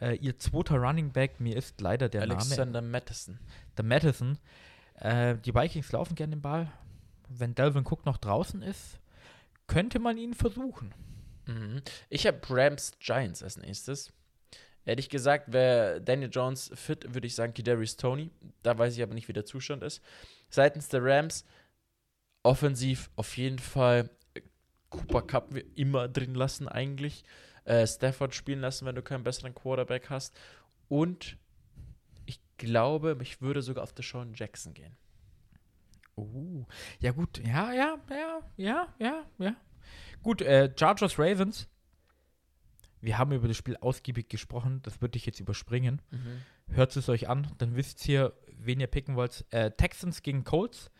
Äh, 0.00 0.16
ihr 0.16 0.38
zweiter 0.38 0.76
Running 0.76 1.12
Back, 1.12 1.38
mir 1.38 1.56
ist 1.56 1.80
leider 1.80 2.08
der 2.08 2.22
Name 2.26 2.40
Alexander 2.40 2.80
Madison. 2.82 3.38
der 3.76 3.84
Madison. 3.84 4.38
Äh, 4.94 5.36
die 5.36 5.54
Vikings 5.54 5.92
laufen 5.92 6.14
gerne 6.14 6.36
den 6.36 6.42
Ball. 6.42 6.72
Wenn 7.28 7.54
Delvin 7.54 7.84
Cook 7.86 8.04
noch 8.06 8.16
draußen 8.16 8.62
ist, 8.62 8.98
könnte 9.66 9.98
man 9.98 10.16
ihn 10.18 10.34
versuchen. 10.34 10.94
Mhm. 11.46 11.82
Ich 12.08 12.26
habe 12.26 12.38
Rams 12.48 12.92
Giants 13.00 13.42
als 13.42 13.56
nächstes. 13.58 14.12
Ehrlich 14.86 15.08
gesagt, 15.08 15.52
wäre 15.52 16.00
Daniel 16.02 16.28
Jones 16.30 16.70
fit, 16.74 17.14
würde 17.14 17.26
ich 17.26 17.34
sagen 17.34 17.54
Kadarius 17.54 17.96
Tony. 17.96 18.30
Da 18.62 18.76
weiß 18.78 18.94
ich 18.96 19.02
aber 19.02 19.14
nicht, 19.14 19.28
wie 19.28 19.32
der 19.32 19.46
Zustand 19.46 19.82
ist. 19.82 20.02
Seitens 20.50 20.88
der 20.88 21.02
Rams 21.02 21.44
offensiv 22.44 23.10
auf 23.16 23.36
jeden 23.36 23.58
Fall 23.58 24.10
äh, 24.34 24.42
Cooper 24.90 25.22
Cup 25.22 25.54
immer 25.74 26.06
drin 26.06 26.34
lassen 26.34 26.68
eigentlich. 26.68 27.24
Äh, 27.64 27.86
Stafford 27.86 28.34
spielen 28.34 28.60
lassen, 28.60 28.86
wenn 28.86 28.94
du 28.94 29.02
keinen 29.02 29.24
besseren 29.24 29.54
Quarterback 29.54 30.10
hast. 30.10 30.38
Und 30.88 31.36
ich 32.26 32.40
glaube, 32.58 33.16
ich 33.22 33.40
würde 33.40 33.62
sogar 33.62 33.82
auf 33.82 33.92
Deshaun 33.92 34.34
Jackson 34.34 34.74
gehen. 34.74 34.96
Oh, 36.16 36.64
ja 37.00 37.10
gut, 37.10 37.38
ja, 37.44 37.72
ja, 37.72 37.96
ja, 38.08 38.40
ja, 38.56 38.94
ja, 39.00 39.24
ja. 39.38 39.56
Gut, 40.22 40.42
äh, 40.42 40.72
Chargers 40.78 41.18
Ravens. 41.18 41.68
Wir 43.00 43.18
haben 43.18 43.32
über 43.32 43.48
das 43.48 43.56
Spiel 43.56 43.76
ausgiebig 43.76 44.28
gesprochen, 44.28 44.80
das 44.82 45.02
würde 45.02 45.16
ich 45.18 45.26
jetzt 45.26 45.40
überspringen. 45.40 46.00
Hört 46.68 46.96
es 46.96 47.08
euch 47.08 47.28
an, 47.28 47.50
dann 47.58 47.76
wisst 47.76 48.08
ihr, 48.08 48.32
wen 48.46 48.80
ihr 48.80 48.86
picken 48.86 49.16
wollt. 49.16 49.44
Äh, 49.50 49.72
Texans 49.72 50.22
gegen 50.22 50.44
Colts. 50.44 50.90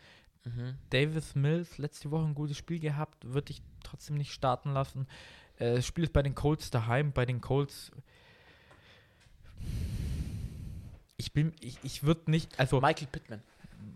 Mhm. 0.45 0.75
Davis 0.91 1.35
Mills, 1.35 1.77
letzte 1.77 2.11
Woche 2.11 2.25
ein 2.25 2.35
gutes 2.35 2.57
Spiel 2.57 2.79
gehabt, 2.79 3.25
würde 3.25 3.51
ich 3.51 3.61
trotzdem 3.83 4.15
nicht 4.15 4.31
starten 4.31 4.73
lassen. 4.73 5.07
Äh, 5.57 5.75
das 5.75 5.85
Spiel 5.85 6.03
ist 6.03 6.13
bei 6.13 6.21
den 6.21 6.35
Colts 6.35 6.69
daheim, 6.69 7.11
bei 7.11 7.25
den 7.25 7.41
Colts. 7.41 7.91
Ich 11.17 11.33
bin, 11.33 11.53
ich, 11.59 11.77
ich 11.83 12.03
würde 12.03 12.29
nicht, 12.29 12.59
also 12.59 12.79
Michael 12.79 13.07
Pittman. 13.07 13.41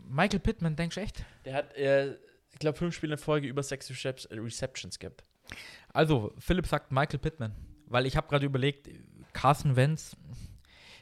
Michael 0.10 0.40
Pittman, 0.40 0.76
denkst 0.76 0.96
du 0.96 1.02
echt? 1.02 1.24
Der 1.46 1.54
hat, 1.54 1.74
äh, 1.76 2.14
ich 2.52 2.60
glaube, 2.60 2.78
fünf 2.78 2.96
Spiele 2.96 3.14
in 3.14 3.20
Folge 3.20 3.48
über 3.48 3.62
sechs 3.62 3.90
äh, 3.90 4.14
Receptions 4.32 4.98
gehabt. 4.98 5.24
Also, 5.94 6.34
Philipp 6.40 6.68
sagt 6.68 6.92
Michael 6.92 7.20
Pittman, 7.20 7.56
weil 7.88 8.06
ich 8.06 8.18
habe 8.18 8.28
gerade 8.28 8.46
überlegt, 8.46 8.90
Carson 9.34 9.76
Wentz, 9.76 10.16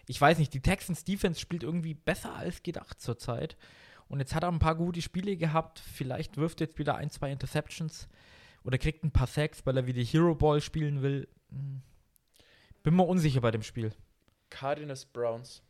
ich 0.07 0.19
weiß 0.19 0.37
nicht, 0.37 0.53
die 0.53 0.61
Texans 0.61 1.03
Defense 1.03 1.39
spielt 1.39 1.63
irgendwie 1.63 1.93
besser 1.93 2.33
als 2.33 2.63
gedacht 2.63 3.01
zurzeit. 3.01 3.57
Und 4.09 4.19
jetzt 4.19 4.33
hat 4.33 4.43
er 4.43 4.51
ein 4.51 4.59
paar 4.59 4.75
gute 4.75 5.01
Spiele 5.01 5.35
gehabt. 5.35 5.79
Vielleicht 5.79 6.37
wirft 6.37 6.61
er 6.61 6.67
jetzt 6.67 6.79
wieder 6.79 6.95
ein, 6.95 7.09
zwei 7.09 7.31
Interceptions 7.31 8.07
oder 8.63 8.77
kriegt 8.77 9.03
ein 9.03 9.11
paar 9.11 9.27
Sacks, 9.27 9.65
weil 9.65 9.77
er 9.77 9.87
wieder 9.87 10.01
Hero 10.01 10.35
Ball 10.35 10.61
spielen 10.61 11.01
will. 11.01 11.27
Hm. 11.49 11.81
Bin 12.83 12.95
mir 12.95 13.03
unsicher 13.03 13.41
bei 13.41 13.51
dem 13.51 13.63
Spiel. 13.63 13.93
Cardinals 14.49 15.05
Browns. 15.05 15.61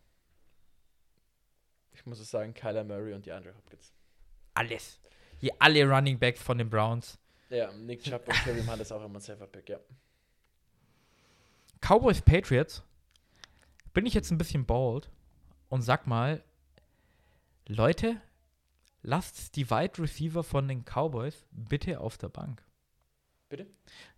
Ich 1.93 2.05
muss 2.05 2.19
es 2.19 2.29
sagen, 2.29 2.53
Kyler 2.53 2.83
Murray 2.83 3.13
und 3.13 3.25
die 3.25 3.31
Andre 3.31 3.55
Hopkins. 3.55 3.91
Alles. 4.53 4.99
Hier 5.39 5.53
alle 5.59 5.83
Running 5.87 6.19
Backs 6.19 6.41
von 6.41 6.57
den 6.57 6.69
Browns. 6.69 7.17
Ja, 7.49 7.71
Nick 7.71 8.03
Chubb 8.03 8.27
und 8.27 8.35
Kareem 8.35 8.69
Hunt 8.69 8.81
ist 8.81 8.91
auch 8.91 9.03
immer 9.03 9.19
ein 9.19 9.21
safer 9.21 9.47
Pick, 9.47 9.69
ja. 9.69 9.79
Cowboys 11.81 12.21
Patriots. 12.21 12.83
Bin 13.93 14.05
ich 14.05 14.13
jetzt 14.13 14.31
ein 14.31 14.37
bisschen 14.37 14.65
bold 14.65 15.09
und 15.69 15.81
sag 15.81 16.05
mal, 16.07 16.43
Leute, 17.67 18.21
lasst 19.01 19.55
die 19.55 19.69
Wide 19.69 19.99
Receiver 19.99 20.43
von 20.43 20.67
den 20.67 20.83
Cowboys 20.83 21.45
bitte 21.51 21.99
auf 21.99 22.17
der 22.17 22.29
Bank. 22.29 22.63
Bitte? 23.49 23.67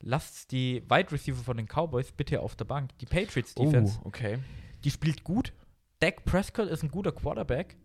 Lasst 0.02 0.52
die 0.52 0.84
Wide 0.90 1.12
Receiver 1.12 1.44
von 1.44 1.58
den 1.58 1.68
Cowboys 1.68 2.12
bitte 2.12 2.42
auf 2.42 2.56
der 2.56 2.66
Bank. 2.66 2.98
Die 3.00 3.06
Patriots 3.06 3.54
Defense, 3.56 4.00
okay. 4.04 4.40
die 4.84 4.92
spielt 4.92 5.24
gut. 5.24 5.54
Dak 6.00 6.26
Prescott 6.26 6.70
ist 6.70 6.84
ein 6.84 6.92
guter 6.92 7.12
Quarterback. 7.12 7.76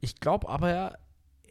Ich 0.00 0.20
glaube 0.20 0.48
aber, 0.48 0.70
er, 0.70 0.98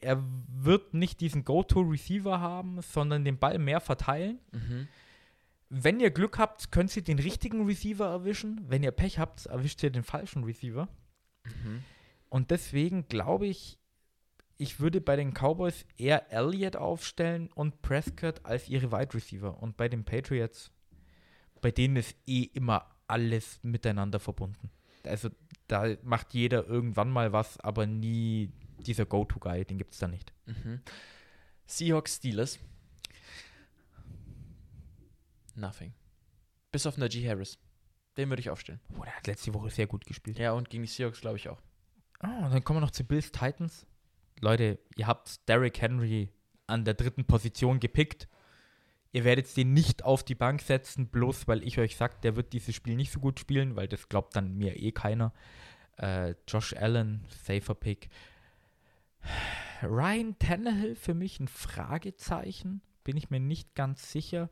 er 0.01 0.23
wird 0.47 0.93
nicht 0.93 1.19
diesen 1.19 1.43
Go-To-Receiver 1.43 2.39
haben, 2.39 2.81
sondern 2.81 3.25
den 3.25 3.37
Ball 3.37 3.59
mehr 3.59 3.81
verteilen. 3.81 4.39
Mhm. 4.51 4.87
Wenn 5.69 5.99
ihr 5.99 6.11
Glück 6.11 6.37
habt, 6.39 6.71
könnt 6.71 6.95
ihr 6.95 7.03
den 7.03 7.19
richtigen 7.19 7.65
Receiver 7.65 8.07
erwischen. 8.07 8.61
Wenn 8.67 8.83
ihr 8.83 8.91
Pech 8.91 9.19
habt, 9.19 9.47
erwischt 9.47 9.83
ihr 9.83 9.89
den 9.89 10.03
falschen 10.03 10.43
Receiver. 10.45 10.87
Mhm. 11.43 11.83
Und 12.30 12.51
deswegen 12.51 13.07
glaube 13.07 13.47
ich, 13.47 13.80
ich 14.57 14.80
würde 14.80 15.01
bei 15.01 15.15
den 15.15 15.34
Cowboys 15.34 15.86
eher 15.97 16.32
Elliott 16.32 16.75
aufstellen 16.75 17.49
und 17.53 17.82
Prescott 17.82 18.43
als 18.43 18.67
ihre 18.67 18.91
Wide 18.91 19.13
Receiver. 19.13 19.61
Und 19.61 19.78
bei 19.78 19.88
den 19.88 20.03
Patriots, 20.03 20.71
bei 21.61 21.71
denen 21.71 21.95
ist 21.95 22.15
eh 22.25 22.43
immer 22.53 22.89
alles 23.07 23.59
miteinander 23.63 24.19
verbunden. 24.19 24.71
Also 25.05 25.30
da 25.67 25.95
macht 26.03 26.34
jeder 26.34 26.65
irgendwann 26.65 27.09
mal 27.09 27.32
was, 27.32 27.59
aber 27.59 27.86
nie 27.86 28.51
dieser 28.80 29.05
Go-To-Guy, 29.05 29.65
den 29.65 29.78
gibt 29.78 29.93
es 29.93 29.99
da 29.99 30.07
nicht. 30.07 30.34
Mhm. 30.45 30.82
Seahawks 31.65 32.15
Steelers. 32.15 32.59
Nothing. 35.55 35.93
Bis 36.71 36.86
auf 36.86 36.97
Najee 36.97 37.28
Harris. 37.28 37.57
Den 38.15 38.30
würde 38.30 38.39
ich 38.39 38.49
aufstellen. 38.49 38.80
Oh, 38.97 39.03
der 39.03 39.15
hat 39.15 39.28
letzte 39.28 39.53
Woche 39.53 39.69
sehr 39.69 39.88
gut 39.88 40.05
gespielt. 40.05 40.39
Ja, 40.39 40.53
und 40.53 40.69
gegen 40.69 40.84
die 40.84 40.89
Seahawks 40.89 41.21
glaube 41.21 41.38
ich 41.38 41.49
auch. 41.49 41.61
Und 42.22 42.51
dann 42.51 42.63
kommen 42.63 42.78
wir 42.78 42.82
noch 42.82 42.91
zu 42.91 43.03
Bills 43.03 43.32
Titans. 43.32 43.86
Leute, 44.39 44.80
ihr 44.95 45.07
habt 45.07 45.47
Derrick 45.47 45.82
Henry 45.82 46.30
an 46.68 46.86
der 46.86 46.93
dritten 46.93 47.26
Position 47.26 47.80
gepickt. 47.80 48.28
Ihr 49.11 49.24
werdet 49.24 49.55
den 49.55 49.74
nicht 49.74 50.03
auf 50.03 50.24
die 50.24 50.36
Bank 50.36 50.61
setzen, 50.61 51.07
bloß 51.07 51.47
weil 51.47 51.63
ich 51.63 51.80
euch 51.80 51.95
sage, 51.95 52.15
der 52.24 52.36
wird 52.36 52.53
dieses 52.53 52.76
Spiel 52.76 52.95
nicht 52.95 53.11
so 53.11 53.20
gut 53.20 53.39
spielen, 53.39 53.76
weil 53.76 53.88
das 53.88 54.09
glaubt 54.09 54.36
dann 54.36 54.57
mir 54.57 54.78
eh 54.78 54.91
keiner. 54.91 55.34
Äh, 55.97 56.36
Josh 56.47 56.74
Allen, 56.74 57.26
safer 57.30 57.74
Pick. 57.74 58.09
Ryan 59.82 60.38
Tannehill 60.39 60.95
für 60.95 61.13
mich 61.13 61.39
ein 61.39 61.47
Fragezeichen, 61.47 62.82
bin 63.03 63.18
ich 63.18 63.30
mir 63.30 63.39
nicht 63.39 63.76
ganz 63.76 64.11
sicher. 64.11 64.49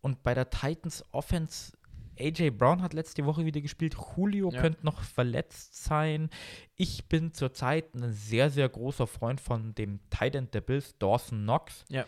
Und 0.00 0.22
bei 0.22 0.34
der 0.34 0.50
Titans 0.50 1.04
Offense, 1.12 1.76
AJ 2.20 2.50
Brown 2.50 2.82
hat 2.82 2.92
letzte 2.92 3.24
Woche 3.24 3.44
wieder 3.44 3.60
gespielt. 3.60 3.96
Julio 4.16 4.50
Ja. 4.50 4.60
könnte 4.60 4.84
noch 4.84 5.02
verletzt 5.02 5.82
sein. 5.82 6.28
Ich 6.76 7.06
bin 7.08 7.32
zurzeit 7.32 7.94
ein 7.94 8.12
sehr, 8.12 8.50
sehr 8.50 8.68
großer 8.68 9.06
Freund 9.06 9.40
von 9.40 9.74
dem 9.74 10.00
Tight 10.10 10.34
End 10.34 10.54
der 10.54 10.60
Bills, 10.60 10.96
Dawson 10.98 11.42
Knox. 11.42 11.84
Ja. 11.88 12.04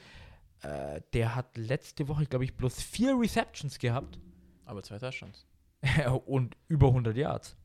Äh, 0.62 1.00
der 1.12 1.34
hat 1.34 1.56
letzte 1.56 2.06
Woche, 2.08 2.26
glaube 2.26 2.44
ich, 2.44 2.54
bloß 2.56 2.80
vier 2.82 3.18
Receptions 3.18 3.78
gehabt 3.78 4.18
Aber 4.64 4.82
zwei 4.82 4.98
Touchdowns. 4.98 5.46
und 6.26 6.56
über 6.68 6.88
100 6.88 7.16
Yards. 7.16 7.56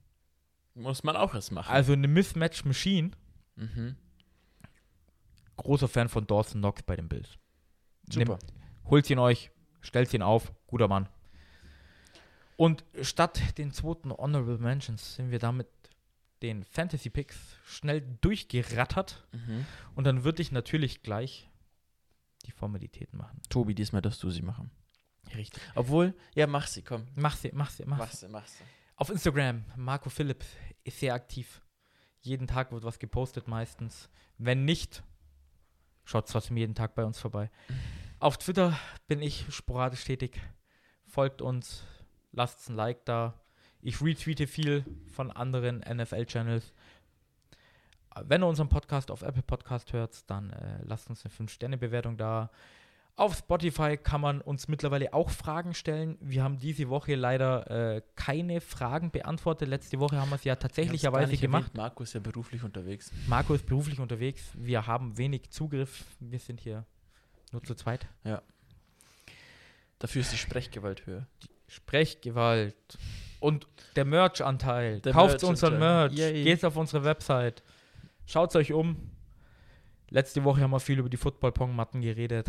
Muss 0.73 1.03
man 1.03 1.15
auch 1.15 1.33
erst 1.35 1.51
machen. 1.51 1.71
Also 1.71 1.93
eine 1.93 2.07
Mismatch 2.07 2.65
Machine. 2.65 3.11
mhm. 3.55 3.95
Großer 5.57 5.87
Fan 5.87 6.07
von 6.07 6.25
Dawson 6.27 6.61
Knox 6.61 6.83
bei 6.83 6.95
den 6.95 7.09
Bills. 7.09 7.37
Super. 8.11 8.37
Holt 8.85 9.09
ihn 9.09 9.17
euch, 9.19 9.49
stellt 9.81 10.13
ihn 10.13 10.21
auf, 10.21 10.53
guter 10.67 10.87
Mann. 10.87 11.09
Und 12.57 12.83
statt 13.01 13.57
den 13.57 13.71
zweiten 13.71 14.11
Honorable 14.11 14.57
Mentions 14.57 15.15
sind 15.15 15.31
wir 15.31 15.39
damit 15.39 15.67
den 16.41 16.63
Fantasy 16.63 17.09
Picks 17.09 17.37
schnell 17.65 18.01
durchgerattert. 18.21 19.25
Mhm. 19.31 19.65
Und 19.95 20.03
dann 20.03 20.23
würde 20.23 20.41
ich 20.41 20.51
natürlich 20.51 21.01
gleich 21.01 21.49
die 22.45 22.51
Formalitäten 22.51 23.17
machen. 23.17 23.41
Tobi, 23.49 23.73
diesmal 23.73 24.01
darfst 24.01 24.21
du 24.23 24.29
sie 24.29 24.41
machen. 24.41 24.71
Richtig. 25.35 25.61
Obwohl, 25.75 26.13
ja, 26.35 26.47
mach 26.47 26.67
sie, 26.67 26.81
komm. 26.81 27.07
Mach 27.15 27.35
sie, 27.35 27.51
mach 27.53 27.69
sie, 27.69 27.85
mach, 27.85 27.97
Mach 27.97 28.11
sie. 28.11 28.17
sie, 28.17 28.27
mach 28.29 28.47
sie. 28.47 28.63
Auf 28.95 29.09
Instagram, 29.09 29.65
Marco 29.75 30.09
Philipp 30.09 30.43
ist 30.83 30.99
sehr 30.99 31.13
aktiv. 31.13 31.61
Jeden 32.21 32.47
Tag 32.47 32.71
wird 32.71 32.83
was 32.83 32.97
gepostet 32.97 33.47
meistens. 33.47 34.09
Wenn 34.37 34.65
nicht, 34.65 35.03
schaut 36.05 36.27
trotzdem 36.29 36.57
jeden 36.57 36.75
Tag 36.75 36.95
bei 36.95 37.05
uns 37.05 37.19
vorbei. 37.19 37.51
Auf 38.19 38.37
Twitter 38.37 38.77
bin 39.07 39.21
ich 39.21 39.45
sporadisch 39.53 40.03
tätig. 40.03 40.41
Folgt 41.05 41.41
uns, 41.41 41.83
lasst 42.37 42.69
ein 42.69 42.75
Like 42.75 43.03
da. 43.03 43.33
Ich 43.81 44.01
retweete 44.01 44.47
viel 44.47 44.85
von 45.11 45.31
anderen 45.31 45.79
NFL-Channels. 45.79 46.73
Wenn 48.23 48.43
ihr 48.43 48.47
unseren 48.47 48.69
Podcast 48.69 49.11
auf 49.11 49.21
Apple 49.21 49.43
Podcast 49.43 49.91
hört, 49.93 50.29
dann 50.29 50.51
äh, 50.51 50.79
lasst 50.83 51.09
uns 51.09 51.25
eine 51.25 51.33
5-Sterne-Bewertung 51.33 52.17
da. 52.17 52.49
Auf 53.15 53.35
Spotify 53.35 53.97
kann 53.97 54.21
man 54.21 54.41
uns 54.41 54.67
mittlerweile 54.67 55.13
auch 55.13 55.31
Fragen 55.31 55.73
stellen. 55.73 56.17
Wir 56.21 56.43
haben 56.43 56.59
diese 56.59 56.89
Woche 56.89 57.15
leider 57.15 57.95
äh, 57.95 58.01
keine 58.15 58.61
Fragen 58.61 59.09
beantwortet. 59.09 59.67
Letzte 59.67 59.99
Woche 59.99 60.19
haben 60.19 60.29
wir 60.29 60.35
es 60.35 60.43
ja 60.43 60.55
tatsächlicherweise 60.55 61.35
gemacht. 61.37 61.75
Marco 61.75 62.03
ist 62.03 62.13
ja 62.13 62.19
beruflich 62.19 62.63
unterwegs. 62.63 63.11
Marco 63.27 63.55
ist 63.55 63.65
beruflich 63.65 63.99
unterwegs. 63.99 64.51
Wir 64.55 64.85
haben 64.85 65.17
wenig 65.17 65.49
Zugriff. 65.49 66.05
Wir 66.19 66.39
sind 66.39 66.59
hier 66.59 66.85
nur 67.51 67.63
zu 67.63 67.73
zweit. 67.73 68.07
Dafür 69.97 70.21
ist 70.21 70.31
die 70.31 70.37
Sprechgewalt 70.37 71.07
höher. 71.07 71.25
Sprechgewalt 71.67 72.97
und 73.39 73.67
der 73.95 74.05
Merch-Anteil. 74.05 75.01
Kauft 75.01 75.43
unseren 75.43 75.79
Merch-Anteil. 75.79 76.09
Merch. 76.09 76.33
Yay. 76.35 76.43
Geht 76.43 76.65
auf 76.65 76.75
unsere 76.75 77.03
Website. 77.03 77.63
Schaut 78.25 78.55
euch 78.55 78.73
um. 78.73 79.11
Letzte 80.09 80.43
Woche 80.43 80.61
haben 80.61 80.71
wir 80.71 80.79
viel 80.79 80.99
über 80.99 81.09
die 81.09 81.17
Football-Pong-Matten 81.17 82.01
geredet, 82.01 82.47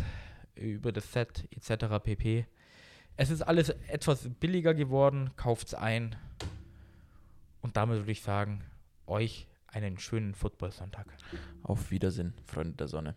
über 0.55 0.93
das 0.93 1.13
Set 1.13 1.49
etc. 1.51 2.03
pp. 2.03 2.47
Es 3.17 3.31
ist 3.31 3.43
alles 3.43 3.71
etwas 3.89 4.29
billiger 4.39 4.75
geworden. 4.75 5.31
Kauft's 5.37 5.75
ein. 5.75 6.15
Und 7.61 7.77
damit 7.77 7.99
würde 7.99 8.13
ich 8.13 8.23
sagen, 8.23 8.65
euch 9.07 9.49
einen 9.67 9.99
schönen 9.99 10.35
Football-Sonntag. 10.35 11.07
Auf 11.63 11.91
Wiedersehen, 11.91 12.35
Freunde 12.47 12.77
der 12.77 12.89
Sonne. 12.89 13.17